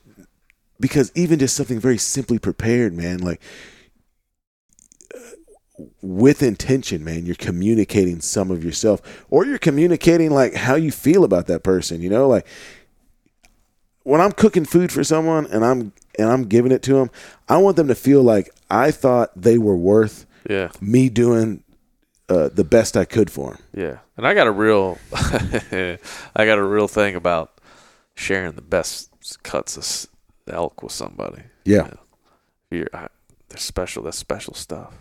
[0.80, 3.42] because even just something very simply prepared, man, like
[5.14, 5.20] uh,
[6.02, 11.24] with intention, man, you're communicating some of yourself, or you're communicating like how you feel
[11.24, 12.02] about that person.
[12.02, 12.46] You know, like
[14.04, 17.10] when I'm cooking food for someone and I'm and I'm giving it to them,
[17.50, 20.70] I want them to feel like I thought they were worth Yeah.
[20.80, 21.64] me doing
[22.30, 23.62] uh, the best I could for them.
[23.74, 25.98] Yeah, and I got a real, I
[26.46, 27.60] got a real thing about
[28.16, 29.10] sharing the best
[29.44, 31.44] cuts of elk with somebody.
[31.66, 31.90] Yeah.
[32.72, 33.08] You're, I,
[33.50, 34.04] they're special.
[34.04, 34.94] That's special stuff.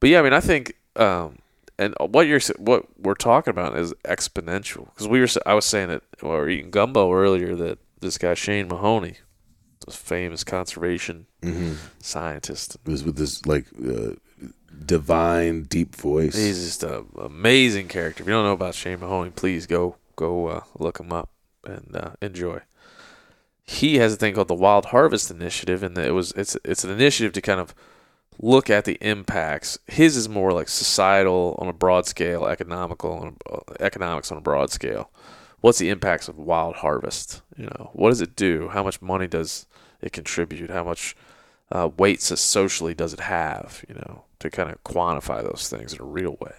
[0.00, 1.38] But yeah, I mean, I think, um,
[1.78, 5.90] and what you're what we're talking about is exponential because we were I was saying
[5.90, 9.16] it while we were eating gumbo earlier that this guy Shane Mahoney,
[9.86, 11.72] this famous conservation Mm-hmm.
[11.98, 14.12] scientist, was with this like uh,
[14.84, 16.36] divine deep voice.
[16.36, 18.22] He's just an amazing character.
[18.22, 21.30] If you don't know about Shane Mahoney, please go go uh, look him up
[21.64, 22.60] and uh, enjoy.
[23.64, 26.90] He has a thing called the Wild Harvest Initiative, and it was it's it's an
[26.90, 27.74] initiative to kind of
[28.40, 29.78] look at the impacts.
[29.86, 34.38] His is more like societal on a broad scale, economical on a, uh, economics on
[34.38, 35.10] a broad scale.
[35.60, 37.42] What's the impacts of wild harvest?
[37.56, 38.68] You know, what does it do?
[38.68, 39.66] How much money does
[40.00, 40.70] it contribute?
[40.70, 41.14] How much
[41.70, 43.84] uh, weight socially does it have?
[43.88, 46.54] You know, to kind of quantify those things in a real way.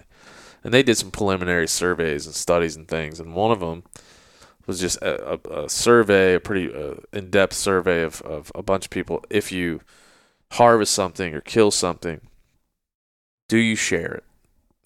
[0.64, 3.84] And they did some preliminary surveys and studies and things, and one of them
[4.66, 8.86] was just a, a, a survey, a pretty uh, in-depth survey of, of a bunch
[8.86, 9.24] of people.
[9.30, 9.82] If you
[10.54, 12.22] harvest something or kill something,
[13.50, 14.24] do you share it?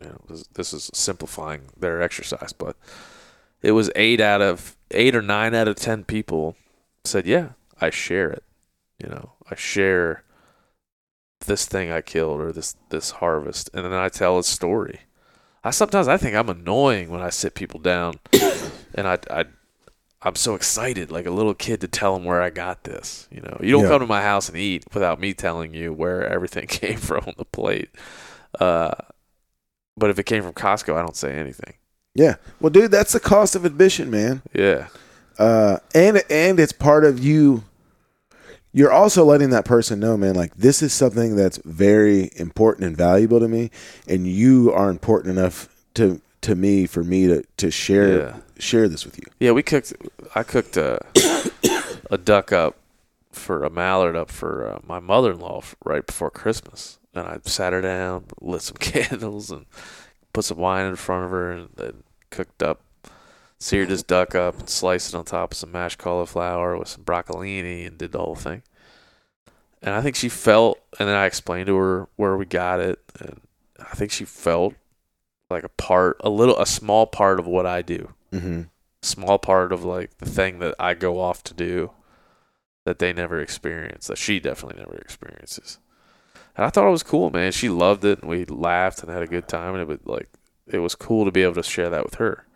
[0.01, 2.75] You know, this is simplifying their exercise, but
[3.61, 6.55] it was eight out of eight or nine out of ten people
[7.03, 7.49] said, "Yeah,
[7.81, 8.43] I share it."
[8.99, 10.23] You know, I share
[11.47, 15.01] this thing I killed or this this harvest, and then I tell a story.
[15.63, 18.13] I sometimes I think I'm annoying when I sit people down,
[18.95, 19.45] and I I
[20.21, 23.27] I'm so excited like a little kid to tell them where I got this.
[23.31, 23.89] You know, you don't Yeah.
[23.89, 27.33] come to my house and eat without me telling you where everything came from on
[27.37, 27.89] the plate.
[28.59, 28.93] Uh,
[29.95, 31.73] but if it came from Costco, I don't say anything.
[32.15, 32.35] Yeah.
[32.59, 34.41] Well, dude, that's the cost of admission, man.
[34.53, 34.87] Yeah,
[35.37, 37.63] Uh, and and it's part of you
[38.73, 42.97] you're also letting that person know, man, like this is something that's very important and
[42.97, 43.71] valuable to me,
[44.07, 48.35] and you are important enough to to me for me to to share Yeah.
[48.59, 49.25] share this with you.
[49.39, 49.93] Yeah, we cooked.
[50.35, 50.99] I cooked a
[52.11, 52.75] a duck up
[53.31, 57.37] for a mallard up for uh, my mother in law right before Christmas, and I
[57.43, 59.65] sat her down, lit some candles, and
[60.33, 62.81] put some wine in front of her, and then cooked up,
[63.59, 67.03] seared this duck up, and sliced it on top of some mashed cauliflower with some
[67.03, 68.63] broccolini, and did the whole thing.
[69.81, 72.99] And I think she felt, and then I explained to her where we got it,
[73.19, 73.41] and
[73.79, 74.73] I think she felt
[75.49, 78.63] like a part, a little, a small part of what I do Mm-hmm.
[79.01, 81.91] small part of like the thing that I go off to do
[82.83, 85.77] that they never experience, that she definitely never experiences.
[86.57, 87.53] And I thought it was cool, man.
[87.53, 90.29] She loved it, and we laughed and had a good time, and it was like
[90.65, 92.46] it was cool to be able to share that with her.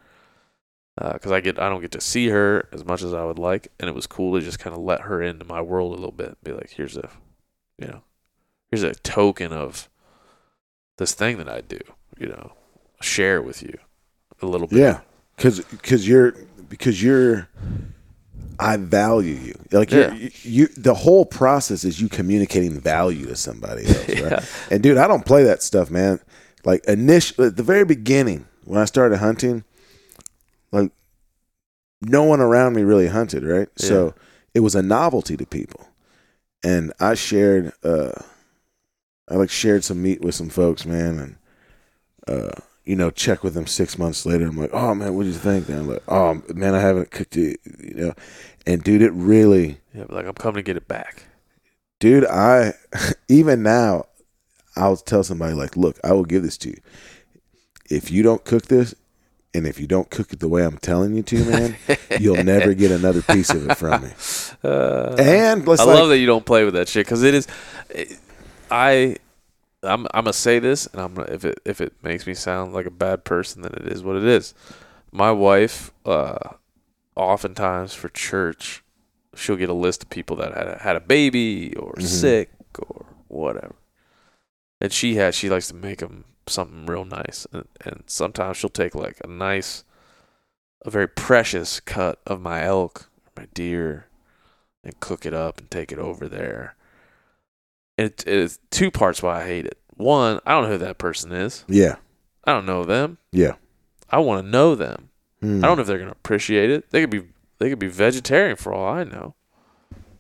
[0.97, 3.39] Uh, because I get, I don't get to see her as much as I would
[3.39, 5.95] like, and it was cool to just kind of let her into my world a
[5.95, 6.37] little bit.
[6.43, 7.09] Be like, here's a,
[7.77, 8.01] you know,
[8.69, 9.89] here's a token of
[10.97, 11.79] this thing that I do.
[12.19, 12.53] You know,
[13.01, 13.77] share with you
[14.41, 14.79] a little bit.
[14.79, 14.99] Yeah,
[15.37, 16.33] because because you're
[16.69, 17.47] because you're.
[18.59, 19.55] I value you.
[19.71, 20.13] Like Yeah.
[20.13, 24.17] you, you, the whole process is you communicating value to somebody else, right?
[24.19, 24.45] Yeah.
[24.69, 26.19] And dude, I don't play that stuff, man.
[26.63, 29.63] Like initially, at the very beginning when I started hunting,
[30.71, 30.91] like
[32.01, 33.67] no one around me really hunted, right?
[33.75, 34.13] So
[34.53, 35.87] it was a novelty to people,
[36.63, 38.11] and I shared, uh,
[39.29, 41.35] I like shared some meat with some folks, man, and
[42.27, 42.51] uh,
[42.85, 44.45] you know, check with them six months later.
[44.47, 45.69] I'm like, oh man, what do you think?
[45.69, 48.13] And I'm like, oh man, I haven't cooked it, you know,
[48.65, 51.25] and dude, it really Yeah, but like I'm coming to get it back.
[51.99, 52.73] dude i
[53.27, 54.05] even now
[54.75, 56.77] i'll tell somebody like look i will give this to you
[57.91, 58.95] if you don't cook this
[59.53, 61.75] and if you don't cook it the way i'm telling you to man
[62.19, 64.09] you'll never get another piece of it from me
[64.63, 67.33] Uh, and let's I like, love that you don't play with that shit because it
[67.33, 67.47] is.
[67.89, 68.19] It,
[68.69, 69.15] I,
[69.81, 72.85] I'm I'm gonna say this, and I'm if it if it makes me sound like
[72.85, 74.53] a bad person, then it is what it is.
[75.11, 76.37] My wife, uh,
[77.15, 78.83] oftentimes for church,
[79.35, 82.03] she'll get a list of people that had a, had a baby or Mhm.
[82.03, 83.75] sick or whatever,
[84.79, 88.69] and she has she likes to make them something real nice, and, and sometimes she'll
[88.69, 89.83] take like a nice,
[90.83, 94.07] a very precious cut of my elk, my deer,
[94.83, 96.75] and cook it up and take it over there.
[97.97, 99.77] It, it's two parts why I hate it.
[99.95, 101.63] One, I don't know who that person is.
[101.67, 101.95] yeah
[102.43, 103.19] I don't know them.
[103.31, 103.53] yeah
[104.09, 105.09] I want to know them.
[105.41, 105.63] Hmm.
[105.63, 106.89] I don't know if they're gonna appreciate it.
[106.89, 107.23] They could be
[107.59, 109.35] they could be vegetarian for all I know.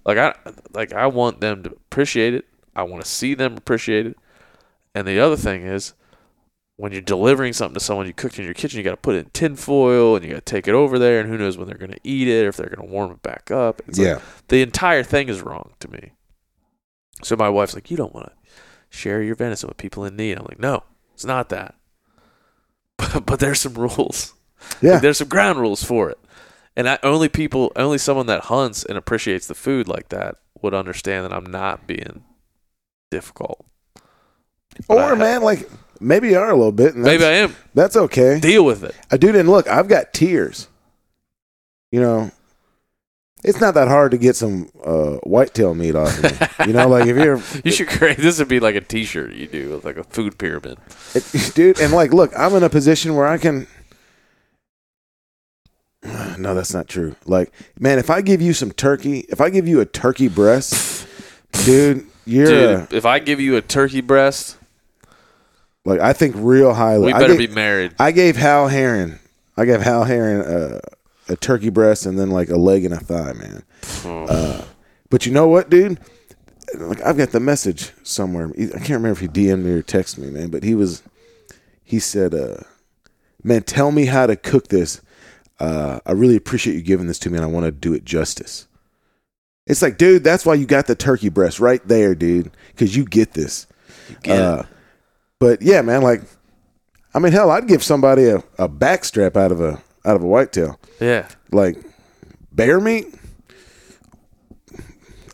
[0.05, 0.35] Like I
[0.73, 2.45] like I want them to appreciate it.
[2.75, 4.17] I want to see them appreciate it.
[4.93, 5.93] And the other thing is
[6.81, 9.15] when you're delivering something to someone you cooked in your kitchen, you got to put
[9.15, 11.57] it in tin foil and you got to take it over there, and who knows
[11.57, 13.81] when they're going to eat it or if they're going to warm it back up.
[13.87, 16.11] It's like- yeah the entire thing is wrong to me.
[17.23, 18.33] So my wife's like, you don't want to
[18.89, 20.37] share your venison with people in need.
[20.37, 20.83] I'm like, no,
[21.13, 21.75] it's not that.
[22.97, 24.33] But, but there's some rules.
[24.81, 26.17] yeah Like, there's some ground rules for it.
[26.75, 30.73] And I, only people, only someone that hunts and appreciates the food like that would
[30.73, 32.23] understand that I'm not being
[33.11, 33.65] difficult.
[34.87, 35.69] But or I- man like
[36.01, 37.55] maybe you are a little bit Maybe I am.
[37.73, 38.95] that's okay Deal with it.
[39.11, 40.67] I dude, and look, I've got tiers.
[41.91, 42.31] You know,
[43.43, 46.47] it's not that hard to get some uh, whitetail meat off of me.
[46.67, 49.47] You know, like if you're, You should create this would be like a T-shirt you
[49.47, 50.77] do with like a food pyramid.
[51.15, 53.67] it, dude, and like, look, I'm in a position where I can.
[56.37, 57.15] No, that's not true.
[57.25, 61.07] Like, man, if I give you some turkey, if I give you a turkey breast,
[61.65, 64.57] dude, you're Dude, uh, if I give you a turkey breast,
[65.85, 67.07] like I think real highly.
[67.07, 67.93] we I better gave- be married.
[67.99, 69.19] I gave Hal Herring,
[69.57, 70.79] I gave Hal Herring uh,
[71.29, 73.63] a turkey breast and then like a leg and a thigh, man.
[74.05, 74.63] Uh,
[75.09, 75.99] but you know what, dude?
[76.77, 78.49] Like I've got the message somewhere.
[78.57, 80.49] I can't remember if he DM'd me or texted me, man.
[80.49, 81.03] But he was,
[81.83, 82.57] he said, uh,
[83.43, 85.01] "Man, tell me how to cook this.
[85.59, 88.05] Uh, I really appreciate you giving this to me, and I want to do it
[88.05, 88.67] justice."
[89.67, 93.03] It's like, dude, that's why you got the turkey breast right there, dude, because you
[93.05, 93.67] get this.
[94.23, 94.41] Get it.
[94.41, 94.63] Uh,
[95.41, 96.21] but yeah, man, like,
[97.15, 100.21] I mean, hell, I'd give somebody a, a back strap out of a out of
[100.21, 101.27] a whitetail, yeah.
[101.51, 101.77] like
[102.51, 103.07] bear meat.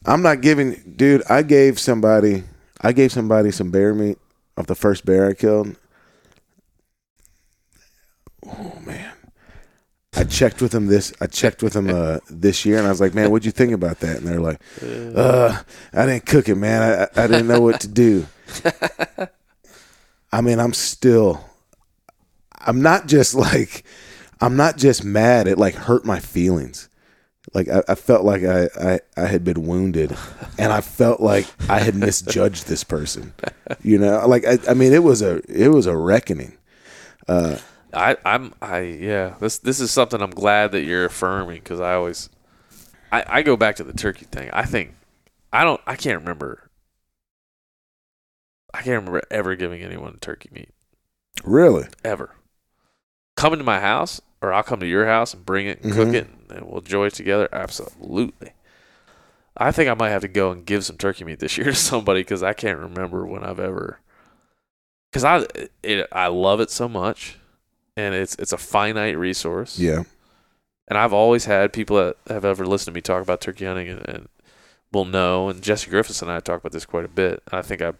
[0.06, 1.24] I'm not giving, dude.
[1.30, 2.46] I gave somebody,
[2.80, 4.18] I gave somebody some bear meat
[4.56, 5.76] of the first bear I killed.
[8.46, 9.12] Oh man,
[10.16, 11.12] I checked with them this.
[11.20, 13.74] I checked with them uh, this year, and I was like, man, what'd you think
[13.74, 14.20] about that?
[14.20, 17.10] And they're like, uh, I didn't cook it, man.
[17.14, 18.26] I, I didn't know what to do.
[20.32, 21.44] I mean, I'm still,
[22.60, 23.84] I'm not just like,
[24.42, 25.48] I'm not just mad.
[25.48, 26.90] It like hurt my feelings.
[27.54, 30.16] like I, I felt like I, I I had been wounded,
[30.58, 33.34] and I felt like I had misjudged this person.
[33.82, 36.58] You know, like I, I mean, it was a it was a reckoning.
[37.28, 37.58] Uh,
[37.94, 39.36] I, I'm, I, yeah.
[39.40, 42.30] This, this is something I'm glad that you're affirming because I always,
[43.12, 44.50] I, I go back to the turkey thing.
[44.52, 44.96] I think,
[45.52, 46.67] I don't, I can't remember.
[48.78, 50.70] I can't remember ever giving anyone turkey meat
[51.44, 51.88] Really?
[52.04, 52.32] ever.
[53.36, 56.10] Coming to my house, or I'll come to your house and bring it and cook
[56.10, 56.14] Mhm.
[56.14, 57.50] it, and we'll enjoy it together.
[57.52, 58.54] Absolutely.
[59.56, 61.76] I think I might have to go and give some turkey meat this year to
[61.76, 64.00] somebody because I can't remember when I've ever.
[65.12, 65.46] Because I,
[65.84, 67.38] it, I love it so much,
[67.96, 69.80] and it's it's a finite resource.
[69.80, 70.04] Yeah.
[70.88, 73.90] And I've always had people that have ever listened to me talk about turkey hunting
[73.90, 74.30] and, and
[74.94, 75.50] will know.
[75.50, 77.42] And Jesse Griffiths and I talk about this quite a bit.
[77.52, 77.98] I think I've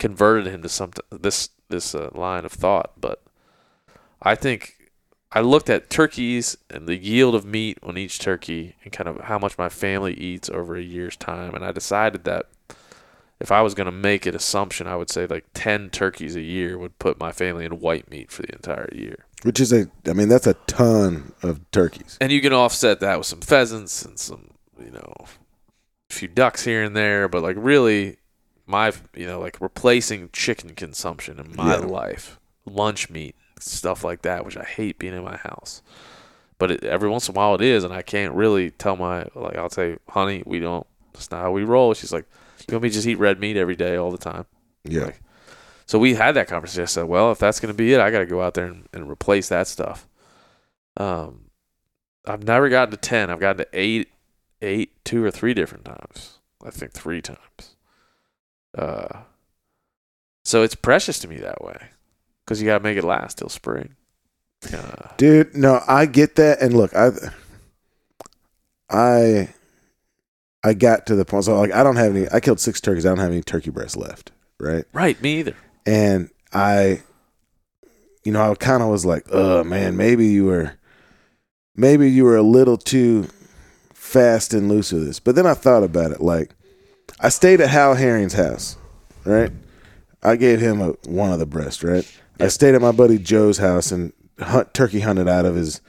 [0.00, 3.00] converted him to some this this uh, line of thought.
[3.00, 3.22] But
[4.20, 4.90] I think
[5.30, 9.20] I looked at turkeys and the yield of meat on each turkey and kind of
[9.20, 12.46] how much my family eats over a year's time, and I decided that
[13.38, 16.42] if I was going to make an assumption, I would say like ten turkeys a
[16.42, 19.24] year would put my family in white meat for the entire year.
[19.42, 22.18] Which is a, I mean, that's a ton of turkeys.
[22.20, 26.64] And you can offset that with some pheasants and some, you know, a few ducks
[26.64, 27.28] here and there.
[27.28, 28.18] But like really,
[28.70, 31.84] my, you know, like replacing chicken consumption in my Yeah.
[31.86, 35.82] life, lunch meat, stuff like that, which I hate being in my house.
[36.58, 39.26] But it, every once in a while it is, and I can't really tell my
[39.34, 40.86] like I'll say, honey, we don't.
[41.12, 41.92] That's not how we roll.
[41.94, 42.26] She's like,
[42.68, 44.46] you want me to just eat red meat every day all the time?
[44.84, 45.06] Yeah.
[45.06, 45.20] Like,
[45.86, 46.82] so we had that conversation.
[46.82, 48.66] I said, well, if that's going to be it, I got to go out there
[48.66, 50.06] and, and replace that stuff.
[50.96, 51.46] Um,
[52.26, 53.28] I've never gotten to 10.
[53.30, 54.08] I've gotten to eight,
[54.62, 56.38] eight, two or three different times.
[56.64, 57.69] I think three times.
[58.76, 59.20] Uh,
[60.44, 61.78] so it's precious to me that way
[62.44, 63.94] because you got to make it last till spring.
[64.74, 66.60] Uh, Dude, no, I get that.
[66.60, 67.10] And look, I,
[68.90, 69.48] I,
[70.62, 71.44] I got to the point.
[71.44, 72.26] So like, I don't have any.
[72.30, 73.06] I killed six turkeys.
[73.06, 74.32] I don't have any turkey breasts left.
[74.58, 74.84] Right.
[74.92, 75.56] right, me either.
[75.86, 77.00] And I,
[78.24, 80.74] you know, I kind of was like, oh man, maybe you were,
[81.74, 83.28] maybe you were a little too
[83.94, 85.18] fast and loose with this.
[85.18, 86.20] But then I thought about it.
[86.20, 86.54] Like,
[87.18, 88.76] I stayed at Hal Herring's house.
[89.24, 89.50] Right.
[90.22, 91.82] I gave him a one of the breast.
[91.82, 92.06] Right.
[92.38, 95.80] I stayed at my buddy Joe's house and hunt turkey hunted out of his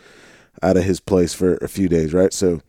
[0.64, 2.34] out of his place for a few days, right?
[2.34, 2.62] So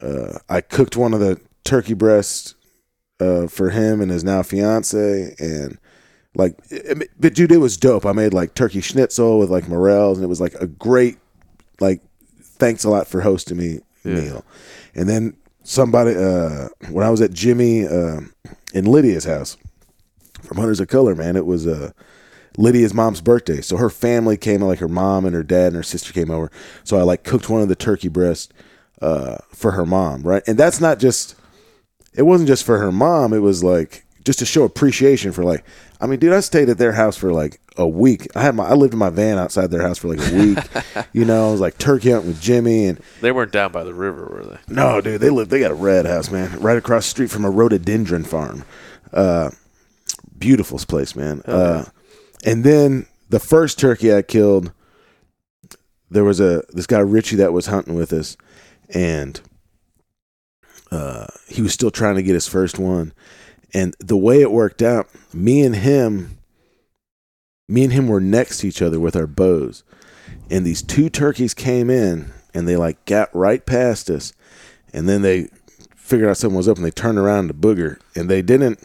[0.00, 2.54] uh, I cooked one of the turkey breasts
[3.20, 5.78] uh, for him and his now fiance, and
[6.34, 8.04] like, it- but dude, it was dope.
[8.06, 11.16] I made like turkey schnitzel with like morels, and it was like a great,
[11.80, 12.00] like,
[12.40, 14.14] thanks a lot for hosting me Yeah.
[14.20, 14.44] meal.
[14.94, 18.20] And then somebody, uh, when I was at Jimmy uh,
[18.72, 19.56] in Lydia's house
[20.42, 21.90] from Hunters of Color, man, it was uh,
[22.56, 23.60] Lydia's mom's birthday.
[23.60, 26.50] So her family came, like her mom and her dad and her sister came over.
[26.84, 28.48] So I like cooked one of the turkey breasts
[29.02, 30.42] uh, for her mom, right?
[30.46, 31.34] And that's not just,
[32.14, 33.32] it wasn't just for her mom.
[33.32, 35.64] It was like just to show appreciation for like,
[36.00, 38.26] I mean, dude, I stayed at their house for like a week.
[38.34, 40.58] I had my, I lived in my van outside their house for like a week.
[41.12, 43.94] you know, I was like turkey hunting with Jimmy and They weren't down by the
[43.94, 44.74] river, were they?
[44.74, 47.44] no, dude, they lived They got a red house, man, right across the street from
[47.44, 48.64] a rhododendron farm.
[49.12, 49.50] Uh,
[50.36, 51.40] beautiful place, man.
[51.46, 51.84] Uh,
[52.44, 54.72] and then the first turkey I killed,
[56.10, 58.36] there was a this guy Richie that was hunting with us,
[58.90, 59.40] and
[60.90, 63.12] uh, he was still trying to get his first one.
[63.74, 66.38] And the way it worked out, me and him,
[67.68, 69.82] me and him were next to each other with our bows,
[70.50, 74.32] and these two turkeys came in and they like got right past us,
[74.92, 75.48] and then they
[76.06, 77.98] figured out something was up and they turned around to booger.
[78.14, 78.80] And they didn't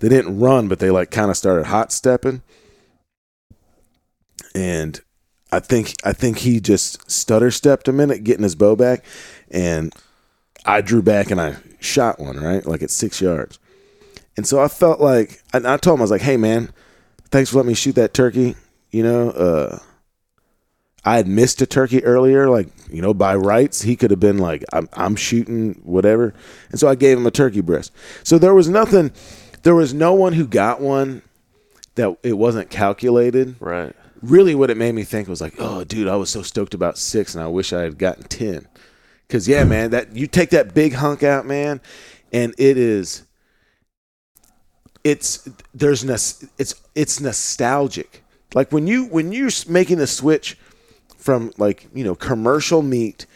[0.00, 2.42] they didn't run but they like kind of started hot stepping.
[4.54, 5.00] And
[5.52, 9.04] i think i think he just stutter stepped a minute getting his bow back.
[9.50, 9.94] And
[10.66, 12.66] i drew back and i shot one right?
[12.66, 13.58] Like at six yards
[14.36, 16.70] and so i felt like and i told him i was like hey man
[17.30, 18.54] thanks for letting me shoot that turkey
[18.90, 19.78] you know uh
[21.04, 24.38] I had missed a turkey earlier, like you know, by rights, he could have been
[24.38, 26.32] like, "I'm, I'm shooting whatever,"
[26.70, 27.92] and so I gave him a turkey breast.
[28.22, 29.12] So there was nothing,
[29.62, 31.22] there was no one who got one
[31.96, 33.56] that it wasn't calculated.
[33.60, 33.94] Right.
[34.22, 36.96] Really, what it made me think was like, "Oh, dude, I was so stoked about
[36.96, 38.66] six, and I wish I had gotten ten."
[39.28, 41.82] Because yeah, man, that you take that big hunk out, man,
[42.32, 43.23] and it is,
[45.04, 48.22] it's there's nos- it's it's nostalgic.
[48.54, 50.56] Like when you when you're making the switch
[51.18, 53.26] from like you know commercial meat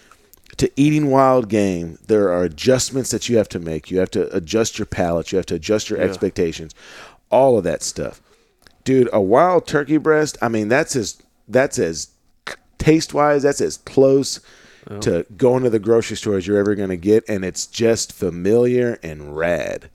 [0.57, 3.91] to eating wild game, there are adjustments that you have to make.
[3.91, 5.31] You have to adjust your palate.
[5.31, 6.07] You have to adjust your Yeah.
[6.07, 6.75] expectations.
[7.31, 8.23] All of that stuff,
[8.85, 9.09] dude.
[9.13, 10.39] A wild turkey breast.
[10.41, 12.09] I mean, that's as that's as
[12.79, 13.43] taste wise.
[13.43, 14.41] That's as close
[15.01, 18.11] to going to the grocery store as you're ever going to get, and it's just
[18.11, 19.91] familiar and rad.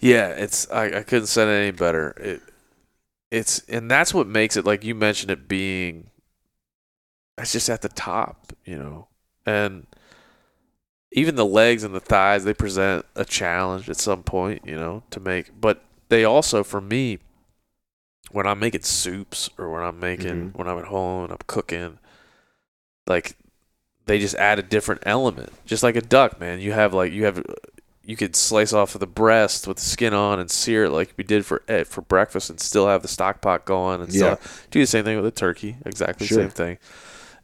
[0.00, 2.10] Yeah, it's I, I couldn't say it any better.
[2.18, 2.42] It
[3.30, 6.10] it's and that's what makes it like you mentioned it being
[7.38, 9.08] it's just at the top, you know.
[9.46, 9.86] And
[11.12, 15.02] even the legs and the thighs, they present a challenge at some point, you know,
[15.10, 17.18] to make but they also for me
[18.30, 20.56] when I'm making soups or when I'm making Mhm.
[20.56, 21.98] when I'm at home and I'm cooking,
[23.06, 23.36] like
[24.06, 25.52] they just add a different element.
[25.64, 26.60] Just like a duck, man.
[26.60, 27.42] You have like you have
[28.06, 31.14] you could slice off of the breast with the skin on and sear it like
[31.16, 34.36] we did for eh, for breakfast and still have the stock pot going and Yeah.
[34.36, 35.76] still do the same thing with a turkey.
[35.86, 36.38] Exactly Sure.
[36.38, 36.78] the same thing.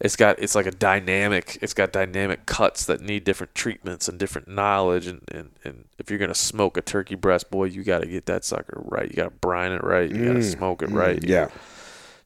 [0.00, 4.18] It's got it's like a dynamic it's got dynamic cuts that need different treatments and
[4.18, 8.06] different knowledge and, and, and if you're gonna smoke a turkey breast, boy, you gotta
[8.06, 9.08] get that sucker right.
[9.10, 10.10] You gotta brine it right.
[10.10, 11.22] You gotta Mm, smoke it mm, right.
[11.22, 11.48] yeah.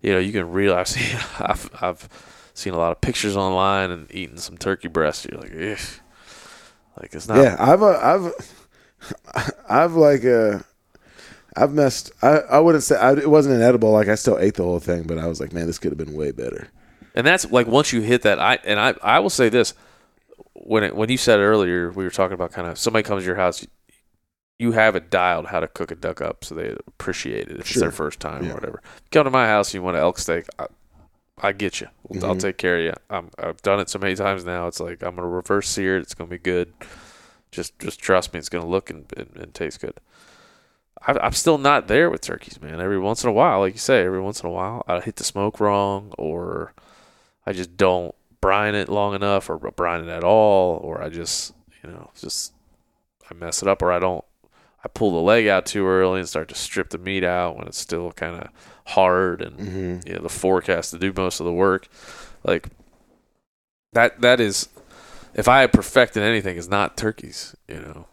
[0.03, 0.97] You know, you can realize
[1.41, 2.09] I've I've
[2.53, 5.27] seen a lot of pictures online and eating some turkey breast.
[5.31, 6.01] You're like, Ugh.
[7.01, 10.61] Like it's not yeah, I've uh, I've I've like uh
[11.57, 12.11] I've messed.
[12.23, 13.93] I I wouldn't say I, it wasn't inedible.
[13.93, 15.99] Like I still ate the whole thing, but I was like, man, this could have
[15.99, 16.69] been way better.
[17.15, 19.75] And that's like once you hit that, I and I I will say this
[20.55, 23.27] when it, when you said earlier we were talking about kind of somebody comes to
[23.27, 23.65] your house,
[24.59, 27.71] you have it dialed how to cook a duck up so they appreciate it if
[27.71, 28.51] it's their first time Yeah.
[28.53, 28.83] or whatever.
[29.13, 30.67] Come to my house, you want an elk steak, I,
[31.39, 31.89] I get you.
[32.23, 32.41] I'll Mhm.
[32.41, 32.93] take care of you.
[33.11, 34.67] I'm, I've done it so many times now.
[34.67, 36.03] It's like I'm gonna reverse sear it.
[36.03, 36.73] It's gonna be good.
[37.51, 39.95] Just just trust me, it's gonna look and, and, and taste good.
[41.07, 42.81] I, I'm still not there with turkeys, man.
[42.81, 45.17] Every once in a while, like you say, every once in a while, I hit
[45.17, 46.73] the smoke wrong, or
[47.47, 51.53] I just don't brine it long enough, or brine it at all, or I just,
[51.83, 52.53] you know, just
[53.31, 54.25] I mess it up, or I don't.
[54.85, 57.67] I pull the leg out too early and start to strip the meat out when
[57.67, 58.49] it's still kind of
[58.87, 60.09] hard, and Mm-hmm.
[60.09, 61.89] you know, the forecast to do most of the work.
[62.45, 62.69] Like
[63.93, 64.21] that.
[64.21, 64.69] That is,
[65.35, 67.55] if I had perfected anything, is not turkeys.
[67.69, 68.07] You know,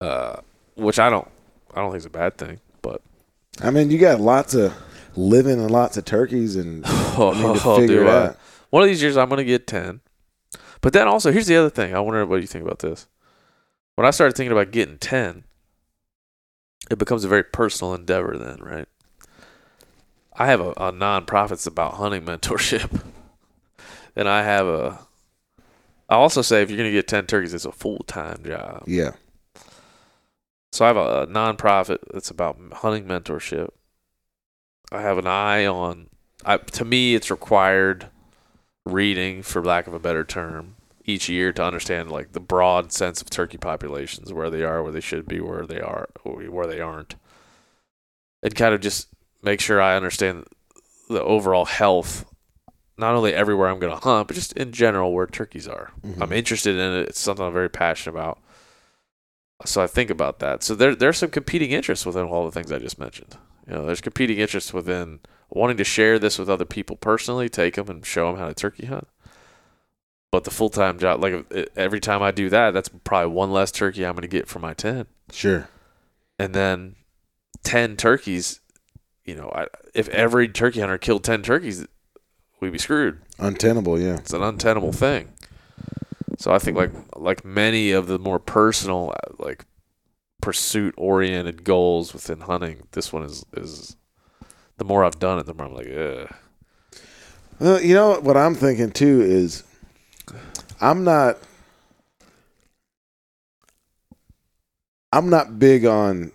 [0.00, 0.40] uh,
[0.74, 1.28] which I don't.
[1.74, 3.02] I don't think is a bad thing, but
[3.62, 4.74] I mean, you got lots of
[5.14, 8.34] living and lots of turkeys, and oh, I mean, do it I.
[8.70, 10.00] One of these years, I'm going to get 10.
[10.80, 11.94] But then also, here's the other thing.
[11.94, 13.06] I wonder what you think about this.
[13.94, 15.44] When I started thinking about getting 10,
[16.90, 18.88] it becomes a very personal endeavor then, right?
[20.38, 23.02] I have a, a nonprofit that's about hunting mentorship.
[24.16, 24.98] and I have a.
[26.08, 28.84] I also say if you're going to get 10 turkeys, it's a full time job.
[28.86, 29.12] Yeah.
[30.72, 33.70] So I have a, a nonprofit that's about hunting mentorship.
[34.92, 36.08] I have an eye on.
[36.44, 38.08] I, to me, it's required
[38.84, 43.20] reading, for lack of a better term, each year to understand like the broad sense
[43.20, 46.80] of turkey populations, where they are, where they should be, where they are, where they
[46.80, 47.16] aren't,
[48.42, 49.08] and kind of just
[49.42, 50.44] make sure I understand
[51.08, 52.24] the overall health,
[52.98, 55.90] not only everywhere I'm going to hunt, but just in general where turkeys are.
[56.04, 56.20] Mhm.
[56.22, 57.08] I'm interested in it.
[57.08, 58.38] It's something I'm very passionate about.
[59.64, 60.62] So I think about that.
[60.62, 63.36] So there there's some competing interests within all the things I just mentioned.
[63.66, 67.74] You know, there's competing interests within wanting to share this with other people personally, take
[67.76, 69.08] them and show them how to turkey hunt.
[70.30, 73.50] But the full time job, like uh, every time I do that, that's probably one
[73.52, 75.68] less turkey I'm going to get for my ten, Sure.
[76.38, 76.96] and then
[77.62, 78.60] ten turkeys.
[79.26, 81.86] You know, I, if every turkey hunter killed ten turkeys,
[82.60, 83.20] we'd be screwed.
[83.38, 84.00] Untenable.
[84.00, 84.16] Yeah.
[84.16, 85.32] It's an untenable thing.
[86.38, 89.66] So I think like like many of the more personal uh, like
[90.40, 93.96] pursuit oriented goals within hunting, this one is is
[94.76, 96.34] the more I've done it, the more I'm like, ugh.
[97.58, 99.64] Well, you know what I'm thinking too is
[100.80, 101.38] I'm not
[105.12, 106.32] I'm not big on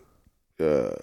[0.59, 0.95] uh,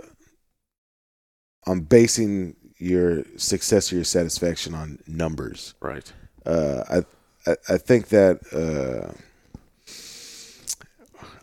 [1.68, 5.74] on basing your success or your satisfaction on numbers.
[5.80, 6.10] Right.
[6.46, 6.82] Uh,
[7.46, 9.12] I, I I think that uh,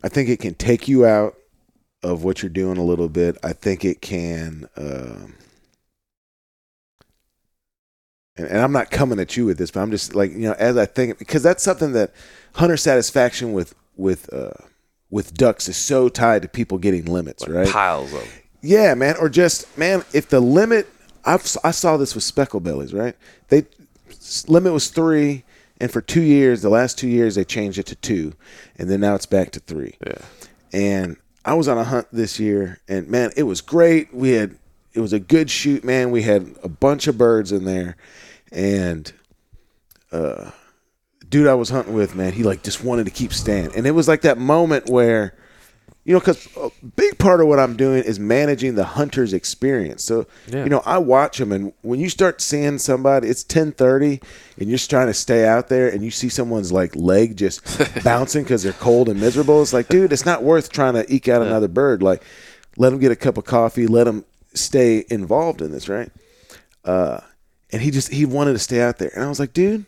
[0.04, 1.36] I think it can take you out
[2.04, 3.38] of what you're doing a little bit.
[3.44, 4.68] I think it can.
[4.78, 5.36] Um,
[8.38, 10.54] and, and I'm not coming at you with this, but I'm just like you know,
[10.54, 12.14] as I think because that's something that
[12.56, 14.52] hunter satisfaction with with uh,
[15.10, 17.70] with ducks is so tied to people getting limits, Like right?
[17.70, 18.28] piles of.
[18.62, 19.16] Yeah, man.
[19.20, 20.88] Or just man, if the limit,
[21.24, 23.16] I've, I saw this with speckle bellies, right?
[23.50, 23.66] They
[24.48, 25.44] limit was three,
[25.80, 28.34] and for two years, the last two years, they changed it to two,
[28.78, 29.96] and then now it's back to three.
[30.06, 30.18] Yeah.
[30.74, 34.14] And I was on a hunt this year, and man, it was great.
[34.14, 34.58] We had
[34.94, 36.10] it was a good shoot, man.
[36.10, 37.98] We had a bunch of birds in there,
[38.52, 39.12] and
[40.12, 40.52] uh,
[41.28, 43.92] dude I was hunting with, man, he like just wanted to keep staying, and it
[43.92, 45.36] was like that moment where
[46.06, 50.04] you know, because a big part of what I'm doing is managing the hunter's experience.
[50.04, 50.64] So, Yeah.
[50.64, 54.22] you know, I watch them, and when you start seeing somebody, it's 10:30,
[54.60, 57.62] and you're just trying to stay out there, and you see someone's like leg just
[58.04, 59.62] bouncing because they're cold and miserable.
[59.64, 62.04] It's like, dude, it's not worth trying to eke out another bird.
[62.04, 62.22] Like,
[62.78, 66.12] let them get a cup of coffee, let them stay involved in this, right?
[66.84, 67.20] Uh,
[67.72, 69.86] and he just he wanted to stay out there, and I was like, dude.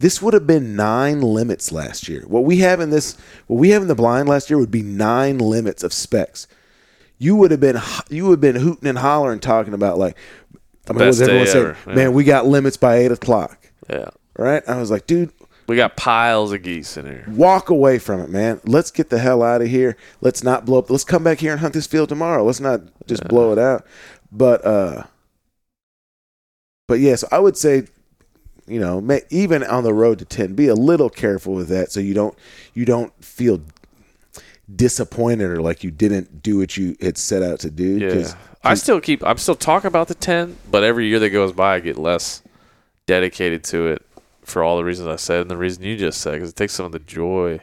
[0.00, 2.22] This would have been nine limits last year.
[2.26, 3.16] What we have in this,
[3.48, 6.46] what we have in the blind last year would be nine limits of specs.
[7.18, 10.16] You would have been, you would have been hooting and hollering, talking about like,
[10.88, 11.74] I mean, what was everyone saying?
[11.88, 11.94] yeah.
[11.94, 14.10] Man, we got limits by eight o'clock, Yeah.
[14.36, 14.62] right?
[14.68, 15.32] I was like, dude,
[15.66, 17.24] We got piles of geese in here.
[17.28, 18.60] walk away from it, man.
[18.64, 19.96] Let's get the hell out of here.
[20.20, 20.90] Let's not blow up.
[20.90, 22.44] Let's come back here and hunt this field tomorrow.
[22.44, 23.84] Let's not just blow it out.
[24.30, 25.02] But uh
[26.86, 27.88] but yes, I would say
[28.68, 32.00] you know, even on the road to 10, be a little careful with that so
[32.00, 32.36] you don't
[32.74, 33.60] you don't feel
[34.74, 38.32] disappointed or like you didn't do what you had set out to do Yeah.
[38.62, 41.76] I still keep I'm still talking about the 10, but every year that goes by
[41.76, 42.42] I get less
[43.06, 44.02] dedicated to it
[44.42, 46.74] for all the reasons I said and the reason you just said cuz it takes
[46.74, 47.60] some of the joy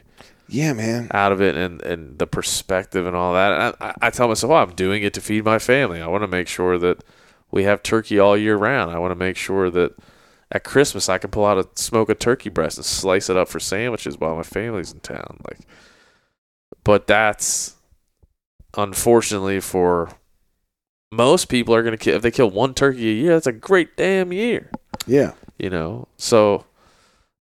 [0.47, 1.07] yeah, man.
[1.11, 3.75] out of it and, and the perspective and all that.
[3.81, 6.01] I, I tell myself, oh, I'm doing it to feed my family.
[6.01, 7.03] I want to make sure that
[7.51, 8.91] we have turkey all year round.
[8.91, 9.95] I want to make sure that
[10.55, 13.47] at Christmas I can pull out a smoke a turkey breast and slice it up
[13.49, 15.39] for sandwiches while my family's in town.
[15.47, 15.59] Like,
[16.83, 17.75] but that's
[18.77, 20.09] unfortunately for
[21.11, 23.33] most people are to kill if they kill one turkey a year.
[23.33, 24.69] That's a great damn year
[25.07, 25.33] Yeah.
[25.57, 26.65] you know so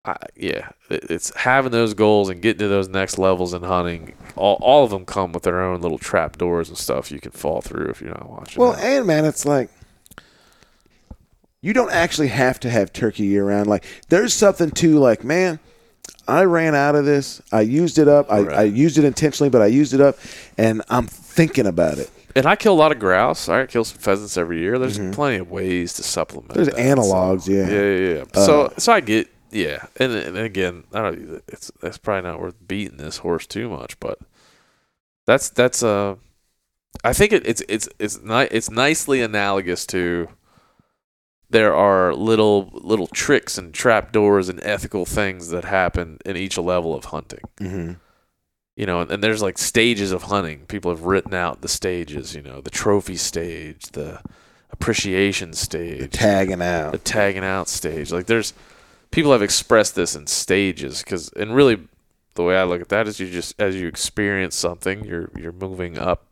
[0.04, 4.56] I, yeah it's having those goals and getting to those next levels in hunting all,
[4.60, 7.60] all of them come with their own little trap doors and stuff you can fall
[7.60, 8.78] through if you're not watching Well, out.
[8.82, 9.68] and man, it's like
[11.62, 13.66] you don't actually have to have turkey year round.
[13.66, 15.58] Like there's something to like, man,
[16.26, 17.42] I ran out of this.
[17.52, 18.30] I used it up.
[18.30, 20.16] I, I used it intentionally, but I used it up,
[20.56, 22.10] and I'm thinking about it.
[22.36, 25.36] and i kill a lot of grouse i kill some pheasants every year there's plenty
[25.38, 27.68] of ways to supplement There's that, analogs, so- yeah.
[27.68, 28.24] yeah yeah, yeah.
[28.44, 32.54] so so i get yeah and, and again i don't it's that's probably not worth
[32.68, 34.18] beating this horse too much but
[35.26, 36.14] that's that's uh
[37.04, 40.28] I think it, it's it's it's ni- it's nicely analogous to
[41.50, 46.94] there are little little tricks and trapdoors and ethical things that happen in each level
[46.94, 47.40] of hunting.
[47.60, 47.92] Mm-hmm.
[48.76, 50.60] You know, and, and there's like stages of hunting.
[50.66, 52.34] People have written out the stages.
[52.34, 54.20] You know, the trophy stage, the
[54.70, 58.12] appreciation stage, the Tagging out, the tagging out stage.
[58.12, 58.54] Like there's
[59.10, 61.80] people have expressed this in stages because and really
[62.34, 65.52] the way I look at that is you just as you experience something, you're you're
[65.52, 66.24] moving up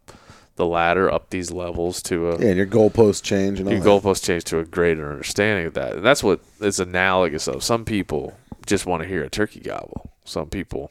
[0.59, 4.25] the ladder, up these levels to a Yeah, and your goalposts change and your goalposts
[4.25, 5.95] change to a greater understanding of that.
[5.95, 7.65] And that's what it's analogous of.
[7.65, 8.35] Some people
[8.67, 10.11] just want to hear a turkey gobble.
[10.25, 10.91] Some people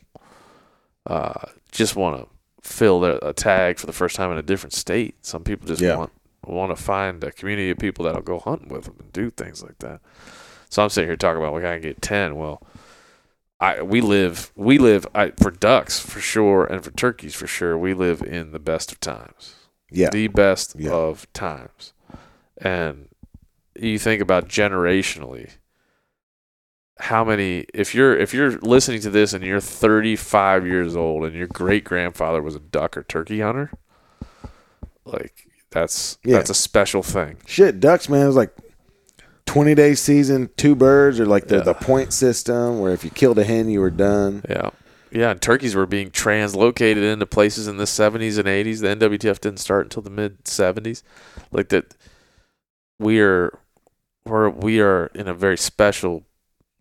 [1.05, 2.27] uh, just want to
[2.67, 5.15] fill their, a tag for the first time in a different state.
[5.25, 5.97] Some people just Yeah.
[5.97, 6.11] want
[6.45, 9.61] want to find a community of people that'll go hunting with them and do things
[9.61, 9.99] like that.
[10.69, 12.35] So I'm sitting here talking about we gotta get ten.
[12.37, 12.65] Well,
[13.59, 17.77] I we live we live I, for ducks for sure and for turkeys for sure.
[17.77, 19.55] We live in the best of times
[19.91, 20.09] Yeah.
[20.09, 20.91] the best Yeah.
[20.91, 21.93] of times.
[22.57, 23.07] And
[23.75, 25.51] you think about generationally
[26.99, 31.35] how many if you're if you're listening to this and you're 35 years old and
[31.35, 33.71] your great grandfather was a duck or turkey hunter
[35.05, 36.37] like that's Yeah.
[36.37, 38.23] that's a special thing Shit, ducks, man.
[38.23, 38.51] It was like
[39.45, 41.63] 20 day season, two birds, or like the, Yeah.
[41.63, 44.43] the point system where if you killed a hen, you were done.
[44.49, 44.71] yeah
[45.11, 49.39] yeah and turkeys were being translocated into places in the 70s and 80s the nwtf
[49.39, 51.03] didn't start until the mid 70s
[51.51, 51.95] like that
[52.99, 53.59] we are
[54.25, 56.23] we're, we are in a very special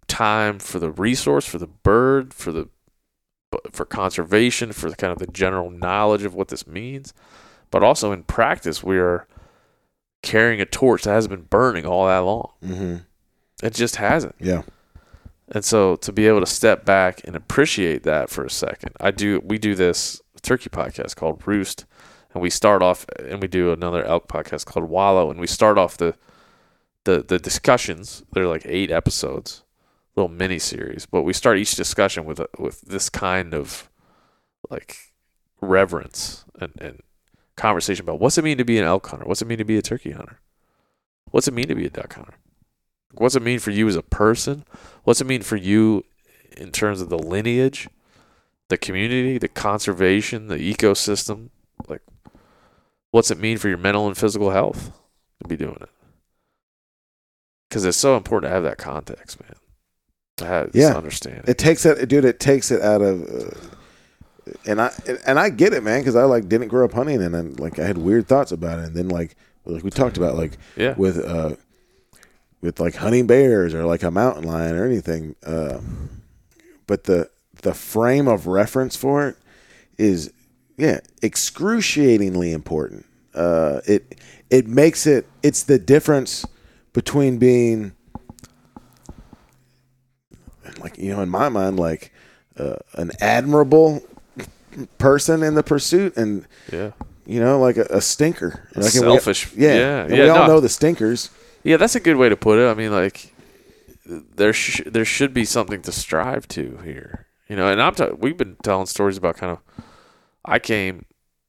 [0.09, 2.69] time for the resource for the bird for the
[3.71, 7.15] for conservation for the kind of the general knowledge of what this means.
[7.71, 9.27] But also in practice we are
[10.23, 12.51] carrying a torch that hasn't been burning all that long.
[12.65, 12.97] Mm-hmm.
[13.63, 14.35] it just hasn't.
[14.41, 14.63] Yeah.
[15.53, 19.11] And so to be able to step back and appreciate that for a second, I
[19.11, 19.41] do.
[19.45, 21.85] We do this turkey podcast called Roost,
[22.35, 25.79] and we start off and we do another elk podcast called Wallow, and we start
[25.79, 26.17] off the
[27.05, 28.25] the the discussions.
[28.33, 29.63] They're like eight episodes,
[30.17, 33.89] little mini series, but we start each discussion with a, with this kind of
[34.69, 34.97] like
[35.61, 37.01] reverence and and
[37.57, 39.79] conversation about what's it mean to be an elk hunter, what's it mean to be
[39.79, 40.41] a turkey hunter,
[41.31, 42.35] what's it mean to be a duck hunter.
[43.19, 44.65] What's it mean for you as a person?
[45.07, 46.05] What's it mean for you
[46.57, 47.89] in terms of the lineage,
[48.67, 51.51] the community, the conservation, the ecosystem?
[51.87, 52.03] Like,
[53.13, 54.91] what's it mean for your mental and physical health
[55.41, 55.89] to be doing it?
[57.69, 59.55] Because it's so important to have that context, man.
[60.39, 60.95] To have Yeah.
[60.97, 61.45] understanding.
[61.47, 62.25] It takes it, dude.
[62.25, 63.23] It takes it out of.
[63.23, 63.51] Uh,
[64.67, 64.91] and I
[65.25, 67.79] and I get it, man, because I like didn't grow up hunting, and then like
[67.79, 70.95] I had weird thoughts about it, and then like like we talked about, like Yeah.
[70.97, 71.55] with uh
[72.61, 75.35] with like hunting bears or like a mountain lion or anything.
[75.45, 75.81] Uh,
[76.87, 77.31] but the
[77.63, 79.37] the frame of reference for it
[79.99, 80.33] is
[80.77, 83.07] yeah excruciatingly important.
[83.35, 84.19] Uh, it
[84.51, 86.45] it makes it it's the difference
[86.93, 87.93] between being
[90.81, 92.13] like you know in my mind like
[92.59, 94.03] uh, an admirable
[94.99, 96.93] person in the pursuit and Yeah.
[97.27, 100.39] you know like a, a stinker like, and we- selfish- yeah, yeah, yeah, we all
[100.41, 100.55] no.
[100.55, 101.31] know the stinkers
[101.67, 102.69] Yeah, that's a good way to put it.
[102.71, 103.35] I mean, like
[104.07, 107.69] there sh- there should be something to strive to here, you know.
[107.69, 109.85] And I'm t- we've been telling stories about kind of
[110.45, 111.07] I came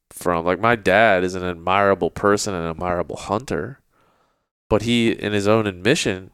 [0.10, 3.80] from like my dad is an admirable person and an admirable hunter,
[4.70, 6.32] but he in his own admission,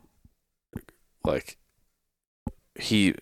[1.25, 1.57] like
[2.79, 3.15] he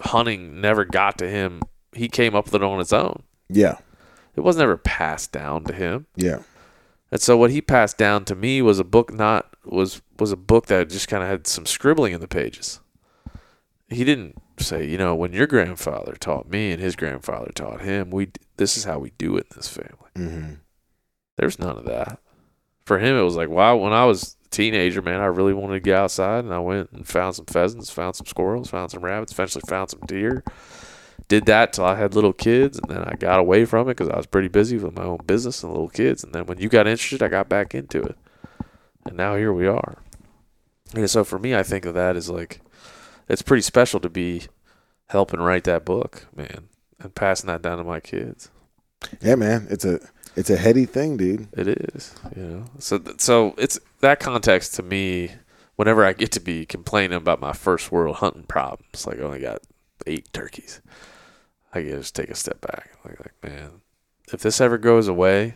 [0.00, 1.62] hunting never got to him.
[1.94, 3.22] He came up with it on his own.
[3.48, 3.78] yeah
[4.36, 6.06] It was never passed down to him.
[6.16, 6.38] yeah
[7.12, 10.36] And so what he passed down to me was a book not was was a
[10.36, 12.80] book that just kind of had some scribbling in the pages.
[13.88, 18.10] He didn't say, you know, when your grandfather taught me and his grandfather taught him,
[18.10, 20.10] we this is how we do it in this family.
[20.16, 20.52] mm-hmm.
[21.36, 22.20] There's none of that.
[22.84, 23.76] For him, it was like, wow.
[23.76, 26.90] When I was a teenager, man, I really wanted to get outside, and I went
[26.92, 30.44] and found some pheasants, found some squirrels, found some rabbits, eventually found some deer.
[31.28, 34.08] Did that till I had little kids, and then I got away from it because
[34.08, 36.24] I was pretty busy with my own business and little kids.
[36.24, 38.16] And then when you got interested, I got back into it,
[39.06, 39.98] and now here we are.
[40.94, 42.60] And so for me, I think of that as like,
[43.28, 44.42] it's pretty special to be
[45.08, 46.68] helping write that book, man,
[46.98, 48.50] and passing that down to my kids.
[49.22, 49.98] yeah man it's a
[50.36, 52.64] it's a heady thing dude It is, you know.
[52.78, 55.30] So th- so it's that context to me.
[55.76, 59.40] Whenever I get to be complaining about my first world hunting problems, like I only
[59.40, 59.62] got
[60.06, 60.82] eight turkeys,
[61.72, 62.90] I to just take a step back.
[63.04, 63.80] Like, like man,
[64.32, 65.54] if this ever goes away,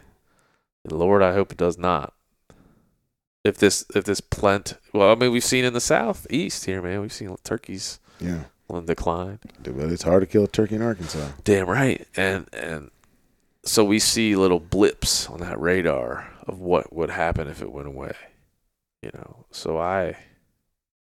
[0.89, 2.15] Lord, I hope it does not.
[3.43, 7.01] If this if this plant, well, I mean, we've seen in the southeast here, man,
[7.01, 9.39] we've seen turkeys yeah on decline.
[9.63, 12.07] Dude, but it's hard to kill a turkey in arkansas Damn right.
[12.17, 12.91] And and
[13.65, 17.89] so we see little blips on that radar of what would happen if it went
[17.89, 18.15] away.
[19.03, 19.45] You know.
[19.51, 20.17] So I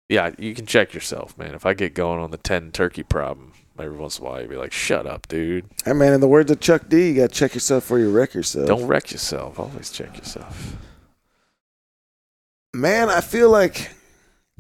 [0.09, 1.55] yeah, you can check yourself, man.
[1.55, 4.51] If I get going on the 10 turkey problem, every once in a while you'd
[4.51, 5.65] be like, "Shut up, dude.
[5.85, 8.35] hey man in the words of chuck d you gotta check yourself before you wreck
[8.35, 9.59] yourself Don't wreck yourself.
[9.59, 10.77] Always check yourself."
[12.73, 13.91] man i feel like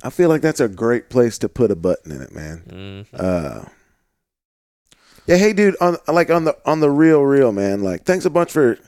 [0.02, 3.20] i feel like that's a great place to put a button in it man Mhm.
[3.20, 3.64] uh
[5.26, 8.30] yeah hey dude on like on the on the real real man like thanks a
[8.30, 8.78] bunch for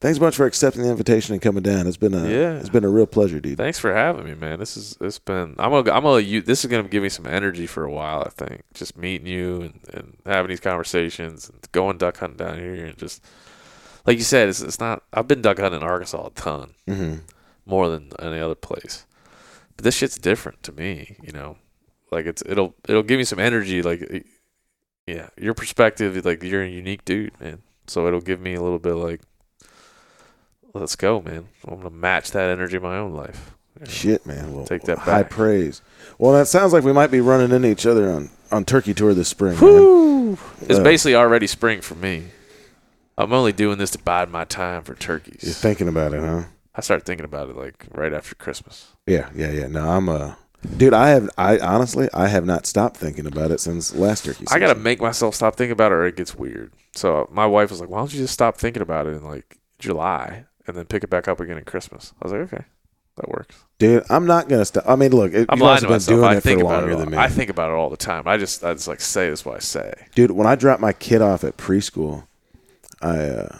[0.00, 2.54] thanks a bunch for accepting the invitation and coming down it's been a Yeah.
[2.54, 4.58] it's been a real pleasure dude Thanks for having me, man.
[4.58, 7.26] This is it's been I'm gonna I'm gonna you this is gonna give me some
[7.26, 8.22] energy for a while.
[8.22, 12.58] I think just meeting you and, and having these conversations and going duck hunting down
[12.58, 13.24] here and just
[14.06, 15.02] like you said, it's it's not.
[15.12, 17.16] I've been duck hunting in Arkansas a ton mm-hmm.
[17.66, 19.06] more than any other place,
[19.76, 21.16] but this shit's different to me.
[21.22, 21.58] You know,
[22.10, 23.82] like it's it'll it'll give me some energy.
[23.82, 24.26] Like
[25.06, 27.62] yeah, your perspective, like you're a unique dude, man.
[27.86, 29.20] So it'll give me a little bit like.
[30.74, 31.48] Let's go, man.
[31.66, 33.52] I'm gonna match that energy in my own life.
[33.78, 33.90] you know?
[33.90, 34.54] Shit, man.
[34.54, 35.82] Well, Take that high praise.
[36.18, 39.14] Well, that sounds like we might be running into each other on, on Turkey Tour
[39.14, 39.56] this spring.
[40.62, 42.26] It's Uh, basically already spring for me.
[43.18, 45.42] I'm only doing this to bide my time for turkeys.
[45.42, 46.44] You're thinking about it, huh?
[46.74, 48.92] I started thinking about it like right after Christmas.
[49.06, 49.66] Yeah, yeah, yeah.
[49.66, 50.34] No, I'm uh
[50.76, 50.94] dude.
[50.94, 54.46] I have, I honestly, I have not stopped thinking about it since last turkey.
[54.50, 56.72] I gotta make myself stop thinking about it, or it gets weird.
[56.94, 59.58] So my wife was like, "Why don't you just stop thinking about it in like
[59.78, 62.64] July and then pick it back up again at Christmas?" I was like, "Okay,
[63.16, 64.04] that works." dude.
[64.10, 64.84] I'm not gonna stop.
[64.86, 66.18] I mean, look, it, I'm lying to myself.
[66.18, 66.96] doing I it for think about longer it.
[66.96, 68.24] than All, me, I think about it all the time.
[68.26, 69.44] I just, I just like say this.
[69.44, 69.92] What I say.
[70.14, 70.30] dude.
[70.32, 72.24] When I drop my kid off at preschool,
[73.00, 73.58] I uh,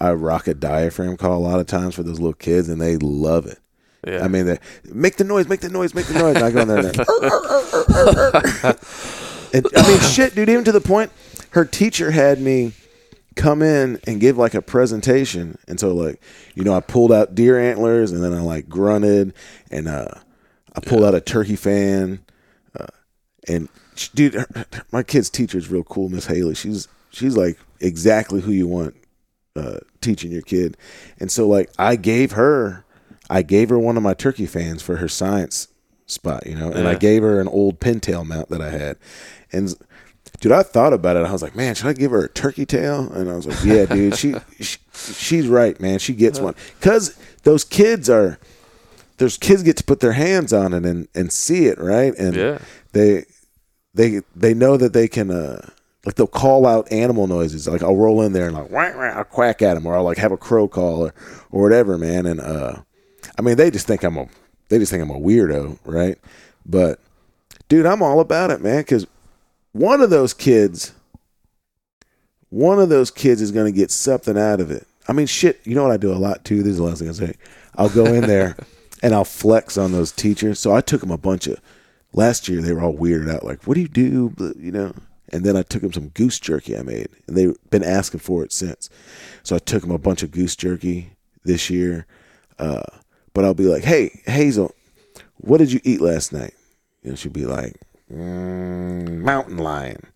[0.00, 2.96] I rock a diaphragm call a lot of times for those little kids, and they
[2.96, 3.58] love it.
[4.06, 4.24] Yeah.
[4.24, 6.34] I mean, they make the noise, make the noise, make the noise.
[6.34, 6.86] And I go in there and,
[9.54, 10.48] and I mean, shit, dude.
[10.48, 11.12] Even to the point,
[11.50, 12.72] her teacher had me
[13.36, 16.20] come in and give like a presentation, and so like,
[16.54, 19.34] you know, I pulled out deer antlers, and then I like grunted,
[19.70, 20.08] and uh,
[20.74, 22.20] I pulled out a turkey fan,
[22.78, 22.86] uh,
[23.48, 26.54] and sh- dude, her, her- my kid's teacher is real cool, Miss Haley.
[26.54, 28.94] She's she's like exactly who you want
[29.56, 30.76] uh, teaching your kid,
[31.18, 32.84] and so like I gave her,
[33.30, 35.68] I gave her one of my turkey fans for her science
[36.06, 38.98] spot, you know, and I gave her an old pintail mount that I had,
[39.52, 39.74] and
[40.42, 41.24] dude, I thought about it.
[41.24, 43.10] I was like, man, should I give her a turkey tail?
[43.12, 45.98] And I was like, yeah, dude, she, she she's right, man.
[45.98, 48.38] She gets one because those kids are.
[49.18, 52.12] Those kids get to put their hands on it and, and see it, right?
[52.18, 52.58] And Yeah.
[52.92, 53.24] they
[53.94, 55.68] they they know that they can uh,
[56.04, 57.68] like they'll call out animal noises.
[57.68, 60.02] Like I'll roll in there and like wah, wah, I'll quack at them, or I'll
[60.02, 61.14] like have a crow call or
[61.52, 62.26] or whatever, man.
[62.26, 62.78] And uh,
[63.38, 64.26] I mean, they just think I'm a
[64.70, 66.18] they just think I'm a weirdo, right?
[66.66, 66.98] But
[67.68, 69.06] dude, I'm all about it, man, because
[69.72, 70.92] one of those kids,
[72.50, 74.86] one of those kids is going to get something out of it.
[75.08, 75.60] I mean, shit.
[75.64, 76.62] You know what I do a lot too.
[76.62, 77.34] This is the last thing I say.
[77.76, 78.56] I'll go in there
[79.02, 80.60] and I'll flex on those teachers.
[80.60, 81.60] So I took them a bunch of
[82.12, 82.60] last year.
[82.60, 84.94] They were all weirded out, like, "What do you do?" You know.
[85.34, 88.44] And then I took them some goose jerky I made, and they've been asking for
[88.44, 88.90] it since.
[89.42, 92.06] So I took them a bunch of goose jerky this year.
[92.58, 92.82] Uh,
[93.32, 94.74] but I'll be like, "Hey, Hazel,
[95.38, 96.52] what did you eat last night?"
[97.02, 97.80] And she'll be like,
[98.12, 100.06] mm, "Mountain lion,"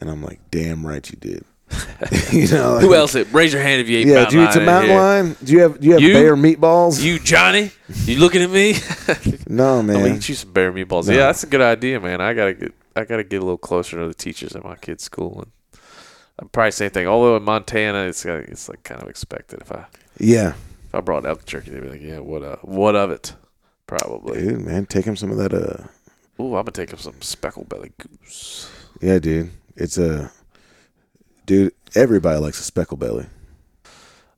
[0.00, 1.44] and I'm like, "Damn right you did."
[2.32, 3.14] you know, Who else?
[3.14, 3.28] It?
[3.32, 5.36] Raise your hand if you ate Yeah, do you eat some mountain lion?
[5.42, 6.12] Do you have do you have You?
[6.14, 7.02] bear meatballs?
[7.02, 7.70] You Johnny?
[8.04, 8.74] You looking at me?
[9.48, 11.08] no, man, I'm gonna eat you some bear meatballs.
[11.08, 11.14] No.
[11.14, 12.20] Yeah, that's a good idea, man.
[12.20, 15.04] I gotta get I gotta get a little closer to the teachers at my kid's
[15.04, 15.80] school, and
[16.38, 17.06] I'm probably same thing.
[17.06, 19.60] Although in Montana, it's it's like kind of expected.
[19.60, 19.86] If I
[20.18, 20.54] yeah,
[20.86, 23.34] if I brought elk jerky, they'd be like, yeah, what uh, what of it?
[23.86, 24.40] Probably.
[24.40, 25.52] dude, man, take him some of that.
[25.52, 25.88] Uh,
[26.40, 28.70] Ooh, I'm gonna take up some speckle belly goose.
[29.00, 30.32] yeah, dude, it's a
[31.46, 31.74] dude.
[31.94, 33.26] Everybody likes a speckle belly.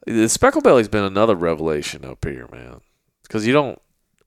[0.07, 2.81] The speckle belly's been another revelation up here, man.
[3.23, 3.81] Because you don't.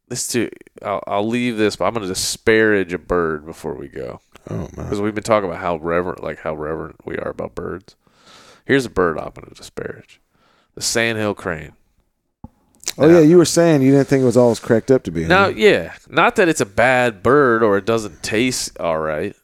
[0.07, 0.49] This too.
[0.81, 4.21] I'll, I'll leave this, but I'm gonna disparage a bird before we go.
[4.49, 4.69] Oh man.
[4.75, 7.95] because we've been talking about how reverent, like how reverent we are about birds.
[8.65, 10.21] Here's a bird I'm to disparage:
[10.75, 11.73] the sandhill crane.
[12.97, 15.11] Oh yeah, you were saying you didn't think it was all it's cracked up to
[15.11, 15.25] be.
[15.25, 15.53] Now, huh?
[15.55, 19.35] yeah, not that it's a bad bird or it doesn't taste all right,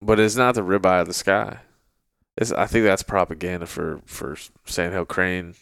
[0.00, 1.58] but it's not the ribeye of the sky.
[2.36, 5.54] It's, I think that's propaganda for for sandhill crane,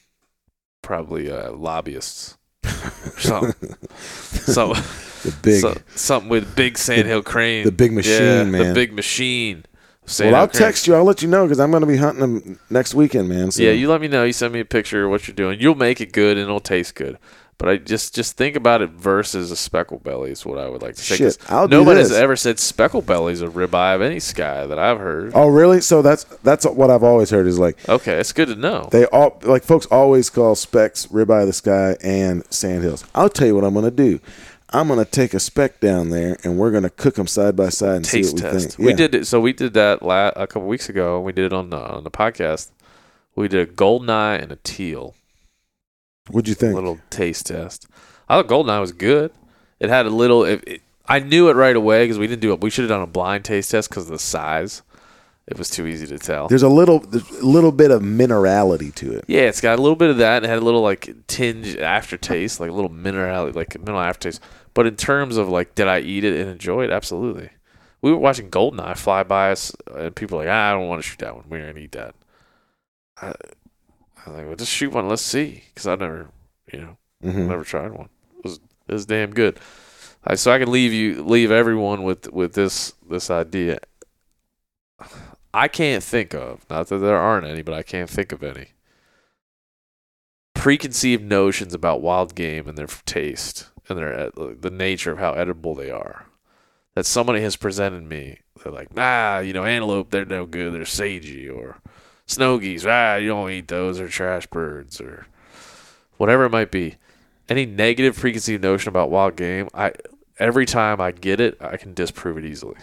[0.83, 2.39] probably uh, lobbyists.
[3.19, 3.77] something.
[3.99, 5.61] so, the big.
[5.61, 7.65] so- something with big sandhill crane.
[7.65, 8.69] the big machine, yeah, man.
[8.69, 9.65] The big machine.
[10.19, 10.95] Well, I'll text you.
[10.95, 13.51] I'll let you know because I'm going to be hunting them next weekend, man.
[13.51, 13.63] So.
[13.63, 14.25] Yeah, you let me know.
[14.25, 15.61] You send me a picture of what you're doing.
[15.61, 17.19] You'll make it good and it'll taste good.
[17.59, 20.83] But I just just think about it versus a speckle belly is what I would
[20.83, 21.17] like to say.
[21.17, 22.09] Shit, I'll do nobody this.
[22.09, 25.31] has ever said speckle belly's a ribeye of any sky that I've heard.
[25.37, 25.81] Oh really?
[25.81, 28.89] So that's that's what I've always heard is like Okay, it's good to know.
[28.91, 33.05] They all like folks always call specks ribeye of the sky and sandhills.
[33.15, 34.19] I'll tell you what I'm going to do.
[34.73, 37.57] I'm going to take a speck down there and we're going to cook them side
[37.57, 38.77] by side and taste see what we test.
[38.77, 38.79] think.
[38.87, 38.97] We Yeah.
[38.97, 39.27] did it.
[39.27, 41.21] So we did that la- a couple weeks ago.
[41.21, 42.71] We did it on the on the podcast.
[43.37, 45.15] We did a golden eye and a teal.
[46.31, 46.73] What'd you think?
[46.73, 47.87] A little taste test.
[48.29, 49.33] I thought Goldeneye was good.
[49.81, 50.45] It had a little.
[50.45, 52.61] It, it, I knew it right away because we didn't do it.
[52.61, 54.83] We should have done a blind taste test because of the size.
[55.49, 56.47] It was too easy to tell.
[56.47, 59.25] There's a little there's a little bit of minerality to it.
[59.27, 60.37] yeah, it's got a little bit of that.
[60.37, 64.41] And it had a little like tinge aftertaste, like a little minerality, like mineral aftertaste.
[64.75, 66.91] But in terms of like, did I eat it and enjoy it?
[66.91, 67.51] Absolutely.
[68.01, 71.03] We were watching Goldeneye fly by us, and people were like, ah, I don't want
[71.03, 71.45] to shoot that one.
[71.49, 72.15] We're gonna eat that.
[73.21, 73.33] I, I
[74.31, 75.09] was like, well, just shoot one.
[75.09, 76.29] Let's see, because I've never,
[76.73, 76.97] you know.
[77.23, 77.49] Mhm.
[77.49, 78.09] Never tried one.
[78.39, 79.61] It was it was damn good.
[80.25, 83.79] Uh, so I can leave you leave everyone with with this this idea.
[85.55, 88.69] I can't think of not that there aren't any, but I can't think of any
[90.55, 95.75] preconceived notions about wild game and their taste and their the nature of how edible
[95.75, 96.27] they are.
[96.95, 98.41] That somebody has presented me.
[98.63, 100.75] They're like, nah, you know, antelope, they're no good.
[100.75, 101.79] They're sagey or
[102.27, 102.85] snow geese.
[102.87, 103.99] Ah, you don't eat those.
[103.99, 105.27] They're trash birds or
[106.19, 106.97] whatever it might be
[107.49, 109.93] any negative preconceived notion about wild game, I
[110.39, 112.77] every time I get it, I can disprove it easily.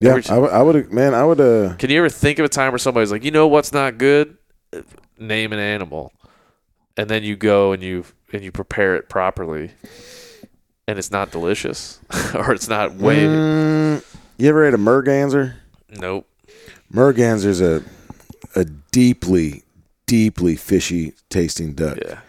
[0.00, 2.44] Yeah, Every- I would I would man, I would uh Can you ever think of
[2.44, 4.36] a time where somebody's like, you know what's not good?
[5.18, 6.12] Name an animal,
[6.98, 9.70] and then you go and you and you prepare it properly,
[10.86, 12.00] and it's not delicious,
[12.34, 13.24] or it's not way.
[13.24, 14.04] Mm,
[14.36, 15.54] you ever ate a merganser?
[15.88, 16.28] Nope.
[16.90, 17.82] Merganser's a
[18.54, 19.62] a deeply
[20.06, 21.98] deeply fishy tasting duck.
[22.04, 22.20] Yeah.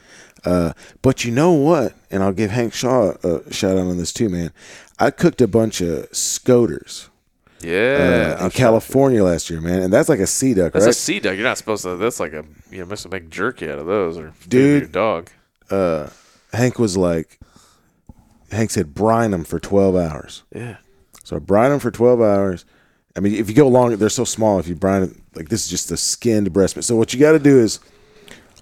[0.45, 1.93] Uh, but you know what?
[2.09, 4.53] And I'll give Hank Shaw a shout out on this too, man.
[4.97, 7.09] I cooked a bunch of scoters
[7.61, 8.37] Yeah.
[8.39, 11.19] uh, in California last year, man, and that's like a sea duck, That's a sea
[11.19, 11.35] duck.
[11.35, 11.95] You're not supposed to.
[11.97, 14.81] That's like a you're supposed to make jerky out of those, or feed Dude.
[14.83, 15.29] your dog.
[15.69, 16.09] uh,
[16.53, 17.39] Hank was like,
[18.51, 20.43] Hank said, brine them for twelve hours.
[20.55, 20.77] Yeah.
[21.23, 22.65] So I brine them for twelve hours.
[23.17, 24.59] I mean, if you go longer, they're so small.
[24.59, 26.83] If you brine it, like this is just the skinned breast meat.
[26.83, 27.79] So what you got to do is,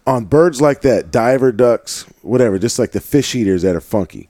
[0.08, 4.30] on birds like that, diver ducks, whatever, just like the fish eaters that are funky,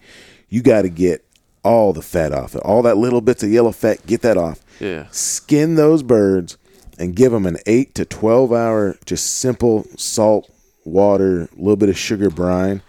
[0.50, 1.24] you got to get
[1.68, 4.06] all the fat off it, all that little bits of yellow fat.
[4.08, 4.62] Get that off.
[4.80, 5.08] Yeah.
[5.12, 6.58] Skin those birds
[6.98, 10.50] and give them an eight to twelve hour, just simple salt,
[10.86, 12.82] water, a little bit of sugar brine.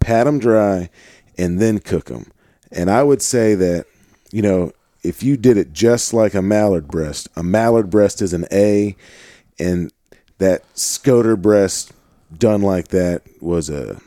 [0.00, 0.90] Pat them dry,
[1.38, 2.30] and then cook them.
[2.72, 3.86] And I would say that,
[4.32, 4.72] you know,
[5.02, 8.96] if you did it just like a mallard breast, a mallard breast is an A,
[9.58, 9.92] and
[10.38, 11.92] that scoter breast
[12.36, 14.00] done like that was a.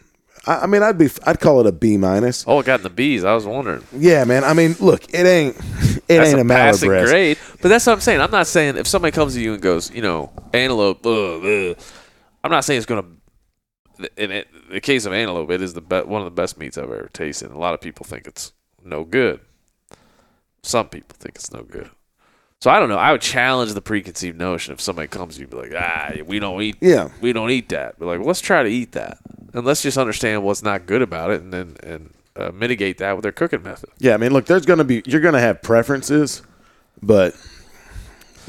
[0.50, 2.44] I I mean, I'd be, I'd call it a B minus.
[2.48, 3.24] Oh, it got in the B's.
[3.24, 3.84] I was wondering.
[3.96, 4.44] Yeah, man.
[4.44, 7.10] I mean, look, it ain't, it That's ain't a, a passing breast.
[7.12, 7.38] grade.
[7.62, 8.22] But that's what I'm saying.
[8.22, 11.06] I'm not saying if somebody comes to you and goes, you know, antelope.
[11.06, 11.78] Ugh, ugh,
[12.44, 13.06] I'm not saying it's gonna.
[14.18, 16.78] In it, the case of antelope, it is the be- one of the best meats
[16.78, 17.52] I've ever tasted.
[17.52, 18.54] A lot of people think it's
[18.84, 19.42] no good.
[20.64, 21.90] Some people think it's no good.
[22.62, 22.98] So I don't know.
[22.98, 26.12] I would challenge the preconceived notion if somebody comes to you, and be like, ah,
[26.26, 27.10] we don't eat, Yeah.
[27.22, 27.98] we don't eat that.
[28.00, 29.18] But like, let's try to eat that,
[29.54, 33.16] and let's just understand what's not good about it, and then and uh, mitigate that
[33.16, 33.90] with their cooking method.
[34.00, 36.42] Yeah, I mean, look, there's gonna be you're gonna have preferences,
[37.02, 37.36] but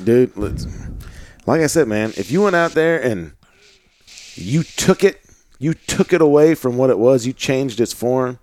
[0.02, 0.66] dude, let's
[1.46, 3.32] like I said, man, if you went out there and
[4.34, 5.20] you took it,
[5.58, 8.38] you took it away from what it was, you changed its form,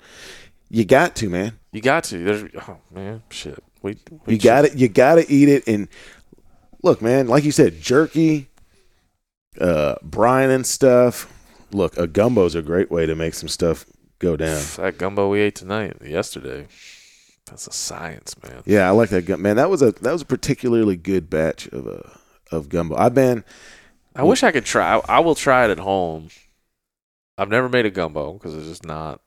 [0.69, 1.59] you got to, man.
[1.71, 2.17] You got to.
[2.17, 3.63] There's, oh man, shit.
[3.81, 4.75] We, we You got it.
[4.75, 5.67] You got to eat it.
[5.67, 5.88] And
[6.84, 8.49] look, man, like you said, jerky,
[9.61, 11.31] uh, brine and stuff.
[11.72, 13.85] Look, a gumbo's a great way to make some stuff
[14.19, 14.64] go down.
[14.77, 16.68] That gumbo we ate tonight, yesterday.
[17.45, 18.61] That's a science, man.
[18.65, 19.41] Yeah, I like that gum.
[19.41, 22.10] Man, that was a that was a particularly good batch of uh,
[22.52, 22.95] of gumbo.
[22.98, 23.44] I've been
[24.18, 24.95] I wish I could try.
[24.95, 26.30] I, I will try it at home.
[27.38, 29.22] I've never made a gumbo because it's just not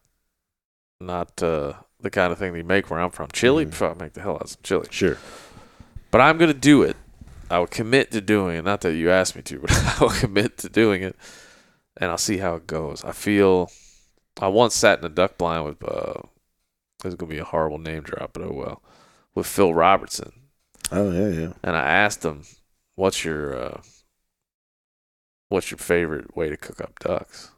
[1.00, 3.28] not uh, the kind of thing they make where I'm from.
[3.32, 4.88] Chili, I make the hell out of some chili.
[4.90, 5.16] sure.
[6.10, 6.96] But I'm gonna do it.
[7.48, 8.64] I will commit to doing it.
[8.64, 11.16] Not that you asked me to, but I will commit to doing it,
[11.96, 13.04] and I'll see how it goes.
[13.04, 13.70] I feel.
[14.40, 15.82] I once sat in a duck blind with.
[15.84, 16.22] Uh,
[17.02, 18.82] this is gonna be a horrible name drop, but oh well.
[19.34, 20.32] With Phil Robertson,
[20.90, 21.52] Oh yeah, yeah.
[21.62, 22.42] and I asked him,
[22.96, 23.80] "What's your uh,
[25.48, 27.50] what's your favorite way to cook up ducks?"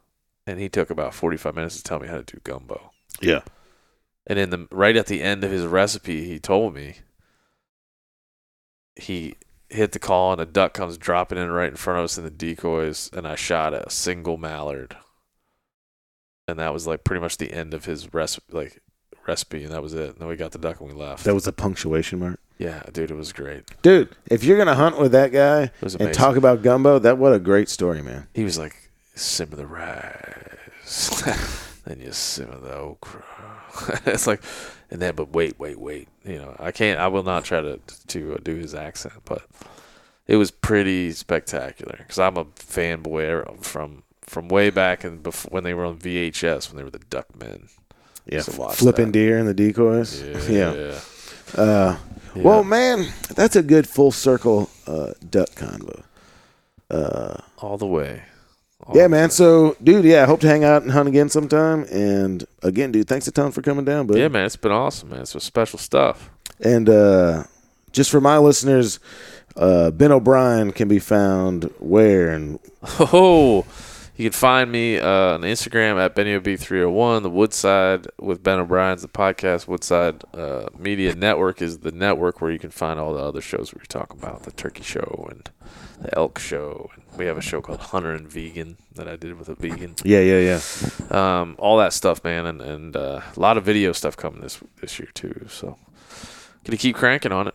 [0.46, 2.90] And he took about forty five minutes to tell me how to do gumbo.
[3.20, 3.40] Yeah.
[4.26, 6.96] And in the right at the end of his recipe, he told me
[8.96, 9.34] he
[9.72, 12.24] hit the call and a duck comes dropping in right in front of us in
[12.24, 14.96] the decoys, and I shot a single mallard,
[16.46, 18.80] and that was like pretty much the end of his recipe, like
[19.26, 20.10] recipe, and that was it.
[20.10, 21.24] And then we got the duck and we left.
[21.24, 22.40] That was a punctuation mark.
[22.58, 23.64] yeah, dude, it was great.
[23.82, 27.38] Dude, if you're gonna hunt with that guy and talk about gumbo, that what a
[27.38, 28.28] great story, man.
[28.34, 31.22] he was like, simmer the rice,
[31.84, 33.24] then you simmer the okra.
[34.06, 34.42] it's like,
[34.92, 36.06] and then, but wait, wait, wait.
[36.22, 39.46] You know, I can't, I will not try to to do his accent, but
[40.26, 45.64] it was pretty spectacular because I'm a fanboy from from way back and before when
[45.64, 47.70] they were on VHS when they were the Duckmen.
[48.26, 49.12] Yeah, flipping that.
[49.12, 50.22] deer in the decoys.
[50.22, 51.00] Yeah, yeah.
[51.60, 51.96] Uh,
[52.36, 52.42] yeah.
[52.42, 56.02] Well, man, that's a good full circle uh, duck convo.
[56.90, 58.24] Uh, all the way.
[58.94, 59.30] Yeah, man.
[59.30, 61.84] So, dude, yeah, I hope to hang out and hunt again sometime.
[61.84, 64.18] And again, dude, thanks a ton for coming down, bud.
[64.18, 65.20] yeah, man, it's been awesome, man.
[65.20, 66.30] It's special stuff.
[66.60, 67.44] And uh,
[67.92, 68.98] just for my listeners,
[69.56, 72.58] uh, Ben O'Brien can be found where and
[72.98, 73.64] Oh,
[74.22, 77.22] you can find me uh, on Instagram at BennyOB301.
[77.24, 79.66] The Woodside with Ben O'Brien's the podcast.
[79.66, 83.74] Woodside uh, Media Network is the network where you can find all the other shows
[83.74, 85.50] we were talking about, the Turkey Show and
[86.02, 86.92] the Elk Show.
[87.16, 89.96] We have a show called Hunter and Vegan that I did with a vegan.
[90.04, 90.60] yeah, yeah,
[91.10, 91.40] yeah.
[91.40, 94.60] Um, all that stuff, man, and and uh, a lot of video stuff coming this
[94.80, 95.46] this year too.
[95.50, 95.78] So
[96.62, 97.54] gonna keep cranking on it.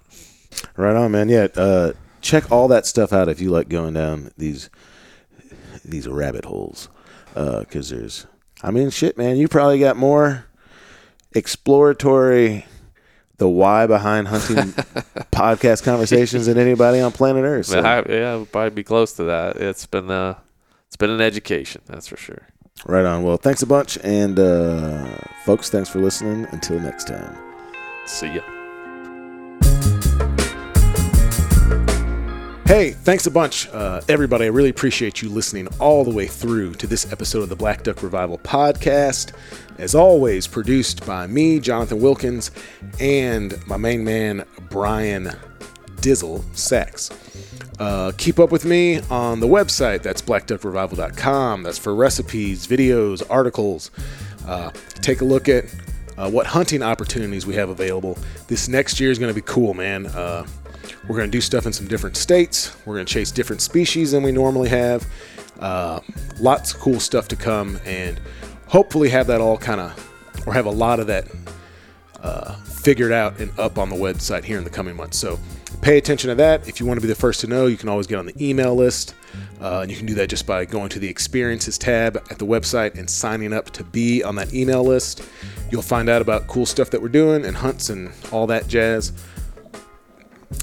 [0.76, 1.30] Right on, man.
[1.30, 4.70] Yeah, uh, check all that stuff out if you like going down these
[5.88, 6.90] these rabbit holes.
[7.34, 8.26] Because there's,
[8.64, 9.38] I mean, shit, man.
[9.38, 10.46] You probably got more
[11.34, 12.66] exploratory,
[13.38, 14.56] the why behind hunting
[15.32, 17.68] podcast conversations than anybody on planet Earth.
[17.68, 19.58] So, I, yeah, I would probably be close to that.
[19.58, 20.36] It's been uh,
[20.88, 22.48] it's been an education, that's for sure.
[22.86, 23.24] right on.
[23.24, 26.48] Well, thanks a bunch, and uh, folks, thanks for listening.
[26.52, 27.38] Until next time.
[28.06, 28.42] See ya.
[32.68, 34.44] Hey, thanks a bunch, uh, everybody.
[34.44, 37.82] I really appreciate you listening all the way through to this episode of the Black
[37.82, 39.32] Duck Revival podcast.
[39.78, 42.52] As always, produced by me, Jonathan Wilkins,
[43.00, 45.32] and my main man, Brian
[46.02, 47.10] Dizzle Sachs.
[47.80, 50.02] Uh, keep up with me on the website.
[50.02, 51.64] That's blackduckrevival.com.
[51.64, 53.92] That's for recipes, videos, articles.
[54.46, 55.74] Uh, take a look at
[56.18, 58.18] uh, what hunting opportunities we have available.
[58.50, 60.08] This next year is going to be cool, man.
[61.08, 62.76] We're going to do stuff in some different states.
[62.86, 65.06] We're going to chase different species than we normally have.
[65.60, 66.00] Uh,
[66.40, 68.20] lots of cool stuff to come, and
[68.68, 71.28] hopefully have that all kind of, or have a lot of that
[72.22, 75.18] uh, figured out and up on the website here in the coming months.
[75.18, 75.40] So
[75.82, 76.68] pay attention to that.
[76.68, 78.36] If you want to be the first to know, you can always get on the
[78.44, 79.16] email list.
[79.62, 82.46] Uh, and you can do that just by going to the experiences tab at the
[82.46, 85.24] website and signing up to be on that email list.
[85.72, 89.14] You'll find out about cool stuff that we're doing and hunts and all that jazz.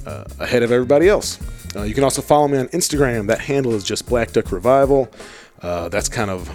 [0.06, 1.39] Uh, ahead of everybody else.
[1.77, 3.27] Uh, you can also follow me on Instagram.
[3.27, 5.11] That handle is just Black Duck Revival.
[5.61, 6.51] Uh, that's kind of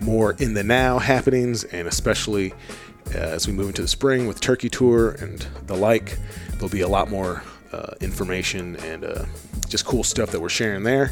[0.00, 2.52] more in the now happenings, and especially
[3.14, 6.18] uh, as we move into the spring with Turkey Tour and the like,
[6.52, 7.42] there'll be a lot more
[7.72, 9.24] uh, information and uh,
[9.68, 11.10] just cool stuff that we're sharing there.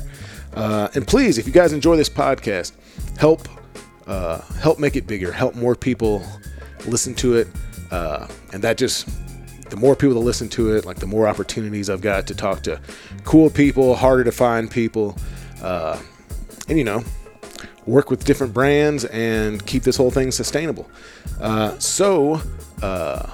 [0.55, 2.73] And please, if you guys enjoy this podcast,
[3.19, 3.49] help
[4.07, 6.23] help make it bigger, help more people
[6.87, 7.49] listen to it,
[7.91, 9.09] and that just
[9.73, 12.63] the more people that listen to it, like the more opportunities I've got to talk
[12.65, 12.79] to
[13.25, 15.17] cool people, harder to find people,
[15.63, 15.99] uh,
[16.69, 17.03] and you know,
[17.87, 20.91] work with different brands and keep this whole thing sustainable.
[21.41, 22.43] Uh, so,
[22.83, 23.31] uh,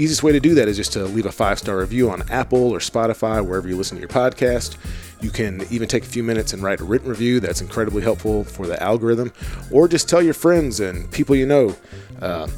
[0.00, 2.72] easiest way to do that is just to leave a five star review on Apple
[2.72, 4.76] or Spotify, wherever you listen to your podcast.
[5.20, 7.38] You can even take a few minutes and write a written review.
[7.38, 9.32] That's incredibly helpful for the algorithm.
[9.70, 11.76] Or just tell your friends and people you know
[12.20, 12.48] uh,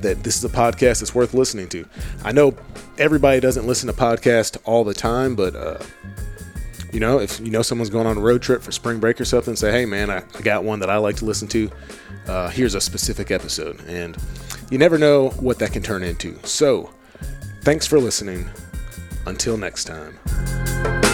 [0.00, 1.86] that this is a podcast that's worth listening to.
[2.24, 2.54] I know
[2.98, 5.78] everybody doesn't listen to podcasts all the time, but uh,
[6.92, 9.24] you know, if you know someone's going on a road trip for spring break or
[9.24, 11.70] something, say, hey man, I, I got one that I like to listen to.
[12.26, 13.80] Uh, here's a specific episode.
[13.86, 14.16] And
[14.70, 16.38] you never know what that can turn into.
[16.44, 16.90] So,
[17.62, 18.48] thanks for listening.
[19.26, 21.07] Until next time.